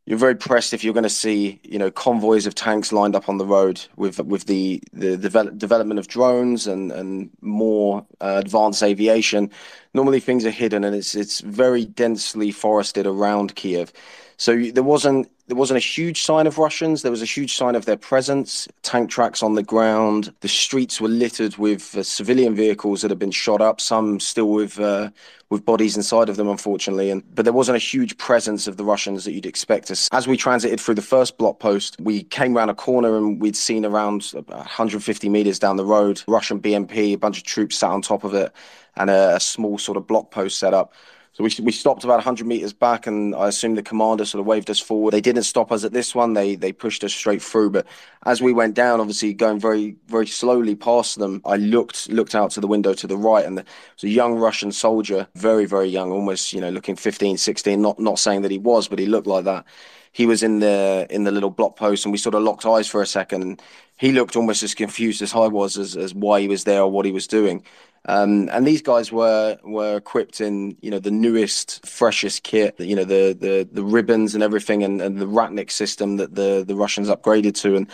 you're 0.07 0.19
very 0.19 0.35
pressed 0.35 0.75
if 0.75 0.85
you're 0.85 0.93
going 0.93 1.05
to 1.05 1.09
see 1.09 1.59
you 1.63 1.79
know 1.79 1.91
convoys 1.91 2.47
of 2.47 2.55
tanks 2.55 2.93
lined 2.93 3.17
up 3.17 3.29
on 3.29 3.39
the 3.39 3.47
road 3.47 3.85
with 3.97 4.21
with 4.21 4.45
the 4.47 4.83
the 4.93 5.17
develop, 5.17 5.57
development 5.57 5.99
of 5.99 6.09
drones 6.09 6.67
and 6.67 6.93
and 6.93 7.31
more 7.41 8.05
uh, 8.21 8.37
advanced 8.37 8.83
aviation. 8.83 9.51
Normally 9.95 10.21
things 10.21 10.45
are 10.45 10.51
hidden 10.51 10.85
and 10.85 10.95
it's 10.95 11.15
it's 11.15 11.41
very 11.41 11.87
densely 11.87 12.51
forested 12.51 13.07
around 13.07 13.55
Kiev. 13.55 13.93
So 14.37 14.57
there 14.57 14.83
wasn't 14.83 15.31
there 15.47 15.57
wasn't 15.57 15.77
a 15.77 15.81
huge 15.81 16.23
sign 16.23 16.47
of 16.47 16.57
Russians. 16.57 17.03
There 17.03 17.11
was 17.11 17.21
a 17.21 17.27
huge 17.27 17.55
sign 17.55 17.75
of 17.75 17.85
their 17.85 17.99
presence. 17.99 18.67
Tank 18.83 19.11
tracks 19.11 19.43
on 19.43 19.55
the 19.55 19.63
ground. 19.63 20.33
The 20.41 20.49
streets 20.49 21.01
were 21.01 21.09
littered 21.09 21.59
with 21.59 21.95
uh, 21.97 22.03
civilian 22.03 22.55
vehicles 22.55 23.03
that 23.03 23.11
had 23.11 23.19
been 23.19 23.31
shot 23.31 23.61
up. 23.61 23.81
Some 23.81 24.21
still 24.21 24.51
with 24.51 24.81
uh, 24.81 25.11
with 25.51 25.67
bodies 25.67 25.97
inside 25.97 26.31
of 26.31 26.37
them, 26.37 26.49
unfortunately. 26.49 27.11
And 27.11 27.23
but 27.35 27.45
there 27.45 27.53
wasn't 27.53 27.77
a 27.77 27.81
huge 27.81 28.17
presence 28.17 28.67
of 28.67 28.79
the 28.79 28.85
Russians 28.85 29.25
that 29.25 29.33
you'd 29.33 29.45
expect 29.45 29.91
us. 29.91 30.09
As 30.13 30.27
we 30.27 30.39
transited 30.39 30.81
through 30.81 30.95
the 30.95 31.03
first 31.03 31.37
block 31.37 31.59
post, 31.59 32.01
we 32.01 32.23
came 32.23 32.57
around 32.57 32.71
a 32.71 32.75
corner 32.75 33.17
and 33.17 33.41
we'd 33.41 33.57
seen 33.57 33.85
around 33.85 34.25
150 34.47 35.29
meters 35.29 35.59
down 35.59 35.77
the 35.77 35.85
road 35.85 36.23
Russian 36.27 36.59
BMP, 36.59 37.13
a 37.13 37.17
bunch 37.17 37.37
of 37.37 37.45
troops 37.45 37.77
sat 37.77 37.91
on 37.91 38.01
top 38.01 38.25
of 38.25 38.33
it, 38.33 38.51
and 38.97 39.11
a, 39.11 39.37
a 39.37 39.41
small 39.41 39.77
sort 39.77 39.99
of 39.99 40.07
block 40.07 40.31
post 40.31 40.59
set 40.59 40.73
up. 40.73 40.95
So 41.35 41.43
we, 41.43 41.51
we 41.65 41.73
stopped 41.73 42.05
about 42.05 42.19
100 42.19 42.47
meters 42.47 42.73
back, 42.73 43.09
and 43.09 43.35
I 43.35 43.49
assume 43.49 43.75
the 43.75 43.83
commander 43.83 44.25
sort 44.25 44.39
of 44.39 44.47
waved 44.47 44.71
us 44.71 44.79
forward. 44.79 45.11
They 45.11 45.21
didn't 45.21 45.43
stop 45.43 45.73
us 45.73 45.83
at 45.83 45.93
this 45.93 46.15
one; 46.15 46.35
they 46.35 46.55
they 46.55 46.71
pushed 46.73 47.03
us 47.03 47.13
straight 47.13 47.43
through. 47.43 47.71
But 47.71 47.87
as 48.25 48.41
we 48.41 48.53
went 48.53 48.75
down, 48.75 49.01
obviously 49.01 49.35
going 49.35 49.59
very 49.59 49.97
very 50.07 50.29
slowly 50.29 50.77
past 50.77 51.19
them, 51.19 51.43
I 51.45 51.57
looked 51.57 52.09
looked 52.09 52.37
out 52.37 52.53
to 52.53 52.61
the 52.61 52.69
window 52.69 52.95
to 52.95 53.09
the 53.09 53.17
right, 53.17 53.45
and 53.45 53.59
there 53.59 53.65
was 53.97 54.05
a 54.05 54.09
young 54.09 54.37
Russian 54.37 54.71
soldier, 54.71 55.27
very 55.35 55.67
very 55.67 55.89
young, 55.89 56.13
almost 56.13 56.53
you 56.53 56.61
know 56.61 56.71
looking 56.71 56.95
15, 56.95 57.37
16. 57.37 57.83
Not 57.83 57.99
not 57.99 58.21
saying 58.21 58.43
that 58.43 58.53
he 58.53 58.59
was, 58.59 58.87
but 58.87 59.01
he 59.01 59.07
looked 59.07 59.27
like 59.27 59.45
that. 59.45 59.65
He 60.13 60.27
was 60.27 60.45
in 60.45 60.61
the 60.61 61.09
in 61.11 61.25
the 61.25 61.33
little 61.33 61.51
block 61.51 61.75
post, 61.75 62.05
and 62.05 62.13
we 62.13 62.19
sort 62.19 62.37
of 62.37 62.43
locked 62.45 62.65
eyes 62.65 62.87
for 62.87 63.03
a 63.03 63.07
second. 63.07 63.43
And 63.43 63.63
he 63.97 64.13
looked 64.13 64.37
almost 64.37 64.63
as 64.63 64.73
confused 64.73 65.21
as 65.21 65.35
I 65.35 65.49
was 65.49 65.79
as, 65.79 65.97
as 65.97 66.15
why 66.15 66.41
he 66.41 66.47
was 66.47 66.63
there 66.63 66.83
or 66.83 66.91
what 66.93 67.07
he 67.07 67.11
was 67.11 67.27
doing. 67.27 67.65
Um, 68.07 68.51
and 68.53 68.67
these 68.67 68.83
guys 68.83 69.11
were 69.11 69.59
were 69.65 69.97
equipped 69.97 70.41
in 70.41 70.77
you 70.83 70.91
know 70.91 70.99
the 70.99 71.11
newest, 71.11 71.87
freshest 71.87 72.43
kit, 72.43 72.79
you 72.79 72.95
know 72.95 73.05
the 73.05 73.37
the 73.39 73.69
the 73.71 73.83
ribbons 73.83 74.35
and 74.35 74.43
everything, 74.43 74.83
and, 74.83 75.01
and 75.01 75.19
the 75.19 75.27
Ratnik 75.27 75.71
system 75.71 76.19
that 76.19 76.35
the 76.35 76.65
the 76.67 76.77
Russians 76.77 77.09
upgraded 77.09 77.55
to, 77.63 77.77
and 77.77 77.91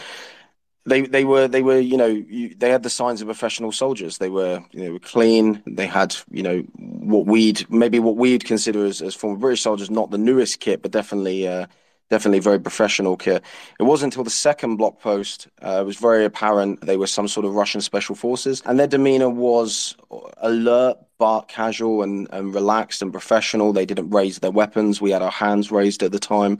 they 0.84 1.02
they 1.02 1.24
were 1.24 1.46
they 1.46 1.62
were 1.62 1.78
you 1.78 1.96
know 1.96 2.06
you, 2.06 2.54
they 2.56 2.70
had 2.70 2.82
the 2.82 2.90
signs 2.90 3.20
of 3.22 3.26
professional 3.26 3.70
soldiers. 3.70 4.18
They 4.18 4.30
were 4.30 4.64
you 4.72 4.90
know 4.90 4.98
clean. 4.98 5.62
They 5.66 5.86
had 5.86 6.16
you 6.30 6.42
know 6.42 6.58
what 6.76 7.26
we'd 7.26 7.70
maybe 7.70 8.00
what 8.00 8.16
we'd 8.16 8.44
consider 8.44 8.84
as, 8.86 9.00
as 9.00 9.14
former 9.14 9.38
British 9.38 9.62
soldiers, 9.62 9.90
not 9.90 10.10
the 10.10 10.18
newest 10.18 10.60
kit, 10.60 10.82
but 10.82 10.90
definitely. 10.90 11.46
Uh, 11.46 11.66
definitely 12.10 12.40
very 12.40 12.60
professional 12.60 13.16
kit. 13.16 13.42
It 13.78 13.84
wasn't 13.84 14.12
until 14.12 14.24
the 14.24 14.30
second 14.30 14.76
block 14.76 15.00
post 15.00 15.48
uh, 15.64 15.80
it 15.80 15.86
was 15.86 15.96
very 15.96 16.24
apparent 16.24 16.80
they 16.80 16.96
were 16.96 17.06
some 17.06 17.28
sort 17.28 17.46
of 17.46 17.54
Russian 17.54 17.80
special 17.80 18.14
forces, 18.14 18.62
and 18.66 18.78
their 18.78 18.86
demeanor 18.86 19.30
was 19.30 19.96
alert 20.38 20.98
but 21.18 21.42
casual 21.48 22.02
and, 22.02 22.26
and 22.32 22.54
relaxed 22.54 23.02
and 23.02 23.12
professional. 23.12 23.72
They 23.72 23.84
didn't 23.86 24.10
raise 24.10 24.38
their 24.38 24.50
weapons. 24.50 25.00
We 25.00 25.10
had 25.10 25.22
our 25.22 25.30
hands 25.30 25.70
raised 25.70 26.02
at 26.02 26.12
the 26.12 26.18
time. 26.18 26.58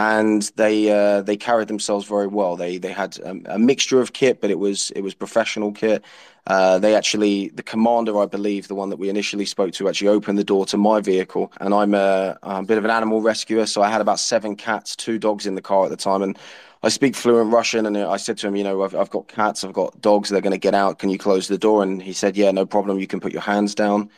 And 0.00 0.42
they 0.54 0.90
uh, 0.90 1.22
they 1.22 1.36
carried 1.36 1.66
themselves 1.66 2.06
very 2.06 2.28
well. 2.28 2.54
They 2.54 2.78
they 2.78 2.92
had 2.92 3.18
a, 3.18 3.54
a 3.56 3.58
mixture 3.58 4.00
of 4.00 4.12
kit, 4.12 4.40
but 4.40 4.48
it 4.48 4.58
was 4.60 4.92
it 4.92 5.00
was 5.00 5.12
professional 5.12 5.72
kit. 5.72 6.04
Uh, 6.46 6.78
they 6.78 6.94
actually, 6.94 7.48
the 7.48 7.64
commander, 7.64 8.18
I 8.18 8.26
believe, 8.26 8.68
the 8.68 8.74
one 8.76 8.90
that 8.90 8.98
we 8.98 9.10
initially 9.10 9.44
spoke 9.44 9.72
to, 9.72 9.88
actually 9.88 10.08
opened 10.08 10.38
the 10.38 10.44
door 10.44 10.64
to 10.66 10.78
my 10.78 11.00
vehicle. 11.00 11.52
And 11.60 11.74
I'm 11.74 11.94
a, 11.94 12.38
a 12.42 12.62
bit 12.62 12.78
of 12.78 12.84
an 12.84 12.90
animal 12.90 13.20
rescuer, 13.20 13.66
so 13.66 13.82
I 13.82 13.90
had 13.90 14.00
about 14.00 14.18
seven 14.18 14.56
cats, 14.56 14.96
two 14.96 15.18
dogs 15.18 15.46
in 15.46 15.56
the 15.56 15.60
car 15.60 15.84
at 15.84 15.90
the 15.90 15.96
time. 15.96 16.22
And 16.22 16.38
I 16.82 16.88
speak 16.88 17.16
fluent 17.16 17.52
Russian, 17.52 17.84
and 17.84 17.98
I 17.98 18.16
said 18.16 18.38
to 18.38 18.46
him, 18.46 18.56
you 18.56 18.64
know, 18.64 18.82
I've, 18.82 18.94
I've 18.94 19.10
got 19.10 19.28
cats, 19.28 19.62
I've 19.62 19.74
got 19.74 20.00
dogs, 20.00 20.30
they're 20.30 20.40
going 20.40 20.52
to 20.52 20.58
get 20.58 20.74
out. 20.74 21.00
Can 21.00 21.10
you 21.10 21.18
close 21.18 21.48
the 21.48 21.58
door? 21.58 21.82
And 21.82 22.00
he 22.00 22.14
said, 22.14 22.36
yeah, 22.36 22.50
no 22.52 22.64
problem. 22.64 22.98
You 22.98 23.08
can 23.08 23.20
put 23.20 23.32
your 23.32 23.42
hands 23.42 23.74
down. 23.74 24.08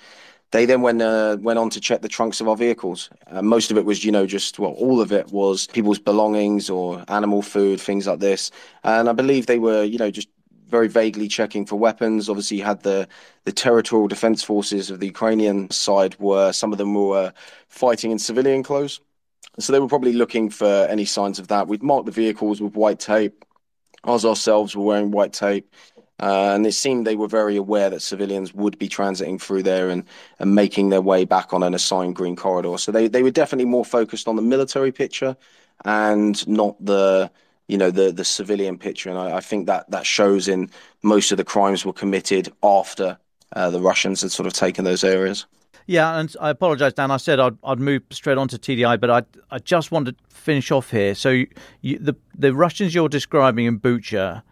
They 0.52 0.66
then 0.66 0.82
went 0.82 1.00
uh, 1.00 1.36
went 1.40 1.58
on 1.58 1.70
to 1.70 1.80
check 1.80 2.02
the 2.02 2.08
trunks 2.08 2.40
of 2.40 2.48
our 2.48 2.56
vehicles. 2.56 3.08
Uh, 3.28 3.42
most 3.42 3.70
of 3.70 3.76
it 3.78 3.84
was, 3.84 4.04
you 4.04 4.10
know, 4.10 4.26
just 4.26 4.58
well, 4.58 4.72
all 4.72 5.00
of 5.00 5.12
it 5.12 5.30
was 5.30 5.68
people's 5.68 6.00
belongings 6.00 6.68
or 6.68 7.04
animal 7.08 7.42
food, 7.42 7.80
things 7.80 8.06
like 8.06 8.18
this. 8.18 8.50
And 8.82 9.08
I 9.08 9.12
believe 9.12 9.46
they 9.46 9.60
were, 9.60 9.84
you 9.84 9.98
know, 9.98 10.10
just 10.10 10.28
very 10.68 10.88
vaguely 10.88 11.28
checking 11.28 11.66
for 11.66 11.76
weapons. 11.76 12.28
Obviously, 12.28 12.58
you 12.58 12.64
had 12.64 12.82
the 12.82 13.06
the 13.44 13.52
territorial 13.52 14.08
defense 14.08 14.42
forces 14.42 14.90
of 14.90 14.98
the 14.98 15.06
Ukrainian 15.06 15.70
side 15.70 16.18
were 16.18 16.52
some 16.52 16.72
of 16.72 16.78
them 16.78 16.94
were 16.94 17.32
fighting 17.68 18.10
in 18.10 18.18
civilian 18.18 18.62
clothes, 18.64 19.00
so 19.60 19.72
they 19.72 19.80
were 19.80 19.88
probably 19.88 20.12
looking 20.14 20.50
for 20.50 20.86
any 20.90 21.04
signs 21.04 21.38
of 21.38 21.48
that. 21.48 21.68
We'd 21.68 21.82
marked 21.82 22.06
the 22.06 22.12
vehicles 22.12 22.60
with 22.60 22.74
white 22.74 22.98
tape. 22.98 23.44
Us 24.04 24.24
ourselves 24.24 24.74
were 24.74 24.84
wearing 24.84 25.10
white 25.10 25.32
tape. 25.32 25.72
Uh, 26.20 26.52
and 26.54 26.66
it 26.66 26.72
seemed 26.72 27.06
they 27.06 27.16
were 27.16 27.28
very 27.28 27.56
aware 27.56 27.88
that 27.88 28.02
civilians 28.02 28.52
would 28.52 28.78
be 28.78 28.88
transiting 28.88 29.40
through 29.40 29.62
there 29.62 29.88
and, 29.88 30.04
and 30.38 30.54
making 30.54 30.90
their 30.90 31.00
way 31.00 31.24
back 31.24 31.54
on 31.54 31.62
an 31.62 31.74
assigned 31.74 32.14
green 32.14 32.36
corridor. 32.36 32.76
So 32.76 32.92
they, 32.92 33.08
they 33.08 33.22
were 33.22 33.30
definitely 33.30 33.64
more 33.70 33.84
focused 33.84 34.28
on 34.28 34.36
the 34.36 34.42
military 34.42 34.92
picture 34.92 35.34
and 35.84 36.46
not 36.46 36.76
the 36.84 37.30
you 37.68 37.78
know 37.78 37.90
the 37.90 38.10
the 38.10 38.24
civilian 38.24 38.76
picture, 38.76 39.08
and 39.10 39.18
I, 39.18 39.36
I, 39.36 39.40
think 39.40 39.66
that 39.66 39.88
that 39.92 40.04
shows 40.04 40.48
in 40.48 40.68
most 41.02 41.30
of 41.30 41.38
the 41.38 41.44
crimes 41.44 41.84
were 41.84 41.92
committed 41.92 42.52
after 42.64 43.16
uh, 43.54 43.70
the 43.70 43.80
Russians 43.80 44.22
had 44.22 44.32
sort 44.32 44.48
of 44.48 44.52
taken 44.52 44.84
those 44.84 45.04
areas. 45.04 45.46
Yeah, 45.86 46.18
and 46.18 46.34
I 46.40 46.50
apologise, 46.50 46.94
Dan. 46.94 47.12
I 47.12 47.16
said 47.16 47.38
I'd, 47.38 47.56
I'd 47.62 47.78
move 47.78 48.02
straight 48.10 48.38
on 48.38 48.48
to 48.48 48.58
TDI, 48.58 49.00
but 49.00 49.10
I 49.10 49.22
I 49.52 49.60
just 49.60 49.92
want 49.92 50.06
to 50.06 50.16
finish 50.28 50.72
off 50.72 50.90
here. 50.90 51.14
So 51.14 51.30
you, 51.30 51.46
you, 51.80 51.98
the 51.98 52.16
the 52.36 52.52
Russians 52.52 52.92
you're 52.92 53.08
describing 53.08 53.66
in 53.66 53.78
Bucha 53.78 54.42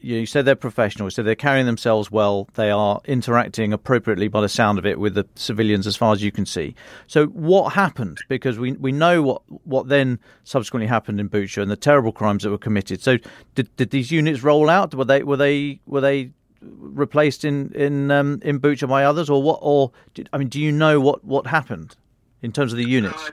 you 0.00 0.26
said 0.26 0.44
they're 0.44 0.56
professional, 0.56 1.10
so 1.10 1.22
they're 1.22 1.34
carrying 1.34 1.66
themselves 1.66 2.10
well. 2.10 2.48
They 2.54 2.70
are 2.70 3.00
interacting 3.04 3.72
appropriately, 3.72 4.28
by 4.28 4.40
the 4.40 4.48
sound 4.48 4.78
of 4.78 4.86
it, 4.86 4.98
with 4.98 5.14
the 5.14 5.26
civilians 5.34 5.86
as 5.86 5.96
far 5.96 6.12
as 6.12 6.22
you 6.22 6.32
can 6.32 6.46
see. 6.46 6.74
So, 7.06 7.26
what 7.26 7.72
happened? 7.72 8.18
Because 8.28 8.58
we 8.58 8.72
we 8.72 8.92
know 8.92 9.22
what 9.22 9.42
what 9.64 9.88
then 9.88 10.18
subsequently 10.44 10.86
happened 10.86 11.20
in 11.20 11.28
Bucha 11.28 11.62
and 11.62 11.70
the 11.70 11.76
terrible 11.76 12.12
crimes 12.12 12.42
that 12.42 12.50
were 12.50 12.58
committed. 12.58 13.02
So, 13.02 13.18
did 13.54 13.74
did 13.76 13.90
these 13.90 14.10
units 14.10 14.42
roll 14.42 14.68
out? 14.68 14.94
Were 14.94 15.04
they 15.04 15.22
were 15.22 15.36
they 15.36 15.80
were 15.86 16.00
they 16.00 16.30
replaced 16.60 17.44
in 17.44 17.72
in 17.74 18.10
um, 18.10 18.40
in 18.42 18.60
Bucha 18.60 18.88
by 18.88 19.04
others, 19.04 19.30
or 19.30 19.42
what? 19.42 19.58
Or 19.62 19.92
did, 20.14 20.28
I 20.32 20.38
mean, 20.38 20.48
do 20.48 20.60
you 20.60 20.72
know 20.72 21.00
what 21.00 21.24
what 21.24 21.46
happened 21.46 21.96
in 22.42 22.52
terms 22.52 22.72
of 22.72 22.78
the 22.78 22.88
units? 22.88 23.30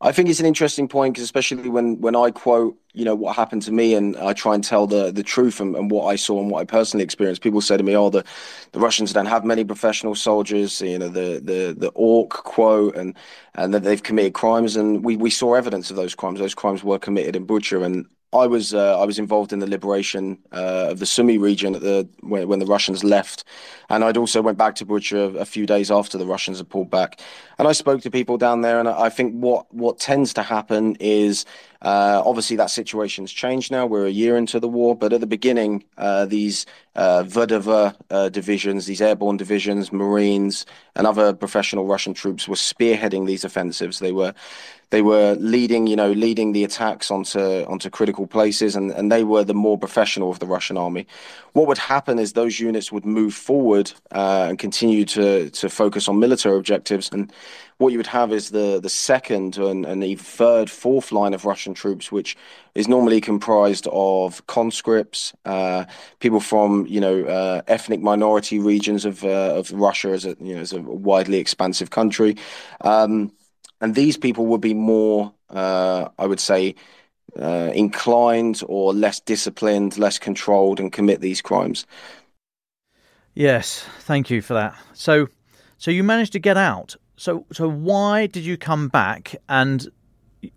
I 0.00 0.12
think 0.12 0.28
it's 0.28 0.40
an 0.40 0.46
interesting 0.46 0.86
point 0.86 1.14
because 1.14 1.24
especially 1.24 1.68
when, 1.68 2.00
when 2.00 2.14
I 2.14 2.30
quote, 2.30 2.76
you 2.98 3.04
know, 3.04 3.14
what 3.14 3.36
happened 3.36 3.62
to 3.62 3.72
me 3.72 3.94
and 3.94 4.16
I 4.16 4.32
try 4.32 4.56
and 4.56 4.64
tell 4.64 4.88
the, 4.88 5.12
the 5.12 5.22
truth 5.22 5.60
and, 5.60 5.76
and 5.76 5.88
what 5.88 6.06
I 6.06 6.16
saw 6.16 6.40
and 6.40 6.50
what 6.50 6.60
I 6.60 6.64
personally 6.64 7.04
experienced, 7.04 7.42
people 7.42 7.60
say 7.60 7.76
to 7.76 7.82
me, 7.84 7.96
oh, 7.96 8.10
the, 8.10 8.24
the 8.72 8.80
Russians 8.80 9.12
don't 9.12 9.26
have 9.26 9.44
many 9.44 9.62
professional 9.62 10.16
soldiers, 10.16 10.80
you 10.80 10.98
know, 10.98 11.08
the, 11.08 11.40
the, 11.40 11.76
the 11.78 11.92
orc 11.94 12.30
quote 12.30 12.96
and, 12.96 13.14
and 13.54 13.72
that 13.72 13.84
they've 13.84 14.02
committed 14.02 14.34
crimes. 14.34 14.74
And 14.74 15.04
we, 15.04 15.16
we 15.16 15.30
saw 15.30 15.54
evidence 15.54 15.90
of 15.90 15.96
those 15.96 16.16
crimes. 16.16 16.40
Those 16.40 16.56
crimes 16.56 16.82
were 16.82 16.98
committed 16.98 17.36
in 17.36 17.46
Bucha. 17.46 17.84
And 17.84 18.08
I 18.32 18.46
was 18.46 18.74
uh, 18.74 19.00
I 19.00 19.06
was 19.06 19.18
involved 19.18 19.54
in 19.54 19.58
the 19.60 19.66
liberation 19.66 20.38
uh, 20.52 20.88
of 20.90 20.98
the 20.98 21.06
Sumy 21.06 21.38
region 21.38 21.74
at 21.74 21.80
the 21.80 22.06
when, 22.20 22.46
when, 22.46 22.58
the 22.58 22.66
Russians 22.66 23.02
left, 23.02 23.44
and 23.88 24.04
I'd 24.04 24.18
also 24.18 24.42
went 24.42 24.58
back 24.58 24.74
to 24.76 24.86
Bucha 24.86 25.34
a, 25.34 25.46
few 25.46 25.64
days 25.64 25.90
after 25.90 26.18
the 26.18 26.26
Russians 26.26 26.58
had 26.58 26.68
pulled 26.68 26.90
back, 26.90 27.20
and 27.58 27.66
I 27.66 27.72
spoke 27.72 28.02
to 28.02 28.10
people 28.10 28.36
down 28.36 28.60
there, 28.60 28.78
and 28.80 28.88
I 28.88 29.08
think 29.08 29.32
what 29.32 29.72
what 29.72 29.98
tends 29.98 30.34
to 30.34 30.42
happen 30.42 30.94
is 31.00 31.46
obviously 31.82 32.56
that 32.56 32.70
situation's 32.70 33.32
changed 33.32 33.70
now. 33.70 33.86
We're 33.86 34.06
a 34.06 34.10
year 34.10 34.36
into 34.36 34.60
the 34.60 34.68
war, 34.68 34.96
but 34.96 35.12
at 35.12 35.20
the 35.20 35.26
beginning, 35.26 35.84
uh, 35.96 36.26
these 36.26 36.66
uh, 36.96 37.24
VDV 37.24 37.94
uh, 38.10 38.28
divisions, 38.30 38.86
these 38.86 39.00
airborne 39.00 39.36
divisions, 39.36 39.92
Marines, 39.92 40.66
and 40.96 41.06
other 41.06 41.32
professional 41.32 41.86
Russian 41.86 42.14
troops 42.14 42.48
were 42.48 42.56
spearheading 42.56 43.26
these 43.26 43.44
offensives. 43.44 43.98
They 43.98 44.12
were 44.12 44.34
they 44.90 45.02
were 45.02 45.36
leading, 45.38 45.86
you 45.86 45.96
know, 45.96 46.12
leading 46.12 46.52
the 46.52 46.64
attacks 46.64 47.10
onto 47.10 47.40
onto 47.64 47.90
critical 47.90 48.26
places, 48.26 48.74
and, 48.74 48.90
and 48.92 49.12
they 49.12 49.22
were 49.22 49.44
the 49.44 49.54
more 49.54 49.78
professional 49.78 50.30
of 50.30 50.38
the 50.38 50.46
Russian 50.46 50.78
army. 50.78 51.06
What 51.52 51.66
would 51.66 51.78
happen 51.78 52.18
is 52.18 52.32
those 52.32 52.58
units 52.58 52.90
would 52.90 53.04
move 53.04 53.34
forward 53.34 53.92
uh, 54.12 54.46
and 54.48 54.58
continue 54.58 55.04
to 55.06 55.50
to 55.50 55.68
focus 55.68 56.08
on 56.08 56.18
military 56.18 56.56
objectives, 56.56 57.10
and 57.12 57.30
what 57.78 57.92
you 57.92 57.98
would 57.98 58.06
have 58.06 58.32
is 58.32 58.50
the 58.50 58.80
the 58.80 58.88
second 58.88 59.58
and, 59.58 59.84
and 59.84 60.02
the 60.02 60.16
third, 60.16 60.70
fourth 60.70 61.12
line 61.12 61.34
of 61.34 61.44
Russian 61.44 61.74
troops, 61.74 62.10
which 62.10 62.36
is 62.74 62.88
normally 62.88 63.20
comprised 63.20 63.86
of 63.92 64.46
conscripts, 64.46 65.34
uh, 65.44 65.84
people 66.20 66.40
from 66.40 66.86
you 66.86 67.00
know 67.00 67.24
uh, 67.24 67.62
ethnic 67.66 68.00
minority 68.00 68.58
regions 68.58 69.04
of 69.04 69.22
uh, 69.22 69.54
of 69.54 69.70
Russia 69.72 70.08
as 70.08 70.24
a 70.24 70.34
you 70.40 70.54
know 70.54 70.60
as 70.60 70.72
a 70.72 70.80
widely 70.80 71.38
expansive 71.38 71.90
country. 71.90 72.36
Um, 72.80 73.32
and 73.80 73.94
these 73.94 74.16
people 74.16 74.46
would 74.46 74.60
be 74.60 74.74
more, 74.74 75.32
uh, 75.50 76.08
I 76.18 76.26
would 76.26 76.40
say, 76.40 76.74
uh, 77.38 77.70
inclined 77.74 78.62
or 78.66 78.92
less 78.92 79.20
disciplined, 79.20 79.98
less 79.98 80.18
controlled, 80.18 80.80
and 80.80 80.92
commit 80.92 81.20
these 81.20 81.42
crimes. 81.42 81.86
Yes, 83.34 83.84
thank 84.00 84.30
you 84.30 84.42
for 84.42 84.54
that. 84.54 84.74
So, 84.94 85.28
so 85.76 85.90
you 85.90 86.02
managed 86.02 86.32
to 86.32 86.40
get 86.40 86.56
out. 86.56 86.96
So, 87.16 87.46
so 87.52 87.68
why 87.68 88.26
did 88.26 88.44
you 88.44 88.56
come 88.56 88.88
back, 88.88 89.36
and 89.48 89.88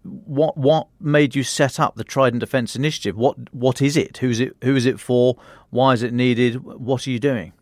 what 0.04 0.58
what 0.58 0.88
made 1.00 1.36
you 1.36 1.44
set 1.44 1.80
up 1.80 1.96
the 1.96 2.04
Trident 2.04 2.40
Defence 2.40 2.76
Initiative? 2.76 3.18
What 3.18 3.54
what 3.54 3.82
is 3.82 3.98
it? 3.98 4.18
Who's 4.18 4.40
it? 4.40 4.56
Who 4.64 4.76
is 4.76 4.86
it 4.86 5.00
for? 5.00 5.38
Why 5.70 5.94
is 5.94 6.04
it 6.04 6.14
needed? 6.14 6.64
What 6.64 7.08
are 7.08 7.12
you 7.12 7.20
doing? 7.20 7.54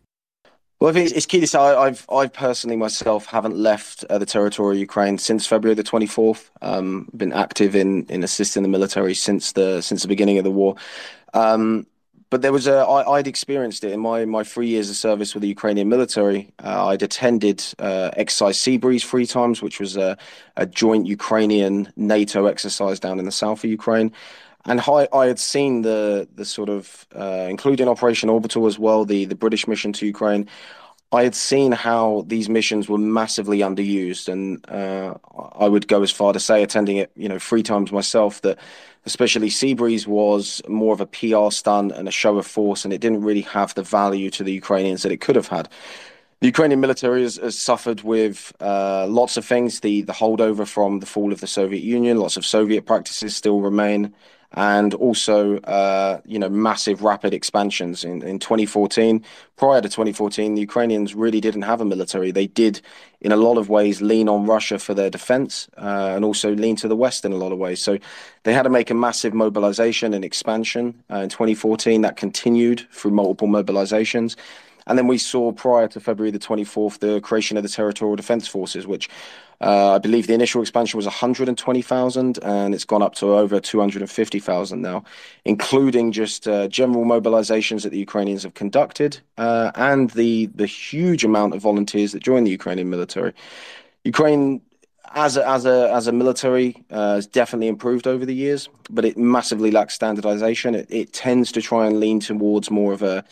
Well, 0.80 0.88
I 0.88 0.94
think 0.94 1.10
it's 1.14 1.26
key 1.26 1.40
to 1.40 1.46
say 1.46 1.58
I've 1.58 2.06
I 2.10 2.26
personally 2.26 2.76
myself 2.76 3.26
haven't 3.26 3.54
left 3.54 4.02
uh, 4.04 4.16
the 4.16 4.24
territory 4.24 4.76
of 4.76 4.80
Ukraine 4.80 5.18
since 5.18 5.46
February 5.46 5.74
the 5.74 5.82
twenty 5.82 6.06
fourth. 6.06 6.50
Um, 6.62 7.10
been 7.14 7.34
active 7.34 7.76
in 7.76 8.06
in 8.06 8.24
assisting 8.24 8.62
the 8.62 8.68
military 8.70 9.12
since 9.12 9.52
the 9.52 9.82
since 9.82 10.00
the 10.02 10.08
beginning 10.08 10.38
of 10.38 10.44
the 10.44 10.50
war. 10.50 10.76
Um, 11.34 11.86
but 12.30 12.40
there 12.40 12.52
was 12.52 12.66
a 12.66 12.78
I, 12.78 13.16
I'd 13.18 13.26
experienced 13.26 13.84
it 13.84 13.92
in 13.92 14.00
my 14.00 14.24
my 14.24 14.42
three 14.42 14.68
years 14.68 14.88
of 14.88 14.96
service 14.96 15.34
with 15.34 15.42
the 15.42 15.48
Ukrainian 15.48 15.90
military. 15.90 16.50
Uh, 16.64 16.86
I'd 16.86 17.02
attended 17.02 17.62
uh, 17.78 18.10
exercise 18.16 18.56
Seabreeze 18.56 19.04
three 19.04 19.26
times, 19.26 19.60
which 19.60 19.80
was 19.80 19.98
a, 19.98 20.16
a 20.56 20.64
joint 20.64 21.06
Ukrainian 21.06 21.92
NATO 21.96 22.46
exercise 22.46 22.98
down 22.98 23.18
in 23.18 23.26
the 23.26 23.32
south 23.32 23.64
of 23.64 23.70
Ukraine. 23.70 24.12
And 24.66 24.80
I, 24.80 25.08
I 25.12 25.26
had 25.26 25.38
seen 25.38 25.82
the 25.82 26.28
the 26.34 26.44
sort 26.44 26.68
of 26.68 27.06
uh, 27.16 27.46
including 27.48 27.88
Operation 27.88 28.28
Orbital 28.28 28.66
as 28.66 28.78
well, 28.78 29.04
the 29.04 29.24
the 29.24 29.34
British 29.34 29.66
mission 29.66 29.92
to 29.94 30.06
Ukraine. 30.06 30.48
I 31.12 31.24
had 31.24 31.34
seen 31.34 31.72
how 31.72 32.24
these 32.28 32.48
missions 32.48 32.88
were 32.88 32.98
massively 32.98 33.58
underused, 33.60 34.28
and 34.28 34.64
uh, 34.70 35.14
I 35.58 35.66
would 35.66 35.88
go 35.88 36.02
as 36.02 36.12
far 36.12 36.32
to 36.32 36.38
say, 36.38 36.62
attending 36.62 36.98
it, 36.98 37.10
you 37.16 37.28
know, 37.28 37.40
three 37.40 37.64
times 37.64 37.90
myself, 37.90 38.42
that 38.42 38.58
especially 39.06 39.48
Seabreeze 39.48 40.06
was 40.06 40.62
more 40.68 40.92
of 40.92 41.00
a 41.00 41.06
PR 41.06 41.50
stunt 41.50 41.90
and 41.92 42.06
a 42.06 42.12
show 42.12 42.38
of 42.38 42.46
force, 42.46 42.84
and 42.84 42.94
it 42.94 43.00
didn't 43.00 43.22
really 43.22 43.40
have 43.40 43.74
the 43.74 43.82
value 43.82 44.30
to 44.30 44.44
the 44.44 44.52
Ukrainians 44.52 45.02
that 45.02 45.10
it 45.10 45.20
could 45.20 45.34
have 45.34 45.48
had. 45.48 45.68
The 46.40 46.46
Ukrainian 46.46 46.80
military 46.80 47.22
has, 47.22 47.36
has 47.36 47.58
suffered 47.58 48.02
with 48.02 48.52
uh, 48.60 49.06
lots 49.08 49.36
of 49.36 49.44
things. 49.44 49.80
The 49.80 50.02
the 50.02 50.12
holdover 50.12 50.66
from 50.66 51.00
the 51.00 51.06
fall 51.06 51.32
of 51.32 51.40
the 51.40 51.48
Soviet 51.48 51.82
Union, 51.82 52.18
lots 52.18 52.36
of 52.36 52.46
Soviet 52.46 52.86
practices 52.86 53.34
still 53.34 53.60
remain 53.60 54.14
and 54.52 54.94
also 54.94 55.58
uh, 55.58 56.20
you 56.24 56.38
know 56.38 56.48
massive 56.48 57.02
rapid 57.02 57.32
expansions. 57.32 58.04
In, 58.04 58.22
in 58.22 58.38
2014 58.38 59.24
prior 59.56 59.80
to 59.80 59.88
2014 59.88 60.54
the 60.54 60.60
ukrainians 60.60 61.14
really 61.14 61.40
didn't 61.40 61.62
have 61.62 61.80
a 61.80 61.84
military. 61.84 62.30
They 62.30 62.46
did 62.46 62.80
in 63.20 63.32
a 63.32 63.36
lot 63.36 63.58
of 63.58 63.68
ways 63.68 64.00
lean 64.00 64.28
on 64.28 64.46
russia 64.46 64.78
for 64.78 64.94
their 64.94 65.10
defense 65.10 65.68
uh, 65.76 66.12
and 66.14 66.24
also 66.24 66.54
lean 66.54 66.76
to 66.76 66.88
the 66.88 66.96
west 66.96 67.24
in 67.24 67.32
a 67.32 67.36
lot 67.36 67.52
of 67.52 67.58
ways. 67.58 67.80
So 67.80 67.98
they 68.42 68.52
had 68.52 68.62
to 68.62 68.70
make 68.70 68.90
a 68.90 68.94
massive 68.94 69.34
mobilization 69.34 70.14
and 70.14 70.24
expansion 70.24 71.02
uh, 71.10 71.18
in 71.18 71.28
2014 71.28 72.00
that 72.02 72.16
continued 72.16 72.86
through 72.90 73.12
multiple 73.12 73.48
mobilizations 73.48 74.36
and 74.86 74.98
then 74.98 75.06
we 75.06 75.18
saw 75.18 75.52
prior 75.52 75.88
to 75.88 76.00
February 76.00 76.30
the 76.30 76.38
24th 76.38 76.98
the 76.98 77.20
creation 77.20 77.56
of 77.56 77.62
the 77.62 77.68
Territorial 77.68 78.16
Defence 78.16 78.46
Forces, 78.48 78.86
which 78.86 79.08
uh, 79.60 79.94
I 79.94 79.98
believe 79.98 80.26
the 80.26 80.32
initial 80.32 80.62
expansion 80.62 80.96
was 80.96 81.04
120,000 81.04 82.38
and 82.42 82.74
it's 82.74 82.84
gone 82.84 83.02
up 83.02 83.14
to 83.16 83.34
over 83.34 83.60
250,000 83.60 84.80
now, 84.80 85.04
including 85.44 86.12
just 86.12 86.48
uh, 86.48 86.66
general 86.68 87.04
mobilizations 87.04 87.82
that 87.82 87.90
the 87.90 87.98
Ukrainians 87.98 88.42
have 88.44 88.54
conducted 88.54 89.20
uh, 89.36 89.70
and 89.74 90.10
the, 90.10 90.46
the 90.54 90.66
huge 90.66 91.24
amount 91.24 91.54
of 91.54 91.60
volunteers 91.60 92.12
that 92.12 92.22
join 92.22 92.44
the 92.44 92.50
Ukrainian 92.50 92.88
military. 92.88 93.34
Ukraine 94.04 94.62
as 95.12 95.36
a, 95.36 95.46
as 95.46 95.66
a 95.66 95.92
as 95.92 96.06
a 96.06 96.12
military 96.12 96.84
uh, 96.90 97.16
has 97.16 97.26
definitely 97.26 97.68
improved 97.68 98.06
over 98.06 98.24
the 98.24 98.34
years, 98.34 98.68
but 98.88 99.04
it 99.04 99.18
massively 99.18 99.70
lacks 99.70 99.94
standardization. 99.94 100.74
It, 100.74 100.86
it 100.88 101.12
tends 101.12 101.50
to 101.52 101.60
try 101.60 101.86
and 101.86 101.98
lean 101.98 102.20
towards 102.20 102.70
more 102.70 102.92
of 102.92 103.02
a 103.02 103.24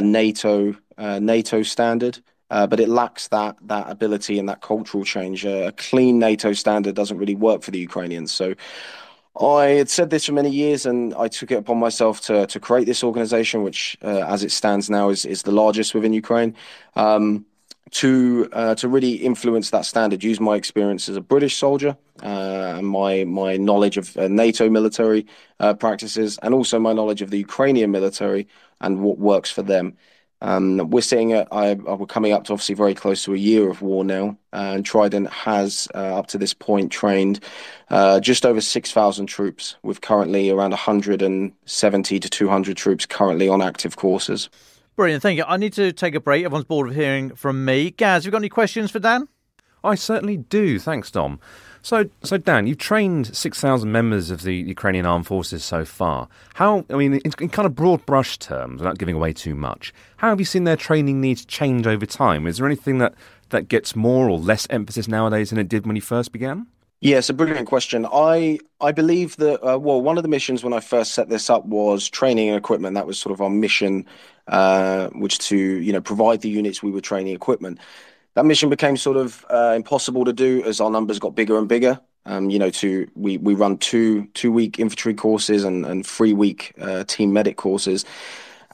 NATO 0.00 0.74
uh, 0.96 1.18
NATO 1.20 1.62
standard, 1.62 2.18
uh, 2.50 2.66
but 2.66 2.80
it 2.80 2.88
lacks 2.88 3.28
that 3.28 3.56
that 3.66 3.90
ability 3.90 4.38
and 4.38 4.48
that 4.48 4.60
cultural 4.60 5.04
change. 5.04 5.44
a 5.44 5.72
clean 5.76 6.18
NATO 6.18 6.52
standard 6.52 6.94
doesn't 6.94 7.18
really 7.18 7.36
work 7.36 7.62
for 7.62 7.70
the 7.70 7.78
Ukrainians. 7.78 8.32
So. 8.32 8.54
I 9.40 9.66
had 9.66 9.88
said 9.88 10.10
this 10.10 10.26
for 10.26 10.32
many 10.32 10.50
years, 10.50 10.84
and 10.84 11.14
I 11.14 11.28
took 11.28 11.52
it 11.52 11.58
upon 11.58 11.78
myself 11.78 12.20
to 12.22 12.46
to 12.48 12.58
create 12.58 12.86
this 12.86 13.04
organization, 13.04 13.62
which, 13.62 13.96
uh, 14.02 14.24
as 14.26 14.42
it 14.42 14.50
stands 14.50 14.90
now, 14.90 15.10
is 15.10 15.24
is 15.24 15.42
the 15.42 15.52
largest 15.52 15.94
within 15.94 16.12
Ukraine. 16.12 16.56
Um, 16.96 17.46
to 17.90 18.48
uh, 18.52 18.74
to 18.76 18.88
really 18.88 19.12
influence 19.12 19.70
that 19.70 19.84
standard, 19.84 20.24
use 20.24 20.40
my 20.40 20.56
experience 20.56 21.08
as 21.08 21.16
a 21.16 21.20
British 21.20 21.56
soldier, 21.56 21.96
uh, 22.22 22.80
my 22.82 23.24
my 23.24 23.56
knowledge 23.56 23.96
of 23.96 24.16
uh, 24.16 24.28
NATO 24.28 24.68
military 24.68 25.26
uh, 25.60 25.74
practices, 25.74 26.38
and 26.42 26.54
also 26.54 26.78
my 26.78 26.92
knowledge 26.92 27.22
of 27.22 27.30
the 27.30 27.38
Ukrainian 27.38 27.90
military 27.90 28.46
and 28.80 29.00
what 29.00 29.18
works 29.18 29.50
for 29.50 29.62
them. 29.62 29.96
Um, 30.40 30.88
we're 30.90 31.00
seeing 31.00 31.30
it. 31.30 31.48
I, 31.50 31.74
we're 31.74 32.06
coming 32.06 32.32
up 32.32 32.44
to 32.44 32.52
obviously 32.52 32.76
very 32.76 32.94
close 32.94 33.24
to 33.24 33.34
a 33.34 33.38
year 33.38 33.68
of 33.68 33.82
war 33.82 34.04
now, 34.04 34.38
and 34.52 34.86
Trident 34.86 35.28
has 35.30 35.88
uh, 35.94 36.18
up 36.18 36.28
to 36.28 36.38
this 36.38 36.54
point 36.54 36.92
trained 36.92 37.40
uh, 37.90 38.20
just 38.20 38.46
over 38.46 38.60
six 38.60 38.92
thousand 38.92 39.26
troops, 39.26 39.76
with 39.82 40.00
currently 40.00 40.50
around 40.50 40.70
170 40.70 42.20
to 42.20 42.28
200 42.28 42.76
troops 42.76 43.06
currently 43.06 43.48
on 43.48 43.60
active 43.60 43.96
courses. 43.96 44.48
Brilliant, 44.94 45.22
thank 45.22 45.38
you. 45.38 45.44
I 45.46 45.56
need 45.56 45.72
to 45.74 45.92
take 45.92 46.14
a 46.14 46.20
break. 46.20 46.44
Everyone's 46.44 46.64
bored 46.66 46.88
of 46.88 46.94
hearing 46.94 47.34
from 47.34 47.64
me. 47.64 47.90
Gaz, 47.90 48.22
have 48.22 48.26
you 48.26 48.30
got 48.32 48.38
any 48.38 48.48
questions 48.48 48.90
for 48.90 48.98
Dan? 48.98 49.28
I 49.84 49.94
certainly 49.94 50.36
do. 50.36 50.78
Thanks, 50.78 51.10
Dom. 51.10 51.38
So, 51.88 52.04
so 52.22 52.36
Dan, 52.36 52.66
you've 52.66 52.76
trained 52.76 53.34
six 53.34 53.62
thousand 53.62 53.92
members 53.92 54.30
of 54.30 54.42
the 54.42 54.54
Ukrainian 54.54 55.06
armed 55.06 55.26
forces 55.26 55.64
so 55.64 55.86
far. 55.86 56.28
How? 56.52 56.84
I 56.90 56.96
mean, 56.96 57.14
in, 57.14 57.32
in, 57.40 57.48
kind 57.48 57.64
of 57.64 57.74
broad 57.74 58.04
brush 58.04 58.36
terms, 58.36 58.82
without 58.82 58.98
giving 58.98 59.14
away 59.14 59.32
too 59.32 59.54
much, 59.54 59.94
how 60.18 60.28
have 60.28 60.38
you 60.38 60.44
seen 60.44 60.64
their 60.64 60.76
training 60.76 61.22
needs 61.22 61.46
change 61.46 61.86
over 61.86 62.04
time? 62.04 62.46
Is 62.46 62.58
there 62.58 62.66
anything 62.66 62.98
that 62.98 63.14
that 63.48 63.68
gets 63.68 63.96
more 63.96 64.28
or 64.28 64.38
less 64.38 64.66
emphasis 64.68 65.08
nowadays 65.08 65.48
than 65.48 65.58
it 65.58 65.66
did 65.66 65.86
when 65.86 65.96
you 65.96 66.02
first 66.02 66.30
began? 66.30 66.66
Yes, 67.00 67.30
a 67.30 67.32
brilliant 67.32 67.66
question. 67.66 68.06
I 68.12 68.58
I 68.82 68.92
believe 68.92 69.36
that 69.36 69.66
uh, 69.66 69.78
well, 69.78 70.02
one 70.02 70.18
of 70.18 70.22
the 70.22 70.28
missions 70.28 70.62
when 70.62 70.74
I 70.74 70.80
first 70.80 71.14
set 71.14 71.30
this 71.30 71.48
up 71.48 71.64
was 71.64 72.06
training 72.06 72.50
and 72.50 72.58
equipment. 72.58 72.96
That 72.96 73.06
was 73.06 73.18
sort 73.18 73.32
of 73.32 73.40
our 73.40 73.48
mission, 73.48 74.04
uh, 74.48 75.08
which 75.14 75.38
to 75.48 75.56
you 75.56 75.94
know 75.94 76.02
provide 76.02 76.42
the 76.42 76.50
units 76.50 76.82
we 76.82 76.90
were 76.90 77.00
training 77.00 77.34
equipment. 77.34 77.78
That 78.38 78.44
mission 78.44 78.70
became 78.70 78.96
sort 78.96 79.16
of 79.16 79.44
uh, 79.50 79.72
impossible 79.74 80.24
to 80.24 80.32
do 80.32 80.62
as 80.62 80.80
our 80.80 80.92
numbers 80.92 81.18
got 81.18 81.34
bigger 81.34 81.58
and 81.58 81.68
bigger. 81.68 81.98
Um, 82.24 82.50
you 82.50 82.60
know, 82.60 82.70
to 82.70 83.10
we 83.16 83.36
we 83.36 83.54
run 83.54 83.78
two 83.78 84.28
two 84.34 84.52
week 84.52 84.78
infantry 84.78 85.12
courses 85.12 85.64
and 85.64 85.84
and 85.84 86.06
three 86.06 86.32
week 86.32 86.72
uh, 86.80 87.02
team 87.02 87.32
medic 87.32 87.56
courses. 87.56 88.04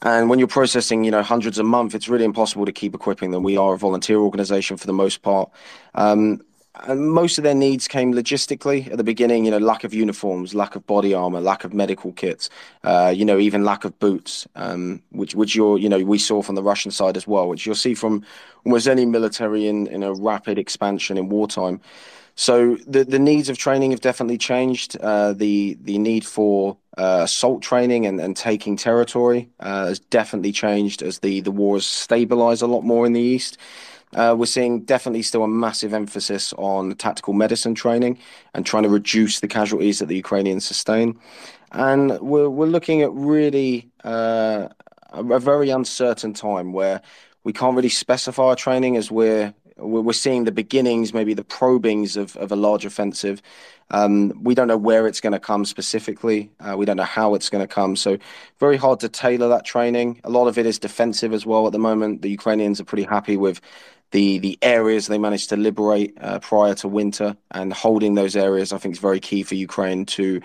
And 0.02 0.28
when 0.28 0.38
you're 0.38 0.48
processing, 0.48 1.02
you 1.02 1.10
know, 1.10 1.22
hundreds 1.22 1.58
a 1.58 1.64
month, 1.64 1.94
it's 1.94 2.10
really 2.10 2.26
impossible 2.26 2.66
to 2.66 2.72
keep 2.72 2.94
equipping 2.94 3.30
them. 3.30 3.42
We 3.42 3.56
are 3.56 3.72
a 3.72 3.78
volunteer 3.78 4.18
organization 4.18 4.76
for 4.76 4.86
the 4.86 4.92
most 4.92 5.22
part. 5.22 5.48
Um, 5.94 6.42
and 6.82 7.08
most 7.10 7.38
of 7.38 7.44
their 7.44 7.54
needs 7.54 7.86
came 7.86 8.12
logistically 8.12 8.90
at 8.90 8.96
the 8.96 9.04
beginning. 9.04 9.44
You 9.44 9.52
know, 9.52 9.58
lack 9.58 9.84
of 9.84 9.94
uniforms, 9.94 10.54
lack 10.54 10.74
of 10.74 10.86
body 10.86 11.14
armor, 11.14 11.40
lack 11.40 11.64
of 11.64 11.72
medical 11.72 12.12
kits. 12.12 12.50
Uh, 12.82 13.12
you 13.14 13.24
know, 13.24 13.38
even 13.38 13.64
lack 13.64 13.84
of 13.84 13.98
boots, 13.98 14.46
um, 14.56 15.02
which 15.10 15.34
which 15.34 15.54
you're 15.54 15.78
you 15.78 15.88
know 15.88 15.98
we 15.98 16.18
saw 16.18 16.42
from 16.42 16.56
the 16.56 16.62
Russian 16.62 16.90
side 16.90 17.16
as 17.16 17.26
well, 17.26 17.48
which 17.48 17.64
you'll 17.64 17.74
see 17.74 17.94
from 17.94 18.24
almost 18.64 18.88
any 18.88 19.06
military 19.06 19.66
in 19.66 19.86
in 19.86 20.02
a 20.02 20.12
rapid 20.12 20.58
expansion 20.58 21.16
in 21.16 21.28
wartime. 21.28 21.80
So 22.36 22.76
the 22.86 23.04
the 23.04 23.18
needs 23.18 23.48
of 23.48 23.58
training 23.58 23.92
have 23.92 24.00
definitely 24.00 24.38
changed. 24.38 24.96
Uh, 25.00 25.32
the 25.32 25.78
the 25.80 25.98
need 25.98 26.26
for 26.26 26.76
uh, 26.98 27.20
assault 27.24 27.62
training 27.62 28.06
and, 28.06 28.20
and 28.20 28.36
taking 28.36 28.76
territory 28.76 29.48
uh, 29.60 29.86
has 29.86 30.00
definitely 30.00 30.52
changed 30.52 31.02
as 31.02 31.20
the 31.20 31.40
the 31.40 31.52
war 31.52 31.76
has 31.76 31.86
stabilized 31.86 32.62
a 32.62 32.66
lot 32.66 32.82
more 32.82 33.06
in 33.06 33.12
the 33.12 33.20
east. 33.20 33.58
Uh, 34.14 34.34
we're 34.36 34.46
seeing 34.46 34.80
definitely 34.80 35.22
still 35.22 35.42
a 35.42 35.48
massive 35.48 35.92
emphasis 35.92 36.52
on 36.56 36.94
tactical 36.96 37.32
medicine 37.32 37.74
training 37.74 38.18
and 38.54 38.64
trying 38.64 38.82
to 38.84 38.88
reduce 38.88 39.40
the 39.40 39.48
casualties 39.48 39.98
that 39.98 40.06
the 40.06 40.16
Ukrainians 40.16 40.64
sustain. 40.64 41.18
And 41.72 42.18
we're, 42.20 42.48
we're 42.48 42.66
looking 42.66 43.02
at 43.02 43.12
really 43.12 43.90
uh, 44.04 44.68
a, 45.12 45.40
very 45.40 45.70
uncertain 45.70 46.32
time 46.32 46.72
where 46.72 47.02
we 47.42 47.52
can't 47.52 47.74
really 47.74 47.88
specify 47.88 48.44
our 48.44 48.56
training 48.56 48.96
as 48.96 49.10
we're 49.10 49.52
we're 49.76 50.12
seeing 50.12 50.44
the 50.44 50.52
beginnings, 50.52 51.12
maybe 51.12 51.34
the 51.34 51.42
probings 51.42 52.16
of, 52.16 52.36
of 52.36 52.52
a 52.52 52.56
large 52.56 52.84
offensive. 52.84 53.42
Um, 53.90 54.32
we 54.42 54.54
don't 54.54 54.68
know 54.68 54.76
where 54.76 55.08
it's 55.08 55.20
going 55.20 55.32
to 55.32 55.40
come 55.40 55.64
specifically. 55.64 56.50
Uh, 56.60 56.76
we 56.76 56.86
don't 56.86 56.96
know 56.96 57.02
how 57.02 57.34
it's 57.34 57.50
going 57.50 57.66
to 57.66 57.72
come. 57.72 57.96
So, 57.96 58.16
very 58.60 58.76
hard 58.76 59.00
to 59.00 59.08
tailor 59.08 59.48
that 59.48 59.64
training. 59.64 60.20
A 60.24 60.30
lot 60.30 60.46
of 60.46 60.58
it 60.58 60.64
is 60.64 60.78
defensive 60.78 61.32
as 61.32 61.44
well 61.44 61.66
at 61.66 61.72
the 61.72 61.78
moment. 61.78 62.22
The 62.22 62.30
Ukrainians 62.30 62.80
are 62.80 62.84
pretty 62.84 63.02
happy 63.02 63.36
with 63.36 63.60
the 64.14 64.38
the 64.38 64.56
areas 64.62 65.08
they 65.08 65.18
managed 65.18 65.48
to 65.48 65.56
liberate 65.56 66.16
uh, 66.20 66.38
prior 66.38 66.74
to 66.76 66.86
winter 66.86 67.36
and 67.50 67.72
holding 67.72 68.14
those 68.14 68.36
areas 68.36 68.72
I 68.72 68.78
think 68.78 68.94
is 68.94 69.00
very 69.00 69.18
key 69.18 69.42
for 69.42 69.56
Ukraine 69.56 70.06
to 70.16 70.40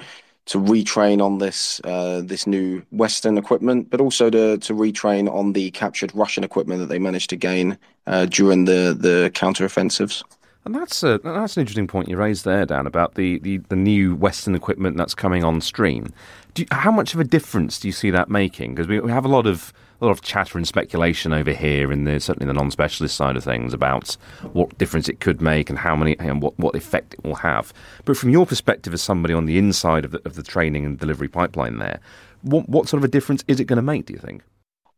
to 0.47 0.57
retrain 0.57 1.21
on 1.21 1.37
this 1.37 1.79
uh, 1.83 2.21
this 2.25 2.47
new 2.47 2.81
Western 2.89 3.37
equipment, 3.37 3.91
but 3.91 4.01
also 4.01 4.31
to 4.31 4.57
to 4.57 4.73
retrain 4.73 5.31
on 5.31 5.53
the 5.53 5.69
captured 5.71 6.11
Russian 6.15 6.43
equipment 6.43 6.79
that 6.81 6.87
they 6.87 6.97
managed 6.97 7.29
to 7.29 7.35
gain 7.35 7.77
uh, 8.07 8.25
during 8.25 8.65
the 8.65 8.97
the 8.99 9.31
counteroffensives. 9.35 10.23
And 10.65 10.73
that's 10.73 11.03
a 11.03 11.19
that's 11.23 11.55
an 11.55 11.61
interesting 11.61 11.87
point 11.87 12.09
you 12.09 12.17
raised 12.17 12.45
there, 12.45 12.65
Dan, 12.65 12.87
about 12.87 13.13
the, 13.13 13.39
the, 13.39 13.57
the 13.69 13.75
new 13.75 14.15
Western 14.15 14.55
equipment 14.55 14.97
that's 14.97 15.13
coming 15.13 15.43
on 15.43 15.61
stream. 15.61 16.11
You, 16.57 16.65
how 16.71 16.91
much 16.91 17.13
of 17.13 17.19
a 17.19 17.23
difference 17.23 17.79
do 17.79 17.87
you 17.87 17.93
see 17.93 18.09
that 18.11 18.29
making? 18.29 18.73
Because 18.73 18.87
we, 18.87 18.99
we 18.99 19.11
have 19.11 19.25
a 19.25 19.29
lot 19.29 19.45
of 19.45 19.71
a 20.01 20.05
lot 20.05 20.11
of 20.11 20.21
chatter 20.21 20.57
and 20.57 20.67
speculation 20.67 21.33
over 21.33 21.51
here, 21.51 21.91
in 21.91 22.05
the 22.05 22.19
certainly 22.19 22.47
the 22.47 22.53
non-specialist 22.53 23.15
side 23.15 23.35
of 23.35 23.43
things 23.43 23.73
about 23.73 24.15
what 24.53 24.77
difference 24.77 25.09
it 25.09 25.19
could 25.19 25.41
make 25.41 25.69
and 25.69 25.79
how 25.79 25.95
many 25.95 26.17
and 26.19 26.41
what, 26.41 26.57
what 26.57 26.75
effect 26.75 27.13
it 27.13 27.23
will 27.23 27.35
have. 27.35 27.73
But 28.05 28.17
from 28.17 28.29
your 28.29 28.45
perspective, 28.45 28.93
as 28.93 29.01
somebody 29.01 29.33
on 29.33 29.45
the 29.45 29.57
inside 29.57 30.05
of 30.05 30.11
the, 30.11 30.21
of 30.25 30.35
the 30.35 30.43
training 30.43 30.85
and 30.85 30.97
delivery 30.97 31.27
pipeline, 31.27 31.79
there, 31.79 31.99
what 32.41 32.69
what 32.69 32.87
sort 32.87 32.99
of 32.99 33.03
a 33.03 33.11
difference 33.11 33.43
is 33.47 33.59
it 33.59 33.65
going 33.65 33.77
to 33.77 33.83
make? 33.83 34.05
Do 34.05 34.13
you 34.13 34.19
think? 34.19 34.43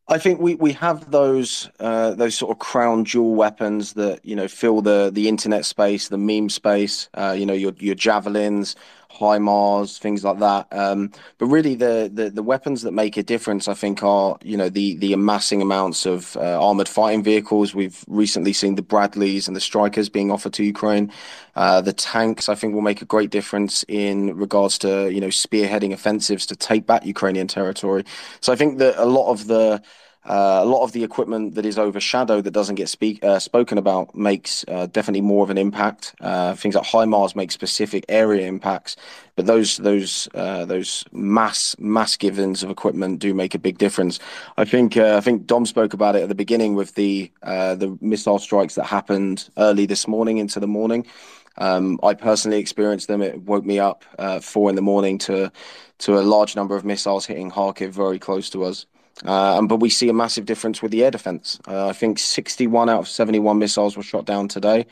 I 0.08 0.18
think 0.18 0.42
we, 0.42 0.56
we 0.56 0.74
have 0.74 1.12
those 1.12 1.70
uh, 1.80 2.12
those 2.12 2.36
sort 2.36 2.52
of 2.52 2.60
crown 2.60 3.06
jewel 3.06 3.34
weapons 3.34 3.94
that 3.94 4.24
you 4.26 4.36
know 4.36 4.48
fill 4.48 4.82
the 4.82 5.10
the 5.12 5.30
internet 5.30 5.64
space, 5.64 6.10
the 6.10 6.18
meme 6.18 6.50
space. 6.50 7.08
Uh, 7.14 7.34
you 7.38 7.46
know 7.46 7.54
your 7.54 7.72
your 7.80 7.96
javelins, 7.96 8.76
HIMARS, 9.20 10.00
things 10.00 10.24
like 10.24 10.40
that. 10.40 10.68
Um, 10.72 11.12
but 11.38 11.48
really, 11.48 11.76
the, 11.76 12.10
the, 12.14 12.30
the 12.30 12.44
weapons 12.44 12.82
that 12.84 12.92
make 12.92 13.18
a 13.18 13.24
difference, 13.24 13.68
I 13.68 13.74
think, 13.74 14.04
are 14.04 14.38
you 14.44 14.58
know 14.58 14.70
the 14.70 14.96
the 14.98 15.14
amassing 15.14 15.62
amounts 15.62 16.06
of 16.06 16.36
uh, 16.38 16.64
armored 16.64 16.88
fighting 16.88 17.24
vehicles. 17.24 17.76
We've 17.76 18.04
recently 18.08 18.54
seen 18.54 18.76
the 18.76 18.82
Bradleys 18.82 19.48
and 19.48 19.56
the 19.56 19.62
Strykers 19.62 20.12
being 20.12 20.32
offered 20.32 20.54
to 20.54 20.64
Ukraine. 20.64 21.12
Uh, 21.56 21.82
the 21.82 21.94
tanks, 21.94 22.48
I 22.48 22.56
think, 22.56 22.74
will 22.74 22.82
make 22.82 23.02
a 23.02 23.06
great 23.06 23.30
difference 23.30 23.84
in 23.88 24.36
regards 24.36 24.78
to 24.80 25.10
you 25.12 25.22
know 25.22 25.28
spearheading 25.28 25.94
offensives 25.94 26.46
to 26.48 26.56
take 26.56 26.86
back 26.86 27.06
Ukrainian 27.06 27.48
territory. 27.48 28.06
So 28.40 28.54
I 28.54 28.56
think 28.56 28.78
that 28.80 29.02
a 29.02 29.06
lot 29.06 29.32
of 29.32 29.48
the 29.48 29.82
uh, 30.24 30.60
a 30.62 30.66
lot 30.66 30.84
of 30.84 30.92
the 30.92 31.04
equipment 31.04 31.56
that 31.56 31.66
is 31.66 31.80
overshadowed 31.80 32.44
that 32.44 32.52
doesn't 32.52 32.76
get 32.76 32.88
speak, 32.88 33.24
uh, 33.24 33.40
spoken 33.40 33.80
about 33.80 34.14
makes 34.16 34.64
uh, 34.68 34.86
definitely 34.86 35.22
more 35.22 35.44
of 35.44 35.50
an 35.50 35.58
impact. 35.58 36.14
Uh, 36.22 36.54
things 36.54 36.76
like 36.76 36.86
HIMARS 36.86 37.36
make 37.36 37.52
specific 37.52 38.06
area 38.08 38.48
impacts, 38.48 38.96
but 39.36 39.48
those 39.48 39.78
those 39.78 40.28
uh, 40.36 40.64
those 40.66 41.04
mass 41.12 41.76
mass 41.80 42.16
givens 42.18 42.62
of 42.62 42.70
equipment 42.70 43.18
do 43.18 43.34
make 43.34 43.56
a 43.56 43.60
big 43.60 43.80
difference. 43.80 44.20
I 44.58 44.66
think 44.66 44.96
uh, 44.96 45.18
I 45.18 45.22
think 45.22 45.48
Dom 45.48 45.66
spoke 45.66 45.94
about 45.94 46.16
it 46.16 46.22
at 46.22 46.30
the 46.30 46.36
beginning 46.36 46.76
with 46.76 46.94
the 46.94 47.32
the 47.42 47.98
missile 48.00 48.38
strikes 48.38 48.76
that 48.76 48.86
happened 48.86 49.50
early 49.58 49.88
this 49.88 50.08
morning 50.08 50.38
into 50.38 50.60
the 50.60 50.68
morning. 50.68 51.08
Um, 51.58 52.00
I 52.04 52.14
personally 52.14 52.60
experienced 52.60 53.08
them. 53.08 53.24
It 53.24 53.42
woke 53.42 53.66
me 53.66 53.80
up 53.80 54.06
four 54.44 54.70
in 54.70 54.76
the 54.76 54.84
morning 54.84 55.18
to 55.20 55.52
to 56.00 56.20
a 56.20 56.22
large 56.22 56.56
number 56.56 56.76
of 56.76 56.86
missiles 56.86 57.26
hitting 57.26 57.50
Kharkiv 57.50 57.90
very 57.90 58.20
close 58.20 58.50
to 58.52 58.66
us. 58.66 58.86
Uh, 59.26 59.62
but 59.64 59.78
we 59.78 59.90
see 59.90 60.10
a 60.10 60.14
massive 60.14 60.46
difference 60.46 60.82
with 60.82 60.92
the 60.92 61.04
air 61.04 61.12
defense. 61.12 61.60
Uh, 61.68 61.88
I 61.88 61.94
think 61.94 62.20
61 62.20 62.90
out 62.90 63.00
of 63.02 63.08
71 63.08 63.60
missiles 63.60 63.96
were 63.96 64.04
shot 64.04 64.26
down 64.26 64.48
today. 64.48 64.86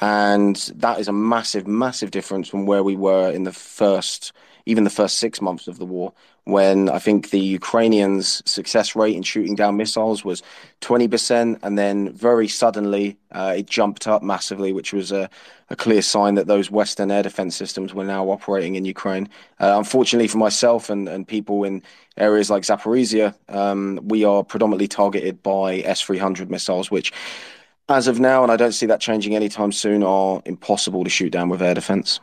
And 0.00 0.56
that 0.76 0.98
is 0.98 1.08
a 1.08 1.12
massive, 1.12 1.66
massive 1.66 2.10
difference 2.10 2.48
from 2.48 2.66
where 2.66 2.82
we 2.82 2.96
were 2.96 3.30
in 3.30 3.44
the 3.44 3.52
first, 3.52 4.32
even 4.66 4.84
the 4.84 4.90
first 4.90 5.18
six 5.18 5.40
months 5.40 5.68
of 5.68 5.78
the 5.78 5.84
war, 5.84 6.12
when 6.44 6.88
I 6.88 6.98
think 6.98 7.30
the 7.30 7.40
Ukrainians' 7.40 8.42
success 8.50 8.96
rate 8.96 9.14
in 9.14 9.22
shooting 9.22 9.54
down 9.54 9.76
missiles 9.76 10.24
was 10.24 10.42
20%. 10.80 11.58
And 11.62 11.78
then 11.78 12.12
very 12.12 12.48
suddenly 12.48 13.16
uh, 13.32 13.54
it 13.58 13.66
jumped 13.66 14.06
up 14.06 14.22
massively, 14.22 14.72
which 14.72 14.92
was 14.92 15.12
a, 15.12 15.28
a, 15.68 15.76
clear 15.76 16.02
sign 16.02 16.34
that 16.34 16.46
those 16.46 16.70
Western 16.70 17.10
air 17.10 17.22
defense 17.22 17.54
systems 17.56 17.94
were 17.94 18.04
now 18.04 18.28
operating 18.30 18.74
in 18.74 18.84
Ukraine. 18.84 19.28
Uh, 19.60 19.74
unfortunately 19.76 20.28
for 20.28 20.38
myself 20.38 20.90
and, 20.90 21.08
and 21.08 21.28
people 21.28 21.64
in 21.64 21.82
areas 22.16 22.50
like 22.50 22.62
Zaporizhia, 22.62 23.34
um, 23.48 24.00
we 24.02 24.24
are 24.24 24.42
predominantly 24.42 24.88
targeted 24.88 25.42
by 25.42 25.76
S 25.80 26.00
300 26.00 26.50
missiles, 26.50 26.90
which 26.90 27.12
as 27.88 28.06
of 28.06 28.20
now, 28.20 28.42
and 28.42 28.52
I 28.52 28.56
don't 28.56 28.72
see 28.72 28.86
that 28.86 29.00
changing 29.00 29.34
anytime 29.34 29.72
soon, 29.72 30.02
are 30.04 30.42
impossible 30.44 31.02
to 31.02 31.10
shoot 31.10 31.30
down 31.30 31.48
with 31.48 31.60
air 31.60 31.74
defence. 31.74 32.20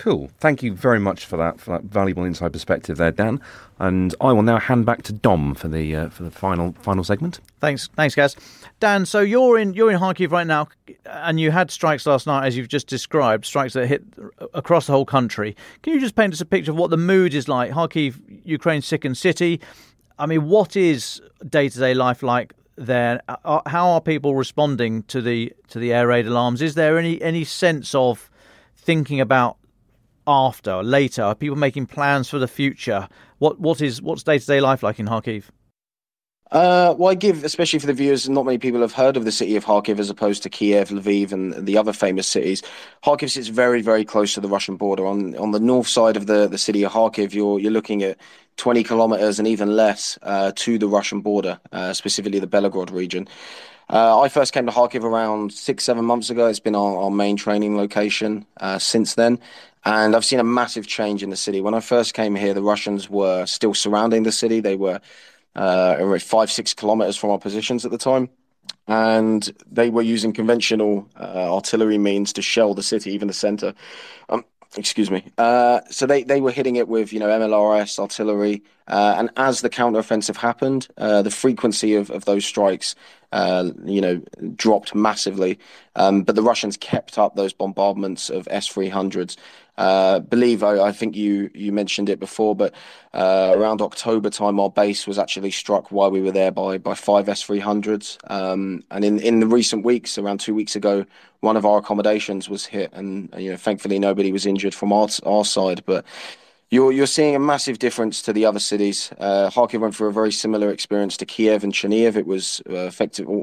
Cool. 0.00 0.30
Thank 0.40 0.62
you 0.62 0.72
very 0.72 0.98
much 0.98 1.26
for 1.26 1.36
that 1.36 1.60
for 1.60 1.72
that 1.72 1.82
valuable 1.82 2.24
inside 2.24 2.54
perspective 2.54 2.96
there, 2.96 3.10
Dan. 3.10 3.38
And 3.78 4.14
I 4.18 4.32
will 4.32 4.40
now 4.40 4.58
hand 4.58 4.86
back 4.86 5.02
to 5.02 5.12
Dom 5.12 5.54
for 5.54 5.68
the 5.68 5.94
uh, 5.94 6.08
for 6.08 6.22
the 6.22 6.30
final 6.30 6.72
final 6.80 7.04
segment. 7.04 7.38
Thanks, 7.60 7.90
thanks, 7.96 8.14
guys. 8.14 8.34
Dan, 8.80 9.04
so 9.04 9.20
you're 9.20 9.58
in 9.58 9.74
you're 9.74 9.90
in 9.90 9.98
Kharkiv 9.98 10.30
right 10.30 10.46
now, 10.46 10.68
and 11.04 11.38
you 11.38 11.50
had 11.50 11.70
strikes 11.70 12.06
last 12.06 12.26
night, 12.26 12.46
as 12.46 12.56
you've 12.56 12.68
just 12.68 12.86
described, 12.86 13.44
strikes 13.44 13.74
that 13.74 13.88
hit 13.88 14.02
across 14.54 14.86
the 14.86 14.92
whole 14.92 15.04
country. 15.04 15.54
Can 15.82 15.92
you 15.92 16.00
just 16.00 16.14
paint 16.14 16.32
us 16.32 16.40
a 16.40 16.46
picture 16.46 16.70
of 16.70 16.78
what 16.78 16.88
the 16.88 16.96
mood 16.96 17.34
is 17.34 17.46
like? 17.46 17.72
Kharkiv, 17.72 18.40
Ukraine's 18.46 18.86
second 18.86 19.18
city. 19.18 19.60
I 20.18 20.24
mean, 20.24 20.46
what 20.48 20.76
is 20.76 21.20
day 21.46 21.68
to 21.68 21.78
day 21.78 21.92
life 21.92 22.22
like 22.22 22.54
there? 22.74 23.20
How 23.44 23.90
are 23.90 24.00
people 24.00 24.34
responding 24.34 25.02
to 25.04 25.20
the 25.20 25.52
to 25.68 25.78
the 25.78 25.92
air 25.92 26.06
raid 26.06 26.26
alarms? 26.26 26.62
Is 26.62 26.74
there 26.74 26.96
any 26.96 27.20
any 27.20 27.44
sense 27.44 27.94
of 27.94 28.30
thinking 28.78 29.20
about 29.20 29.58
after, 30.26 30.82
later? 30.82 31.22
Are 31.22 31.34
people 31.34 31.56
making 31.56 31.86
plans 31.86 32.28
for 32.28 32.38
the 32.38 32.48
future? 32.48 33.08
What 33.38 33.60
what 33.60 33.80
is 33.80 34.02
what's 34.02 34.22
day 34.22 34.38
to 34.38 34.46
day 34.46 34.60
life 34.60 34.82
like 34.82 34.98
in 34.98 35.06
Kharkiv? 35.06 35.44
Uh, 36.50 36.96
well, 36.98 37.12
I 37.12 37.14
give, 37.14 37.44
especially 37.44 37.78
for 37.78 37.86
the 37.86 37.92
viewers, 37.92 38.28
not 38.28 38.44
many 38.44 38.58
people 38.58 38.80
have 38.80 38.92
heard 38.92 39.16
of 39.16 39.24
the 39.24 39.30
city 39.30 39.54
of 39.54 39.64
Kharkiv 39.64 40.00
as 40.00 40.10
opposed 40.10 40.42
to 40.42 40.50
Kiev, 40.50 40.88
Lviv, 40.88 41.30
and 41.30 41.64
the 41.64 41.78
other 41.78 41.92
famous 41.92 42.26
cities. 42.26 42.60
Kharkiv 43.04 43.30
sits 43.30 43.46
very, 43.46 43.82
very 43.82 44.04
close 44.04 44.34
to 44.34 44.40
the 44.40 44.48
Russian 44.48 44.76
border. 44.76 45.06
On 45.06 45.36
on 45.36 45.52
the 45.52 45.60
north 45.60 45.86
side 45.86 46.16
of 46.16 46.26
the, 46.26 46.48
the 46.48 46.58
city 46.58 46.82
of 46.82 46.92
Kharkiv, 46.92 47.32
you're 47.34 47.60
you're 47.60 47.70
looking 47.70 48.02
at 48.02 48.18
20 48.56 48.82
kilometers 48.82 49.38
and 49.38 49.46
even 49.46 49.76
less 49.76 50.18
uh, 50.22 50.50
to 50.56 50.76
the 50.76 50.88
Russian 50.88 51.20
border, 51.20 51.60
uh, 51.72 51.92
specifically 51.92 52.40
the 52.40 52.48
Belgorod 52.48 52.90
region. 52.90 53.28
Uh, 53.90 54.20
I 54.20 54.28
first 54.28 54.52
came 54.52 54.66
to 54.66 54.72
Kharkiv 54.72 55.02
around 55.02 55.52
six, 55.52 55.82
seven 55.82 56.04
months 56.04 56.30
ago. 56.30 56.46
It's 56.46 56.60
been 56.60 56.76
our, 56.76 56.96
our 56.96 57.10
main 57.10 57.36
training 57.36 57.76
location 57.76 58.46
uh, 58.60 58.78
since 58.78 59.16
then. 59.16 59.40
And 59.84 60.14
I've 60.14 60.24
seen 60.24 60.38
a 60.38 60.44
massive 60.44 60.86
change 60.86 61.24
in 61.24 61.30
the 61.30 61.36
city. 61.36 61.60
When 61.60 61.74
I 61.74 61.80
first 61.80 62.14
came 62.14 62.36
here, 62.36 62.54
the 62.54 62.62
Russians 62.62 63.10
were 63.10 63.46
still 63.46 63.74
surrounding 63.74 64.22
the 64.22 64.30
city. 64.30 64.60
They 64.60 64.76
were 64.76 65.00
uh, 65.56 66.18
five, 66.20 66.52
six 66.52 66.72
kilometers 66.72 67.16
from 67.16 67.30
our 67.30 67.38
positions 67.38 67.84
at 67.84 67.90
the 67.90 67.98
time. 67.98 68.28
And 68.86 69.52
they 69.68 69.90
were 69.90 70.02
using 70.02 70.32
conventional 70.32 71.08
uh, 71.18 71.52
artillery 71.52 71.98
means 71.98 72.32
to 72.34 72.42
shell 72.42 72.74
the 72.74 72.82
city, 72.84 73.10
even 73.12 73.26
the 73.26 73.34
center. 73.34 73.74
Um, 74.28 74.44
excuse 74.76 75.10
me. 75.10 75.24
Uh, 75.36 75.80
so 75.90 76.06
they, 76.06 76.22
they 76.22 76.40
were 76.40 76.52
hitting 76.52 76.76
it 76.76 76.88
with, 76.88 77.12
you 77.12 77.18
know, 77.18 77.28
MLRS, 77.28 77.98
artillery. 77.98 78.62
Uh, 78.86 79.14
and 79.18 79.30
as 79.36 79.60
the 79.60 79.70
counteroffensive 79.70 80.36
happened, 80.36 80.88
uh, 80.96 81.22
the 81.22 81.30
frequency 81.30 81.94
of, 81.94 82.10
of 82.10 82.24
those 82.24 82.44
strikes, 82.44 82.94
uh, 83.32 83.70
you 83.84 84.00
know, 84.00 84.22
dropped 84.54 84.94
massively. 84.94 85.58
Um, 85.96 86.22
but 86.22 86.36
the 86.36 86.42
Russians 86.42 86.76
kept 86.76 87.18
up 87.18 87.34
those 87.34 87.52
bombardments 87.52 88.30
of 88.30 88.46
S 88.50 88.68
300s. 88.68 89.36
Uh, 89.36 89.69
believe 90.20 90.62
I, 90.62 90.92
think 90.92 91.16
you 91.16 91.72
mentioned 91.72 92.10
it 92.10 92.20
before, 92.20 92.54
but 92.54 92.74
uh, 93.14 93.54
around 93.56 93.80
October 93.80 94.28
time, 94.28 94.60
our 94.60 94.68
base 94.68 95.06
was 95.06 95.18
actually 95.18 95.50
struck 95.50 95.90
while 95.90 96.10
we 96.10 96.20
were 96.20 96.32
there 96.32 96.50
by 96.50 96.94
five 96.94 97.28
S 97.30 97.42
three 97.42 97.60
hundreds. 97.60 98.18
Um, 98.24 98.84
and 98.90 99.04
in 99.04 99.18
in 99.20 99.40
the 99.40 99.46
recent 99.46 99.84
weeks, 99.84 100.18
around 100.18 100.40
two 100.40 100.54
weeks 100.54 100.76
ago, 100.76 101.06
one 101.40 101.56
of 101.56 101.64
our 101.64 101.78
accommodations 101.78 102.48
was 102.48 102.66
hit, 102.66 102.92
and 102.92 103.32
you 103.38 103.50
know, 103.50 103.56
thankfully 103.56 103.98
nobody 103.98 104.32
was 104.32 104.44
injured 104.44 104.74
from 104.74 104.92
our 104.92 105.08
our 105.24 105.44
side, 105.44 105.82
but. 105.86 106.04
You're, 106.70 106.92
you're 106.92 107.08
seeing 107.08 107.34
a 107.34 107.40
massive 107.40 107.80
difference 107.80 108.22
to 108.22 108.32
the 108.32 108.46
other 108.46 108.60
cities. 108.60 109.10
Uh, 109.18 109.50
Kharkiv 109.52 109.80
went 109.80 109.96
through 109.96 110.08
a 110.08 110.12
very 110.12 110.30
similar 110.30 110.70
experience 110.70 111.16
to 111.16 111.26
Kiev 111.26 111.64
and 111.64 111.72
Chernihiv. 111.72 112.14
It 112.14 112.26
was 112.26 112.60
uh, 112.70 112.92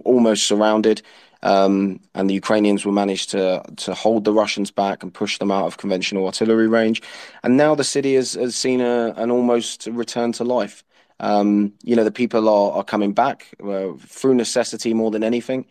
almost 0.06 0.48
surrounded. 0.48 1.02
Um, 1.44 2.00
and 2.16 2.30
the 2.30 2.34
Ukrainians 2.34 2.86
were 2.86 2.94
managed 2.94 3.30
to 3.32 3.64
to 3.78 3.94
hold 3.94 4.24
the 4.24 4.34
Russians 4.34 4.72
back 4.72 5.04
and 5.04 5.14
push 5.14 5.38
them 5.38 5.52
out 5.52 5.68
of 5.68 5.78
conventional 5.78 6.26
artillery 6.26 6.68
range. 6.68 7.02
And 7.44 7.58
now 7.58 7.76
the 7.76 7.84
city 7.84 8.16
has, 8.16 8.34
has 8.34 8.56
seen 8.56 8.80
a, 8.82 9.14
an 9.18 9.30
almost 9.30 9.88
return 9.88 10.32
to 10.34 10.44
life. 10.46 10.84
Um, 11.20 11.74
you 11.84 11.96
know, 11.96 12.06
the 12.06 12.12
people 12.12 12.48
are, 12.48 12.72
are 12.78 12.84
coming 12.84 13.12
back 13.14 13.48
uh, 13.64 13.90
through 14.00 14.36
necessity 14.36 14.94
more 14.94 15.12
than 15.12 15.24
anything. 15.24 15.66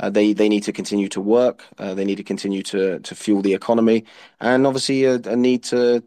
Uh, 0.00 0.10
they 0.10 0.34
need 0.34 0.62
to 0.64 0.72
continue 0.72 1.08
to 1.08 1.20
work. 1.20 1.64
Uh, 1.78 1.94
they 1.94 2.04
need 2.04 2.16
to 2.16 2.24
continue 2.24 2.62
to 2.62 3.00
fuel 3.02 3.42
the 3.42 3.54
economy, 3.54 4.04
and 4.40 4.66
obviously 4.66 5.04
a, 5.04 5.18
need 5.36 5.62
to 5.62 6.02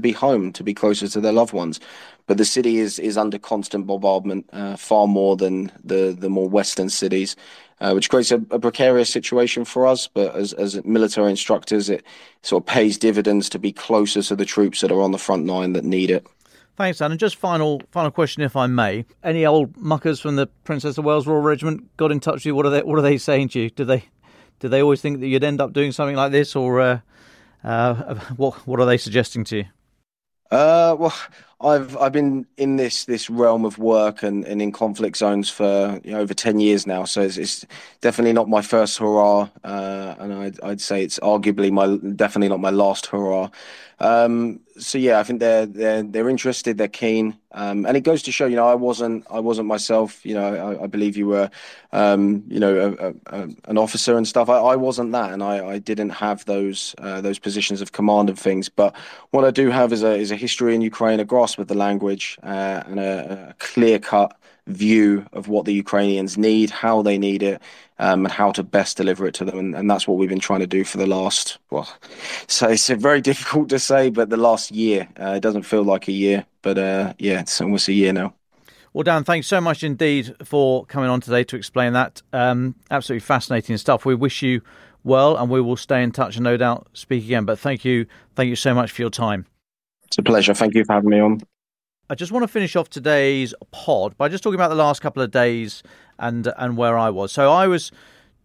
be 0.00 0.12
home, 0.12 0.52
to 0.52 0.64
be 0.64 0.74
closer 0.74 1.06
to 1.08 1.20
their 1.20 1.32
loved 1.32 1.52
ones. 1.52 1.78
But 2.26 2.38
the 2.38 2.44
city 2.44 2.78
is 2.78 2.98
is 2.98 3.16
under 3.16 3.38
constant 3.38 3.86
bombardment, 3.86 4.46
uh, 4.52 4.76
far 4.76 5.06
more 5.06 5.36
than 5.36 5.70
the 5.84 6.28
more 6.28 6.48
western 6.48 6.88
cities 6.88 7.36
which 7.92 8.08
creates 8.08 8.32
a, 8.32 8.38
precarious 8.38 9.10
situation 9.10 9.64
for 9.64 9.86
us. 9.86 10.08
But 10.08 10.34
as, 10.34 10.52
as 10.54 10.82
military 10.84 11.30
instructors, 11.30 11.88
it 11.90 12.04
sort 12.42 12.62
of 12.62 12.66
pays 12.66 12.98
dividends 12.98 13.48
to 13.50 13.58
be 13.58 13.72
closer 13.72 14.22
to 14.22 14.36
the 14.36 14.44
troops 14.46 14.80
that 14.80 14.90
are 14.90 15.02
on 15.02 15.12
the 15.12 15.18
front 15.18 15.46
line 15.46 15.72
that 15.74 15.84
need 15.84 16.10
it. 16.10 16.26
Thanks, 16.76 16.98
Dan. 16.98 17.10
And 17.10 17.18
just 17.18 17.36
final 17.36 17.80
final 17.90 18.10
question, 18.10 18.42
if 18.42 18.54
I 18.54 18.66
may. 18.66 19.06
Any 19.24 19.46
old 19.46 19.76
muckers 19.78 20.20
from 20.20 20.36
the 20.36 20.46
Princess 20.64 20.98
of 20.98 21.06
Wales 21.06 21.26
Royal 21.26 21.40
Regiment 21.40 21.96
got 21.96 22.12
in 22.12 22.20
touch 22.20 22.34
with 22.34 22.46
you? 22.46 22.54
What 22.54 22.66
are 22.66 22.70
they 22.70 22.82
What 22.82 22.98
are 22.98 23.02
they 23.02 23.16
saying 23.16 23.48
to 23.50 23.60
you? 23.60 23.70
Do 23.70 23.84
they 23.84 24.04
do 24.60 24.68
they 24.68 24.82
always 24.82 25.00
think 25.00 25.20
that 25.20 25.26
you'd 25.26 25.44
end 25.44 25.60
up 25.60 25.72
doing 25.72 25.92
something 25.92 26.16
like 26.16 26.32
this, 26.32 26.54
or 26.54 26.80
uh, 26.80 27.00
uh, 27.64 28.14
what 28.36 28.54
What 28.66 28.78
are 28.78 28.86
they 28.86 28.98
suggesting 28.98 29.44
to 29.44 29.56
you? 29.56 29.64
Uh, 30.50 30.94
well, 30.98 31.14
I've 31.60 31.96
I've 31.96 32.12
been 32.12 32.46
in 32.56 32.76
this 32.76 33.06
this 33.06 33.28
realm 33.30 33.64
of 33.64 33.78
work 33.78 34.22
and, 34.22 34.44
and 34.44 34.62
in 34.62 34.70
conflict 34.70 35.16
zones 35.16 35.50
for 35.50 36.00
you 36.04 36.12
know, 36.12 36.20
over 36.20 36.34
ten 36.34 36.60
years 36.60 36.86
now, 36.86 37.04
so 37.04 37.22
it's, 37.22 37.36
it's 37.36 37.66
definitely 38.00 38.34
not 38.34 38.48
my 38.48 38.62
first 38.62 38.98
hurrah, 38.98 39.48
uh, 39.64 40.14
and 40.18 40.32
I'd 40.32 40.60
I'd 40.62 40.80
say 40.80 41.02
it's 41.02 41.18
arguably 41.20 41.72
my 41.72 41.96
definitely 42.14 42.50
not 42.50 42.60
my 42.60 42.70
last 42.70 43.06
hurrah. 43.06 43.48
Um, 43.98 44.60
so 44.78 44.98
yeah, 44.98 45.18
I 45.18 45.22
think 45.22 45.40
they're 45.40 45.64
they're 45.64 46.02
they're 46.02 46.28
interested, 46.28 46.76
they're 46.76 46.88
keen, 46.88 47.38
um, 47.52 47.86
and 47.86 47.96
it 47.96 48.02
goes 48.02 48.22
to 48.24 48.32
show, 48.32 48.44
you 48.46 48.56
know, 48.56 48.68
I 48.68 48.74
wasn't 48.74 49.26
I 49.30 49.40
wasn't 49.40 49.68
myself. 49.68 50.24
You 50.24 50.34
know, 50.34 50.54
I, 50.54 50.84
I 50.84 50.86
believe 50.86 51.16
you 51.16 51.28
were, 51.28 51.50
um, 51.92 52.44
you 52.48 52.60
know, 52.60 52.94
a, 53.00 53.14
a, 53.34 53.48
an 53.64 53.78
officer 53.78 54.16
and 54.16 54.28
stuff. 54.28 54.50
I, 54.50 54.58
I 54.58 54.76
wasn't 54.76 55.12
that, 55.12 55.32
and 55.32 55.42
I, 55.42 55.66
I 55.66 55.78
didn't 55.78 56.10
have 56.10 56.44
those 56.44 56.94
uh, 56.98 57.22
those 57.22 57.38
positions 57.38 57.80
of 57.80 57.92
command 57.92 58.28
and 58.28 58.38
things. 58.38 58.68
But 58.68 58.94
what 59.30 59.44
I 59.44 59.50
do 59.50 59.70
have 59.70 59.92
is 59.94 60.02
a 60.02 60.14
is 60.14 60.30
a 60.30 60.36
history 60.36 60.74
in 60.74 60.82
Ukraine, 60.82 61.18
a 61.18 61.24
grasp 61.24 61.58
of 61.58 61.68
the 61.68 61.74
language 61.74 62.38
uh, 62.42 62.82
and 62.86 63.00
a, 63.00 63.48
a 63.50 63.54
clear 63.54 63.98
cut 63.98 64.36
view 64.66 65.24
of 65.32 65.48
what 65.48 65.64
the 65.64 65.72
Ukrainians 65.72 66.36
need, 66.36 66.70
how 66.70 67.00
they 67.00 67.18
need 67.18 67.42
it, 67.42 67.62
and 67.98 68.30
how 68.30 68.52
to 68.52 68.62
best 68.62 68.96
deliver 68.96 69.26
it 69.26 69.34
to 69.34 69.44
them. 69.44 69.58
And, 69.58 69.74
and, 69.74 69.90
that's 69.90 70.06
what 70.06 70.18
we've 70.18 70.28
been 70.28 70.38
trying 70.38 70.60
to 70.60 70.66
do 70.66 70.84
for 70.84 70.98
the 70.98 71.06
last, 71.06 71.58
well, 71.70 71.88
so 72.46 72.68
it's 72.68 72.88
very 72.88 73.20
difficult 73.22 73.68
to 73.70 73.78
say, 73.78 74.10
but 74.10 74.28
the 74.30 74.36
last 74.36 74.70
year. 74.70 75.08
Uh, 75.18 75.34
it 75.36 75.40
doesn't 75.40 75.62
feel 75.62 75.82
like 75.82 76.08
a 76.08 76.12
year, 76.12 76.44
but 76.62 76.78
uh, 76.78 77.14
yeah, 77.18 77.40
it's 77.40 77.60
almost 77.60 77.88
a 77.88 77.92
year 77.92 78.12
now. 78.12 78.34
Well, 78.92 79.02
Dan, 79.02 79.24
thanks 79.24 79.46
so 79.46 79.60
much 79.60 79.82
indeed 79.82 80.34
for 80.42 80.86
coming 80.86 81.10
on 81.10 81.20
today 81.20 81.44
to 81.44 81.56
explain 81.56 81.92
that. 81.92 82.22
Um, 82.32 82.76
absolutely 82.90 83.20
fascinating 83.20 83.76
stuff. 83.76 84.06
We 84.06 84.14
wish 84.14 84.40
you 84.40 84.62
well, 85.04 85.36
and 85.36 85.50
we 85.50 85.60
will 85.60 85.76
stay 85.76 86.02
in 86.02 86.12
touch 86.12 86.36
and 86.36 86.44
no 86.44 86.56
doubt 86.56 86.88
speak 86.94 87.24
again. 87.24 87.44
But 87.44 87.58
thank 87.58 87.84
you, 87.84 88.06
thank 88.34 88.48
you 88.48 88.56
so 88.56 88.74
much 88.74 88.90
for 88.90 89.02
your 89.02 89.10
time. 89.10 89.46
It's 90.06 90.18
a 90.18 90.22
pleasure. 90.22 90.54
Thank 90.54 90.74
you 90.74 90.84
for 90.84 90.94
having 90.94 91.10
me 91.10 91.20
on. 91.20 91.40
I 92.08 92.14
just 92.14 92.30
want 92.30 92.44
to 92.44 92.48
finish 92.48 92.76
off 92.76 92.88
today's 92.88 93.52
pod 93.72 94.16
by 94.16 94.28
just 94.28 94.44
talking 94.44 94.54
about 94.54 94.68
the 94.68 94.76
last 94.76 95.02
couple 95.02 95.22
of 95.22 95.30
days 95.30 95.82
and 96.18 96.52
and 96.56 96.76
where 96.76 96.96
I 96.98 97.10
was. 97.10 97.32
So 97.32 97.52
I 97.52 97.66
was 97.66 97.92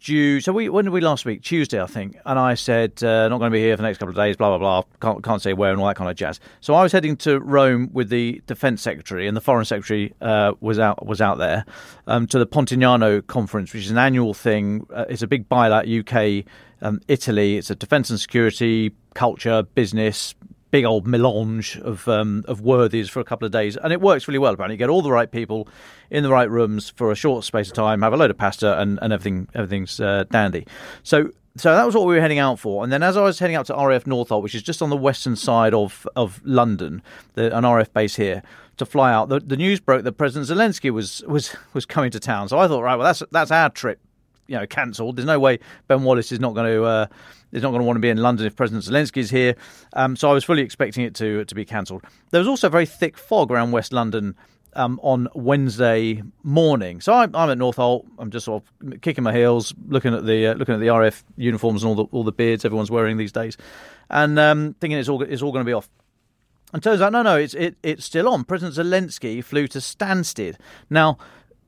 due. 0.02 0.42
So 0.42 0.52
we 0.52 0.70
when 0.70 0.86
did 0.86 0.92
we 0.92 1.02
last 1.02 1.26
week? 1.26 1.44
Tuesday, 1.44 1.82
I 1.82 1.86
think. 1.86 2.18
And 2.26 2.38
I 2.38 2.56
said 2.56 3.04
uh, 3.04 3.28
not 3.30 3.38
going 3.38 3.52
to 3.52 3.56
be 3.56 3.62
here 3.62 3.76
for 3.76 3.82
the 3.82 3.88
next 3.88 4.00
couple 4.00 4.10
of 4.10 4.16
days. 4.16 4.36
Blah 4.36 4.58
blah 4.58 4.82
blah. 4.82 4.84
Can't 5.02 5.24
can't 5.24 5.42
say 5.42 5.54
where 5.54 5.72
and 5.72 5.80
all 5.80 5.88
that 5.88 5.96
kind 5.96 6.10
of 6.10 6.16
jazz. 6.16 6.40
So 6.60 6.74
I 6.74 6.84
was 6.84 6.92
heading 6.92 7.16
to 7.18 7.40
Rome 7.40 7.90
with 7.94 8.10
the 8.10 8.42
defence 8.48 8.82
secretary, 8.82 9.28
and 9.28 9.38
the 9.38 9.42
foreign 9.42 9.66
secretary 9.66 10.14
uh, 10.22 10.54
was 10.60 10.80
out 10.80 11.06
was 11.06 11.22
out 11.22 11.38
there 11.38 11.66
um, 12.08 12.28
to 12.28 12.40
the 12.40 12.48
Pontignano 12.48 13.26
conference, 13.26 13.74
which 13.74 13.86
is 13.86 13.92
an 13.92 13.98
annual 13.98 14.34
thing. 14.34 14.86
Uh, 14.94 15.06
it's 15.10 15.22
a 15.22 15.28
big 15.28 15.48
bilat 15.48 15.88
UK. 15.88 16.46
Um, 16.84 17.00
Italy. 17.08 17.58
It's 17.58 17.70
a 17.70 17.76
defence 17.76 18.10
and 18.10 18.20
security, 18.20 18.96
culture, 19.14 19.62
business, 19.62 20.34
big 20.72 20.86
old 20.86 21.06
melange 21.06 21.78
of 21.80 22.08
um, 22.08 22.44
of 22.48 22.62
worthies 22.62 23.10
for 23.10 23.20
a 23.20 23.24
couple 23.24 23.46
of 23.46 23.52
days, 23.52 23.78
and 23.78 23.94
it 23.94 24.02
works 24.02 24.28
really 24.28 24.40
well. 24.40 24.54
Apparently, 24.54 24.76
you 24.76 24.80
get 24.80 24.90
all 24.90 25.02
the 25.02 25.12
right 25.12 25.30
people 25.30 25.68
in 26.10 26.24
the 26.24 26.32
right 26.32 26.50
rooms 26.50 26.90
for 26.90 27.12
a 27.12 27.16
short 27.16 27.44
space 27.44 27.68
of 27.68 27.74
time, 27.74 28.02
have 28.02 28.14
a 28.14 28.18
load 28.18 28.32
of 28.32 28.38
pasta, 28.38 28.80
and, 28.80 28.98
and 29.02 29.14
everything 29.14 29.48
everything's 29.54 30.00
uh, 30.00 30.24
dandy. 30.32 30.66
So. 31.04 31.32
So 31.58 31.76
that 31.76 31.86
was 31.86 31.96
what 31.96 32.08
we 32.08 32.16
were 32.16 32.22
heading 32.22 32.40
out 32.40 32.60
for, 32.60 32.82
and 32.82 32.94
then 32.94 33.04
as 33.04 33.18
I 33.18 33.24
was 33.24 33.38
heading 33.40 33.58
out 33.58 33.66
to 33.66 33.74
RAF 33.74 34.06
Northolt, 34.06 34.42
which 34.42 34.56
is 34.56 34.64
just 34.64 34.82
on 34.82 34.90
the 34.90 34.96
western 34.96 35.36
side 35.36 35.74
of 35.74 36.08
of 36.16 36.40
London, 36.46 37.02
the, 37.34 37.54
an 37.54 37.66
RAF 37.66 37.92
base 37.92 38.16
here, 38.16 38.42
to 38.78 38.86
fly 38.86 39.12
out, 39.12 39.28
the, 39.28 39.42
the 39.42 39.58
news 39.58 39.82
broke 39.82 40.06
that 40.06 40.14
President 40.14 40.50
Zelensky 40.50 40.92
was 40.92 41.22
was 41.28 41.54
was 41.74 41.86
coming 41.86 42.10
to 42.12 42.22
town. 42.22 42.48
So 42.48 42.58
I 42.58 42.70
thought, 42.70 42.84
right, 42.84 42.96
well, 42.96 43.06
that's 43.06 43.22
that's 43.32 43.52
our 43.52 43.70
trip, 43.70 44.00
you 44.52 44.58
know, 44.58 44.68
cancelled. 44.68 45.16
There's 45.16 45.26
no 45.26 45.40
way 45.40 45.60
Ben 45.88 46.04
Wallace 46.04 46.32
is 46.32 46.40
not 46.40 46.54
going 46.54 46.72
to. 46.72 46.84
Uh, 46.84 47.08
is 47.52 47.64
not 47.64 47.72
going 47.72 47.82
to 47.82 47.86
want 47.86 47.98
to 47.98 48.02
be 48.02 48.08
in 48.08 48.16
London 48.16 48.46
if 48.46 48.56
President 48.56 48.86
Zelensky 48.86 49.18
is 49.18 49.30
here. 49.30 49.56
Um, 49.92 50.16
so 50.16 50.30
I 50.30 50.34
was 50.34 50.46
fully 50.46 50.62
expecting 50.62 51.04
it 51.04 51.14
to 51.16 51.44
to 51.44 51.56
be 51.56 51.66
cancelled. 51.66 52.04
There 52.30 52.40
was 52.40 52.48
also 52.48 52.70
very 52.70 52.86
thick 52.86 53.18
fog 53.18 53.52
around 53.52 53.72
West 53.72 53.92
London 53.92 54.36
um, 54.74 55.00
on 55.04 55.28
Wednesday 55.34 56.24
morning. 56.44 57.02
So 57.02 57.14
I'm, 57.14 57.36
I'm, 57.36 57.50
at 57.50 57.58
Northolt. 57.58 58.06
I'm 58.18 58.32
just 58.32 58.46
sort 58.46 58.64
of 58.64 59.02
kicking 59.02 59.24
my 59.24 59.34
heels, 59.34 59.74
looking 59.88 60.14
at 60.14 60.26
the 60.26 60.48
uh, 60.48 60.54
looking 60.54 60.76
at 60.76 60.80
the 60.80 60.88
RF 60.88 61.24
uniforms 61.38 61.84
and 61.84 61.90
all 61.90 61.96
the 61.96 62.06
all 62.12 62.24
the 62.24 62.32
beards 62.32 62.66
everyone's 62.66 62.92
wearing 62.92 63.18
these 63.18 63.32
days, 63.32 63.58
and 64.10 64.40
um, 64.40 64.76
thinking 64.80 64.98
it's 64.98 65.10
all 65.10 65.22
it's 65.22 65.42
all 65.42 65.52
going 65.52 65.66
to 65.66 65.70
be 65.70 65.74
off. 65.74 65.90
And 66.74 66.82
turns 66.82 67.02
out, 67.02 67.12
no, 67.12 67.22
no, 67.22 67.36
it's 67.36 67.54
it, 67.54 67.76
it's 67.84 68.06
still 68.06 68.30
on. 68.30 68.46
President 68.46 68.76
Zelensky 68.76 69.44
flew 69.44 69.68
to 69.68 69.80
Stansted. 69.80 70.56
Now, 70.90 71.18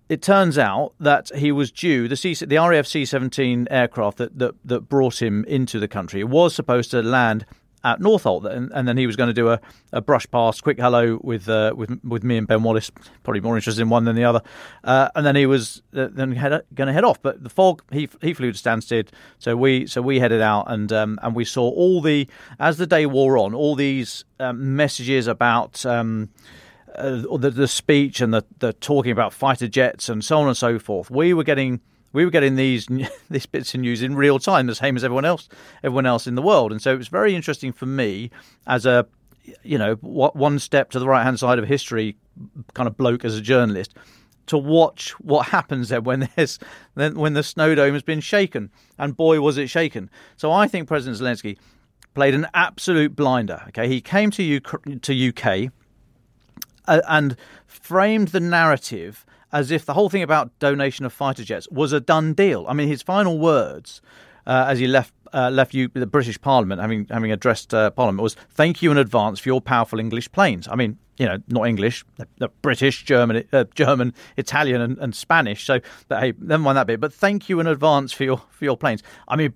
it 0.10 0.22
turns 0.22 0.58
out 0.58 0.94
that 1.00 1.32
he 1.36 1.52
was 1.52 1.72
due 1.72 2.08
the 2.08 2.16
C, 2.16 2.34
the 2.34 2.58
RAF 2.58 2.86
C-17 2.86 3.68
aircraft 3.70 4.18
that, 4.18 4.38
that 4.38 4.56
that 4.66 4.82
brought 4.90 5.22
him 5.22 5.44
into 5.46 5.80
the 5.80 5.88
country 5.88 6.24
was 6.24 6.54
supposed 6.54 6.92
to 6.92 7.02
land 7.02 7.46
at 7.86 8.00
Northolt, 8.00 8.46
and, 8.46 8.72
and 8.74 8.88
then 8.88 8.98
he 8.98 9.06
was 9.06 9.16
going 9.16 9.28
to 9.28 9.34
do 9.34 9.50
a, 9.50 9.60
a 9.92 10.02
brush 10.02 10.26
past, 10.32 10.64
quick 10.64 10.80
hello 10.80 11.20
with 11.22 11.50
uh, 11.50 11.74
with 11.76 12.00
with 12.04 12.24
me 12.24 12.38
and 12.38 12.48
Ben 12.48 12.64
Wallace. 12.64 12.92
Probably 13.24 13.42
more 13.42 13.58
interested 13.58 13.82
in 13.82 13.90
one 13.90 14.06
than 14.06 14.16
the 14.16 14.24
other, 14.24 14.42
uh, 14.84 15.10
and 15.16 15.26
then 15.26 15.36
he 15.36 15.46
was 15.46 15.82
uh, 15.94 16.08
then 16.12 16.32
going 16.74 16.88
to 16.88 16.94
head 16.94 17.04
off. 17.04 17.22
But 17.22 17.44
the 17.44 17.50
fog, 17.50 17.84
he 17.92 18.10
he 18.22 18.34
flew 18.34 18.52
to 18.52 18.58
Stansted, 18.58 19.10
so 19.38 19.58
we 19.58 19.86
so 19.86 20.02
we 20.02 20.20
headed 20.20 20.42
out, 20.42 20.66
and 20.72 20.92
um, 20.94 21.20
and 21.22 21.36
we 21.36 21.44
saw 21.44 21.70
all 21.70 22.02
the 22.02 22.28
as 22.60 22.78
the 22.78 22.88
day 22.88 23.06
wore 23.06 23.38
on, 23.38 23.54
all 23.54 23.76
these 23.76 24.24
um, 24.40 24.76
messages 24.76 25.28
about. 25.28 25.86
Um, 25.86 26.30
uh, 26.96 27.38
the, 27.38 27.50
the 27.50 27.68
speech 27.68 28.22
and 28.22 28.34
the, 28.34 28.46
the 28.60 28.74
talking 28.74 29.12
about 29.12 29.34
fighter 29.34 29.68
jets 29.68 30.10
and 30.10 30.24
so 30.24 30.40
on 30.40 30.48
and 30.48 30.58
so 30.58 30.80
forth. 30.80 31.10
We 31.10 31.34
were 31.34 31.44
getting 31.44 31.82
we 32.12 32.26
were 32.26 32.32
getting 32.32 32.56
these 32.56 32.88
these 33.30 33.46
bits 33.46 33.74
of 33.74 33.82
news 33.82 34.02
in 34.02 34.16
real 34.16 34.40
time, 34.40 34.68
the 34.68 34.76
same 34.76 34.96
as 34.96 35.04
everyone 35.04 35.26
else 35.26 35.50
everyone 35.84 36.06
else 36.06 36.28
in 36.28 36.36
the 36.36 36.42
world. 36.42 36.72
And 36.72 36.82
so 36.82 36.94
it 36.94 36.98
was 36.98 37.08
very 37.08 37.36
interesting 37.36 37.72
for 37.72 37.86
me 37.86 38.32
as 38.68 38.86
a 38.86 39.06
you 39.64 39.78
know 39.78 39.96
one 39.96 40.60
step 40.60 40.90
to 40.92 41.00
the 41.00 41.08
right 41.08 41.24
hand 41.24 41.40
side 41.40 41.60
of 41.60 41.68
history 41.68 42.16
kind 42.74 42.88
of 42.88 42.98
bloke 42.98 43.26
as 43.26 43.38
a 43.38 43.42
journalist 43.42 43.94
to 44.46 44.58
watch 44.58 45.12
what 45.20 45.48
happens 45.48 45.90
there 45.90 46.02
when 46.02 46.30
there's 46.36 46.60
when 46.94 47.34
the 47.34 47.44
snow 47.44 47.76
dome 47.76 47.94
has 47.94 48.04
been 48.04 48.20
shaken 48.20 48.70
and 48.98 49.16
boy 49.18 49.40
was 49.42 49.58
it 49.58 49.68
shaken 49.68 50.10
so 50.38 50.52
i 50.52 50.68
think 50.68 50.88
president 50.88 51.20
zelensky 51.20 51.58
played 52.14 52.34
an 52.34 52.48
absolute 52.54 53.16
blinder 53.16 53.62
okay 53.68 53.88
he 53.88 54.00
came 54.02 54.32
to 54.32 54.44
U- 54.44 54.60
to 55.02 55.30
uk 55.30 55.72
uh, 56.88 57.02
and 57.08 57.36
framed 57.66 58.30
the 58.30 58.40
narrative 58.40 59.26
as 59.52 59.70
if 59.70 59.86
the 59.86 59.94
whole 59.94 60.10
thing 60.10 60.24
about 60.24 60.58
donation 60.60 61.06
of 61.06 61.14
fighter 61.14 61.44
jets 61.44 61.68
was 61.70 61.94
a 61.94 62.00
done 62.00 62.34
deal. 62.34 62.66
I 62.68 62.74
mean, 62.74 62.88
his 62.88 63.02
final 63.02 63.38
words 63.38 64.02
uh, 64.46 64.66
as 64.68 64.80
he 64.80 64.88
left 64.88 65.14
uh, 65.34 65.50
left 65.50 65.74
you, 65.74 65.88
the 65.88 66.06
British 66.06 66.40
Parliament, 66.40 66.80
having 66.80 67.08
having 67.10 67.32
addressed 67.32 67.74
uh, 67.74 67.90
Parliament, 67.92 68.22
was 68.22 68.36
"Thank 68.52 68.82
you 68.82 68.92
in 68.92 68.98
advance 68.98 69.40
for 69.40 69.50
your 69.50 69.62
powerful 69.62 70.00
English 70.00 70.32
planes." 70.32 70.68
I 70.68 70.76
mean, 70.76 70.98
you 71.18 71.26
know, 71.26 71.38
not 71.48 71.68
English, 71.68 72.06
British, 72.62 73.04
German, 73.04 73.44
uh, 73.52 73.66
German, 73.76 74.14
Italian, 74.38 74.82
and, 74.82 74.98
and 75.00 75.16
Spanish. 75.16 75.66
So, 75.66 75.80
but 76.08 76.20
hey, 76.20 76.34
never 76.40 76.62
mind 76.62 76.78
that 76.78 76.88
bit. 76.88 77.00
But 77.00 77.14
thank 77.14 77.50
you 77.50 77.60
in 77.60 77.68
advance 77.68 78.12
for 78.12 78.24
your 78.24 78.42
for 78.50 78.66
your 78.66 78.78
planes. 78.78 79.02
I 79.28 79.36
mean, 79.36 79.54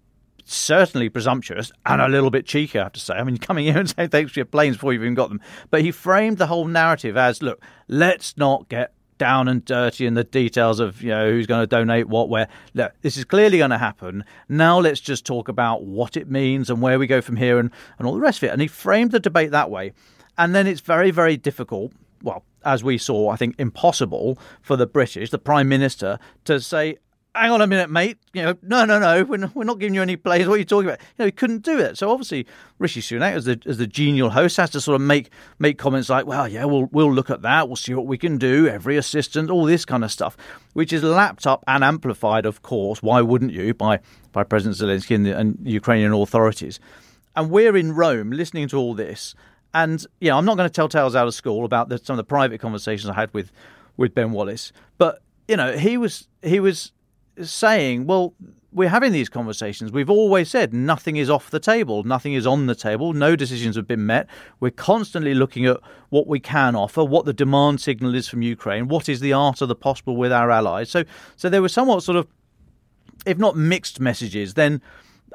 certainly 0.47 1.09
presumptuous 1.09 1.71
and 1.85 2.01
a 2.01 2.07
little 2.07 2.29
bit 2.29 2.45
cheeky, 2.45 2.79
I 2.79 2.83
have 2.83 2.93
to 2.93 2.99
say. 2.99 3.15
I 3.15 3.23
mean, 3.23 3.37
coming 3.47 3.65
here 3.65 3.77
and 3.77 3.89
saying 3.89 4.09
thanks 4.09 4.31
for 4.31 4.39
your 4.39 4.45
planes 4.45 4.77
before 4.77 4.93
you've 4.93 5.03
even 5.03 5.13
got 5.13 5.29
them. 5.29 5.41
But 5.69 5.81
he 5.81 5.91
framed 5.91 6.37
the 6.37 6.47
whole 6.47 6.67
narrative 6.67 7.17
as 7.17 7.41
look, 7.41 7.61
let's 7.87 8.37
not 8.37 8.69
get 8.69 8.93
down 9.17 9.47
and 9.47 9.65
dirty 9.65 10.05
in 10.05 10.13
the 10.13 10.23
details 10.23 10.79
of 10.79 11.01
you 11.01 11.09
know 11.09 11.29
who's 11.31 11.47
going 11.47 11.61
to 11.61 11.67
donate 11.67 12.07
what 12.07 12.29
where 12.29 12.47
look 12.75 12.93
this 13.01 13.17
is 13.17 13.25
clearly 13.25 13.57
going 13.57 13.71
to 13.71 13.77
happen 13.77 14.23
now 14.47 14.79
let's 14.79 14.99
just 14.99 15.25
talk 15.25 15.47
about 15.47 15.83
what 15.83 16.15
it 16.15 16.29
means 16.29 16.69
and 16.69 16.81
where 16.81 16.99
we 16.99 17.07
go 17.07 17.19
from 17.19 17.35
here 17.35 17.57
and, 17.57 17.71
and 17.97 18.07
all 18.07 18.13
the 18.13 18.19
rest 18.19 18.37
of 18.37 18.43
it 18.43 18.51
and 18.51 18.61
he 18.61 18.67
framed 18.67 19.09
the 19.09 19.19
debate 19.19 19.49
that 19.49 19.71
way 19.71 19.91
and 20.37 20.53
then 20.53 20.67
it's 20.67 20.81
very 20.81 21.09
very 21.09 21.35
difficult 21.35 21.91
well 22.21 22.43
as 22.63 22.83
we 22.83 22.95
saw 22.95 23.29
i 23.29 23.35
think 23.35 23.55
impossible 23.57 24.37
for 24.61 24.75
the 24.75 24.85
british 24.85 25.31
the 25.31 25.39
prime 25.39 25.67
minister 25.67 26.19
to 26.45 26.59
say 26.59 26.95
hang 27.37 27.51
on 27.51 27.61
a 27.61 27.67
minute, 27.67 27.89
mate. 27.89 28.17
You 28.33 28.43
know, 28.43 28.55
no, 28.61 28.85
no, 28.85 28.99
no, 28.99 29.23
we're 29.23 29.37
not, 29.37 29.55
we're 29.55 29.63
not 29.63 29.79
giving 29.79 29.93
you 29.93 30.01
any 30.01 30.15
plays. 30.15 30.47
What 30.47 30.55
are 30.55 30.57
you 30.57 30.65
talking 30.65 30.89
about? 30.89 30.99
You 30.99 31.15
know, 31.19 31.25
he 31.25 31.31
couldn't 31.31 31.63
do 31.63 31.79
it. 31.79 31.97
So 31.97 32.11
obviously, 32.11 32.45
Rishi 32.79 33.01
Sunak, 33.01 33.33
as 33.33 33.45
the 33.45 33.61
as 33.65 33.77
the 33.77 33.87
genial 33.87 34.31
host, 34.31 34.57
has 34.57 34.69
to 34.71 34.81
sort 34.81 34.95
of 34.95 35.01
make 35.01 35.29
make 35.59 35.77
comments 35.77 36.09
like, 36.09 36.25
well, 36.25 36.47
yeah, 36.47 36.65
we'll 36.65 36.85
we'll 36.91 37.13
look 37.13 37.29
at 37.29 37.41
that. 37.43 37.67
We'll 37.67 37.75
see 37.75 37.93
what 37.93 38.07
we 38.07 38.17
can 38.17 38.37
do. 38.37 38.67
Every 38.67 38.97
assistant, 38.97 39.49
all 39.49 39.65
this 39.65 39.85
kind 39.85 40.03
of 40.03 40.11
stuff, 40.11 40.37
which 40.73 40.91
is 40.91 41.03
lapped 41.03 41.47
up 41.47 41.63
and 41.67 41.83
amplified, 41.83 42.45
of 42.45 42.61
course. 42.61 43.01
Why 43.01 43.21
wouldn't 43.21 43.51
you 43.51 43.73
by 43.73 43.99
by 44.31 44.43
President 44.43 44.77
Zelensky 44.77 45.15
and 45.15 45.25
the 45.25 45.37
and 45.37 45.57
Ukrainian 45.63 46.13
authorities? 46.13 46.79
And 47.35 47.51
we're 47.51 47.77
in 47.77 47.93
Rome 47.93 48.31
listening 48.31 48.67
to 48.69 48.77
all 48.77 48.93
this. 48.95 49.35
And 49.73 50.03
yeah, 50.19 50.35
I'm 50.35 50.45
not 50.45 50.57
going 50.57 50.67
to 50.67 50.73
tell 50.73 50.89
tales 50.89 51.15
out 51.15 51.27
of 51.27 51.33
school 51.35 51.63
about 51.63 51.89
the, 51.89 51.99
some 51.99 52.15
of 52.15 52.17
the 52.17 52.23
private 52.23 52.59
conversations 52.59 53.09
I 53.09 53.13
had 53.13 53.33
with 53.33 53.51
with 53.95 54.13
Ben 54.13 54.31
Wallace, 54.31 54.71
but 54.97 55.21
you 55.47 55.55
know, 55.55 55.77
he 55.77 55.97
was 55.97 56.27
he 56.41 56.59
was 56.59 56.91
saying, 57.41 58.05
well, 58.05 58.33
we're 58.71 58.89
having 58.89 59.11
these 59.11 59.29
conversations. 59.29 59.91
We've 59.91 60.09
always 60.09 60.49
said 60.49 60.73
nothing 60.73 61.15
is 61.17 61.29
off 61.29 61.49
the 61.49 61.59
table, 61.59 62.03
nothing 62.03 62.33
is 62.33 62.45
on 62.45 62.67
the 62.67 62.75
table, 62.75 63.13
no 63.13 63.35
decisions 63.35 63.75
have 63.75 63.87
been 63.87 64.05
met. 64.05 64.27
We're 64.59 64.71
constantly 64.71 65.33
looking 65.33 65.65
at 65.65 65.77
what 66.09 66.27
we 66.27 66.39
can 66.39 66.75
offer, 66.75 67.03
what 67.03 67.25
the 67.25 67.33
demand 67.33 67.81
signal 67.81 68.13
is 68.13 68.27
from 68.27 68.41
Ukraine, 68.41 68.87
what 68.87 69.09
is 69.09 69.19
the 69.19 69.33
art 69.33 69.61
of 69.61 69.67
the 69.67 69.75
possible 69.75 70.15
with 70.15 70.31
our 70.31 70.51
allies. 70.51 70.89
So, 70.89 71.03
so 71.35 71.49
there 71.49 71.61
were 71.61 71.69
somewhat 71.69 72.03
sort 72.03 72.17
of, 72.17 72.27
if 73.25 73.37
not 73.37 73.55
mixed 73.55 73.99
messages, 73.99 74.53
then 74.53 74.81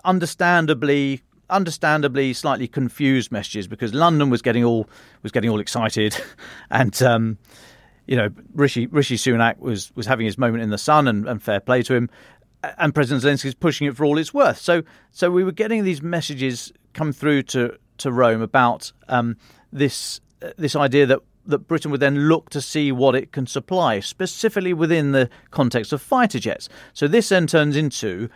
understandably 0.04 1.22
understandably 1.50 2.32
slightly 2.32 2.66
confused 2.66 3.30
messages 3.30 3.66
because 3.68 3.92
London 3.92 4.30
was 4.30 4.40
getting 4.40 4.64
all 4.64 4.88
was 5.22 5.30
getting 5.30 5.50
all 5.50 5.60
excited 5.60 6.16
and 6.70 7.02
um, 7.02 7.38
you 8.06 8.16
know, 8.16 8.30
Rishi 8.54 8.86
Rishi 8.86 9.16
Sunak 9.16 9.58
was 9.58 9.94
was 9.94 10.06
having 10.06 10.26
his 10.26 10.38
moment 10.38 10.62
in 10.62 10.70
the 10.70 10.78
sun, 10.78 11.08
and, 11.08 11.26
and 11.28 11.42
fair 11.42 11.60
play 11.60 11.82
to 11.82 11.94
him. 11.94 12.10
And 12.78 12.94
President 12.94 13.24
Zelensky 13.24 13.46
is 13.46 13.54
pushing 13.54 13.88
it 13.88 13.96
for 13.96 14.04
all 14.04 14.18
it's 14.18 14.32
worth. 14.32 14.58
So, 14.58 14.82
so 15.10 15.32
we 15.32 15.42
were 15.42 15.50
getting 15.52 15.82
these 15.82 16.00
messages 16.00 16.72
come 16.92 17.12
through 17.12 17.42
to 17.44 17.76
to 17.98 18.12
Rome 18.12 18.42
about 18.42 18.92
um, 19.08 19.36
this 19.72 20.20
uh, 20.42 20.50
this 20.56 20.76
idea 20.76 21.06
that 21.06 21.20
that 21.46 21.66
Britain 21.66 21.90
would 21.90 22.00
then 22.00 22.28
look 22.28 22.50
to 22.50 22.60
see 22.60 22.92
what 22.92 23.14
it 23.14 23.32
can 23.32 23.46
supply, 23.46 24.00
specifically 24.00 24.72
within 24.72 25.12
the 25.12 25.28
context 25.50 25.92
of 25.92 26.00
fighter 26.00 26.38
jets. 26.38 26.68
So 26.92 27.08
this 27.08 27.30
then 27.30 27.46
turns 27.46 27.76
into 27.76 28.28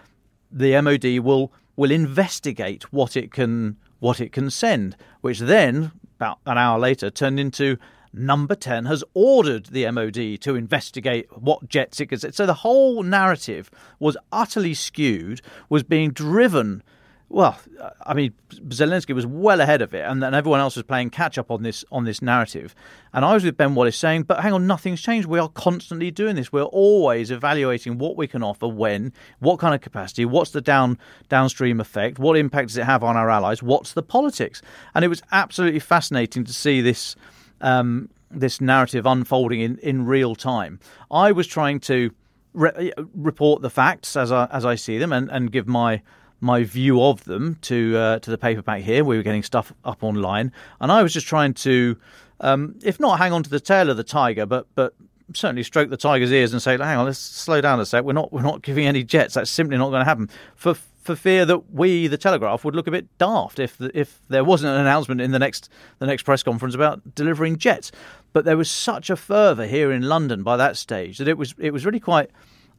the 0.50 0.80
MOD 0.80 1.18
will 1.24 1.52
will 1.76 1.90
investigate 1.90 2.92
what 2.92 3.16
it 3.16 3.32
can 3.32 3.76
what 3.98 4.20
it 4.20 4.32
can 4.32 4.50
send, 4.50 4.96
which 5.20 5.40
then 5.40 5.92
about 6.16 6.38
an 6.46 6.58
hour 6.58 6.78
later 6.78 7.10
turned 7.10 7.38
into 7.38 7.76
Number 8.16 8.54
10 8.54 8.86
has 8.86 9.04
ordered 9.14 9.66
the 9.66 9.90
MOD 9.90 10.40
to 10.40 10.56
investigate 10.56 11.26
what 11.36 11.68
jets 11.68 12.00
it. 12.00 12.34
So 12.34 12.46
the 12.46 12.54
whole 12.54 13.02
narrative 13.02 13.70
was 13.98 14.16
utterly 14.32 14.74
skewed, 14.74 15.42
was 15.68 15.82
being 15.82 16.10
driven 16.10 16.82
well, 17.28 17.58
I 18.04 18.14
mean, 18.14 18.34
Zelensky 18.68 19.12
was 19.12 19.26
well 19.26 19.60
ahead 19.60 19.82
of 19.82 19.92
it, 19.92 20.04
and 20.06 20.22
then 20.22 20.32
everyone 20.32 20.60
else 20.60 20.76
was 20.76 20.84
playing 20.84 21.10
catch 21.10 21.38
up 21.38 21.50
on 21.50 21.64
this 21.64 21.84
on 21.90 22.04
this 22.04 22.22
narrative. 22.22 22.72
And 23.12 23.24
I 23.24 23.34
was 23.34 23.42
with 23.42 23.56
Ben 23.56 23.74
Wallace 23.74 23.96
saying, 23.96 24.24
"But 24.24 24.40
hang 24.40 24.52
on, 24.52 24.66
nothing's 24.68 25.02
changed. 25.02 25.26
We 25.26 25.40
are 25.40 25.48
constantly 25.48 26.12
doing 26.12 26.36
this. 26.36 26.52
We're 26.52 26.62
always 26.62 27.32
evaluating 27.32 27.98
what 27.98 28.16
we 28.16 28.28
can 28.28 28.44
offer, 28.44 28.68
when, 28.68 29.12
what 29.40 29.58
kind 29.58 29.74
of 29.74 29.80
capacity, 29.80 30.24
what's 30.24 30.52
the 30.52 30.60
down 30.60 30.98
downstream 31.28 31.80
effect, 31.80 32.20
what 32.20 32.36
impact 32.36 32.68
does 32.68 32.76
it 32.76 32.84
have 32.84 33.02
on 33.02 33.16
our 33.16 33.28
allies, 33.28 33.60
what's 33.60 33.92
the 33.92 34.04
politics." 34.04 34.62
And 34.94 35.04
it 35.04 35.08
was 35.08 35.22
absolutely 35.32 35.80
fascinating 35.80 36.44
to 36.44 36.52
see 36.52 36.80
this 36.80 37.16
um, 37.60 38.08
this 38.30 38.60
narrative 38.60 39.06
unfolding 39.06 39.60
in 39.60 39.78
in 39.78 40.06
real 40.06 40.34
time. 40.34 40.80
I 41.10 41.32
was 41.32 41.46
trying 41.46 41.80
to 41.80 42.10
re- 42.52 42.92
report 43.14 43.62
the 43.62 43.70
facts 43.70 44.16
as 44.16 44.32
I 44.32 44.46
as 44.50 44.64
I 44.64 44.74
see 44.74 44.98
them, 44.98 45.12
and 45.12 45.30
and 45.30 45.52
give 45.52 45.66
my 45.66 46.02
my 46.40 46.64
view 46.64 47.02
of 47.02 47.24
them 47.24 47.56
to 47.62 47.96
uh, 47.96 48.18
to 48.20 48.30
the 48.30 48.38
paperback 48.38 48.82
here. 48.82 49.04
We 49.04 49.16
were 49.16 49.22
getting 49.22 49.42
stuff 49.42 49.72
up 49.84 50.02
online, 50.02 50.52
and 50.80 50.92
I 50.92 51.02
was 51.02 51.12
just 51.12 51.26
trying 51.26 51.54
to, 51.54 51.96
um, 52.40 52.76
if 52.82 53.00
not 53.00 53.18
hang 53.18 53.32
on 53.32 53.42
to 53.42 53.50
the 53.50 53.60
tail 53.60 53.90
of 53.90 53.96
the 53.96 54.04
tiger, 54.04 54.46
but 54.46 54.66
but 54.74 54.94
certainly 55.34 55.62
stroke 55.62 55.90
the 55.90 55.96
tiger's 55.96 56.32
ears 56.32 56.52
and 56.52 56.62
say, 56.62 56.76
"Hang 56.76 56.98
on, 56.98 57.06
let's 57.06 57.18
slow 57.18 57.60
down 57.60 57.80
a 57.80 57.86
sec. 57.86 58.04
We're 58.04 58.12
not 58.12 58.32
we're 58.32 58.42
not 58.42 58.62
giving 58.62 58.86
any 58.86 59.02
jets. 59.02 59.34
That's 59.34 59.50
simply 59.50 59.76
not 59.76 59.90
going 59.90 60.00
to 60.00 60.04
happen." 60.04 60.30
For 60.54 60.74
for 60.74 61.14
fear 61.14 61.46
that 61.46 61.72
we, 61.72 62.08
the 62.08 62.18
Telegraph, 62.18 62.64
would 62.64 62.74
look 62.74 62.88
a 62.88 62.90
bit 62.90 63.06
daft 63.16 63.60
if 63.60 63.76
the, 63.78 63.96
if 63.98 64.20
there 64.28 64.42
wasn't 64.42 64.74
an 64.74 64.80
announcement 64.80 65.20
in 65.20 65.30
the 65.30 65.38
next 65.38 65.70
the 65.98 66.06
next 66.06 66.24
press 66.24 66.42
conference 66.42 66.74
about 66.74 67.14
delivering 67.14 67.58
jets. 67.58 67.92
But 68.32 68.44
there 68.44 68.56
was 68.56 68.70
such 68.70 69.08
a 69.08 69.16
fervour 69.16 69.66
here 69.66 69.92
in 69.92 70.02
London 70.02 70.42
by 70.42 70.56
that 70.56 70.76
stage 70.76 71.18
that 71.18 71.28
it 71.28 71.38
was 71.38 71.54
it 71.58 71.72
was 71.72 71.86
really 71.86 72.00
quite 72.00 72.30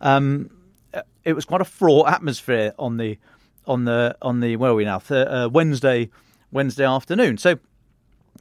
um, 0.01 0.49
it 1.23 1.33
was 1.33 1.45
quite 1.45 1.61
a 1.61 1.65
fraught 1.65 2.09
atmosphere 2.09 2.73
on 2.77 2.97
the 2.97 3.17
on 3.65 3.85
the 3.85 4.15
on 4.21 4.39
the 4.39 4.55
where 4.55 4.71
are 4.71 4.75
we 4.75 4.85
now 4.85 4.99
Th- 4.99 5.27
uh, 5.27 5.49
Wednesday 5.51 6.09
Wednesday 6.51 6.85
afternoon. 6.85 7.37
So 7.37 7.59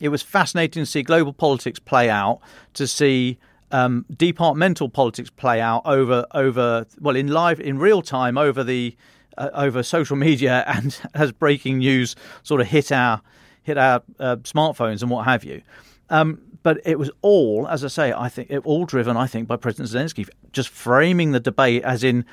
it 0.01 0.09
was 0.09 0.23
fascinating 0.23 0.83
to 0.83 0.87
see 0.87 1.03
global 1.03 1.33
politics 1.33 1.79
play 1.79 2.11
out, 2.11 2.41
to 2.75 2.87
see 2.87 3.39
um, 3.73 4.05
departmental 4.17 4.89
politics 4.89 5.31
play 5.31 5.61
out 5.61 5.83
over 5.85 6.25
over 6.33 6.87
well 7.01 7.17
in 7.17 7.29
live 7.29 7.61
in 7.61 7.79
real 7.79 8.03
time 8.03 8.39
over 8.39 8.63
the 8.63 8.97
uh, 9.39 9.51
over 9.55 9.83
social 9.83 10.17
media 10.17 10.65
and 10.67 10.99
as 11.15 11.33
breaking 11.33 11.79
news 11.79 12.17
sort 12.43 12.61
of 12.61 12.69
hit 12.69 12.93
our 12.93 13.21
hit 13.63 13.77
our 13.77 14.03
uh, 14.21 14.37
smartphones 14.37 15.03
and 15.03 15.11
what 15.11 15.25
have 15.25 15.45
you. 15.45 15.63
Um, 16.09 16.41
but 16.63 16.81
it 16.85 16.99
was 16.99 17.11
all, 17.23 17.69
as 17.69 17.85
I 17.85 17.89
say, 17.89 18.13
I 18.13 18.29
think 18.29 18.51
it 18.51 18.59
all 18.67 18.87
driven, 18.87 19.17
I 19.17 19.29
think, 19.29 19.47
by 19.47 19.57
President 19.57 19.89
Zelensky, 19.89 20.29
just 20.53 20.69
framing 20.69 21.31
the 21.31 21.39
debate 21.39 21.85
as 21.85 22.03
in 22.03 22.25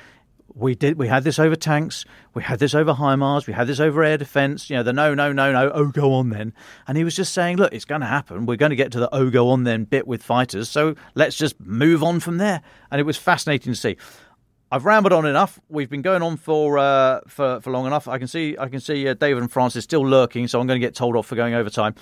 we 0.52 0.74
did 0.74 0.98
we 0.98 1.08
had 1.08 1.24
this 1.24 1.38
over 1.38 1.56
tanks, 1.56 2.04
we 2.34 2.42
had 2.42 2.58
this 2.58 2.74
over 2.74 2.94
HIMARS, 2.94 3.46
we 3.46 3.52
had 3.52 3.66
this 3.66 3.80
over 3.80 4.02
air 4.04 4.18
defence, 4.18 4.70
you 4.70 4.76
know, 4.76 4.82
the 4.82 4.92
no, 4.92 5.14
no, 5.14 5.32
no, 5.32 5.52
no, 5.52 5.70
oh 5.72 5.86
go 5.86 6.12
on 6.12 6.30
then. 6.30 6.52
And 6.86 6.98
he 6.98 7.04
was 7.04 7.16
just 7.16 7.32
saying, 7.32 7.56
look, 7.56 7.72
it's 7.72 7.84
gonna 7.84 8.06
happen. 8.06 8.46
We're 8.46 8.56
gonna 8.56 8.76
get 8.76 8.92
to 8.92 9.00
the 9.00 9.14
oh 9.14 9.30
go 9.30 9.50
on 9.50 9.64
then 9.64 9.84
bit 9.84 10.06
with 10.06 10.22
fighters, 10.22 10.68
so 10.68 10.94
let's 11.14 11.36
just 11.36 11.60
move 11.60 12.02
on 12.02 12.20
from 12.20 12.38
there. 12.38 12.62
And 12.90 13.00
it 13.00 13.04
was 13.04 13.16
fascinating 13.16 13.72
to 13.72 13.78
see. 13.78 13.96
I've 14.74 14.84
rambled 14.84 15.12
on 15.12 15.24
enough. 15.24 15.60
We've 15.68 15.88
been 15.88 16.02
going 16.02 16.22
on 16.22 16.36
for 16.36 16.78
uh, 16.78 17.20
for 17.28 17.60
for 17.60 17.70
long 17.70 17.86
enough. 17.86 18.08
I 18.08 18.18
can 18.18 18.26
see 18.26 18.56
I 18.58 18.68
can 18.68 18.80
see 18.80 19.06
uh, 19.06 19.14
David 19.14 19.42
and 19.42 19.52
Francis 19.52 19.84
still 19.84 20.04
lurking, 20.04 20.48
so 20.48 20.60
I'm 20.60 20.66
going 20.66 20.80
to 20.80 20.84
get 20.84 20.96
told 20.96 21.14
off 21.16 21.26
for 21.26 21.36
going 21.36 21.54
over 21.54 21.70
time. 21.70 21.94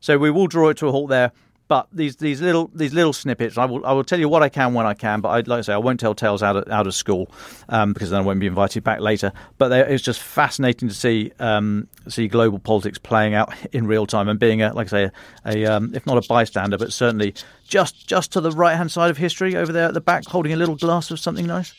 So 0.00 0.18
we 0.18 0.30
will 0.30 0.46
draw 0.46 0.68
it 0.68 0.76
to 0.78 0.88
a 0.88 0.92
halt 0.92 1.08
there. 1.08 1.32
But 1.68 1.86
these 1.92 2.16
these 2.16 2.40
little 2.40 2.70
these 2.74 2.94
little 2.94 3.12
snippets, 3.12 3.58
I 3.58 3.66
will 3.66 3.84
I 3.84 3.92
will 3.92 4.02
tell 4.02 4.18
you 4.18 4.28
what 4.28 4.42
I 4.42 4.48
can 4.48 4.72
when 4.72 4.86
I 4.86 4.94
can. 4.94 5.20
But 5.20 5.28
I, 5.28 5.36
like 5.40 5.58
I 5.58 5.60
say, 5.60 5.74
I 5.74 5.78
won't 5.78 6.00
tell 6.00 6.14
tales 6.14 6.42
out 6.42 6.56
of, 6.56 6.68
out 6.72 6.86
of 6.86 6.94
school 6.94 7.30
um, 7.68 7.92
because 7.92 8.08
then 8.08 8.20
I 8.20 8.22
won't 8.24 8.40
be 8.40 8.46
invited 8.46 8.82
back 8.84 9.00
later. 9.00 9.32
But 9.58 9.70
it's 9.72 10.02
just 10.02 10.20
fascinating 10.20 10.88
to 10.88 10.94
see 10.94 11.30
um, 11.38 11.86
see 12.08 12.26
global 12.26 12.58
politics 12.58 12.96
playing 12.98 13.34
out 13.34 13.52
in 13.72 13.86
real 13.86 14.06
time 14.06 14.28
and 14.28 14.40
being 14.40 14.62
a 14.62 14.72
like 14.72 14.86
I 14.86 14.90
say 14.90 15.10
a, 15.44 15.64
a 15.64 15.76
um, 15.76 15.94
if 15.94 16.06
not 16.06 16.16
a 16.16 16.26
bystander, 16.26 16.78
but 16.78 16.92
certainly 16.92 17.34
just 17.66 18.06
just 18.06 18.32
to 18.32 18.40
the 18.40 18.50
right 18.50 18.76
hand 18.76 18.90
side 18.90 19.10
of 19.10 19.18
history 19.18 19.54
over 19.54 19.70
there 19.70 19.88
at 19.88 19.94
the 19.94 20.00
back, 20.00 20.24
holding 20.24 20.54
a 20.54 20.56
little 20.56 20.76
glass 20.76 21.10
of 21.10 21.20
something 21.20 21.46
nice. 21.46 21.74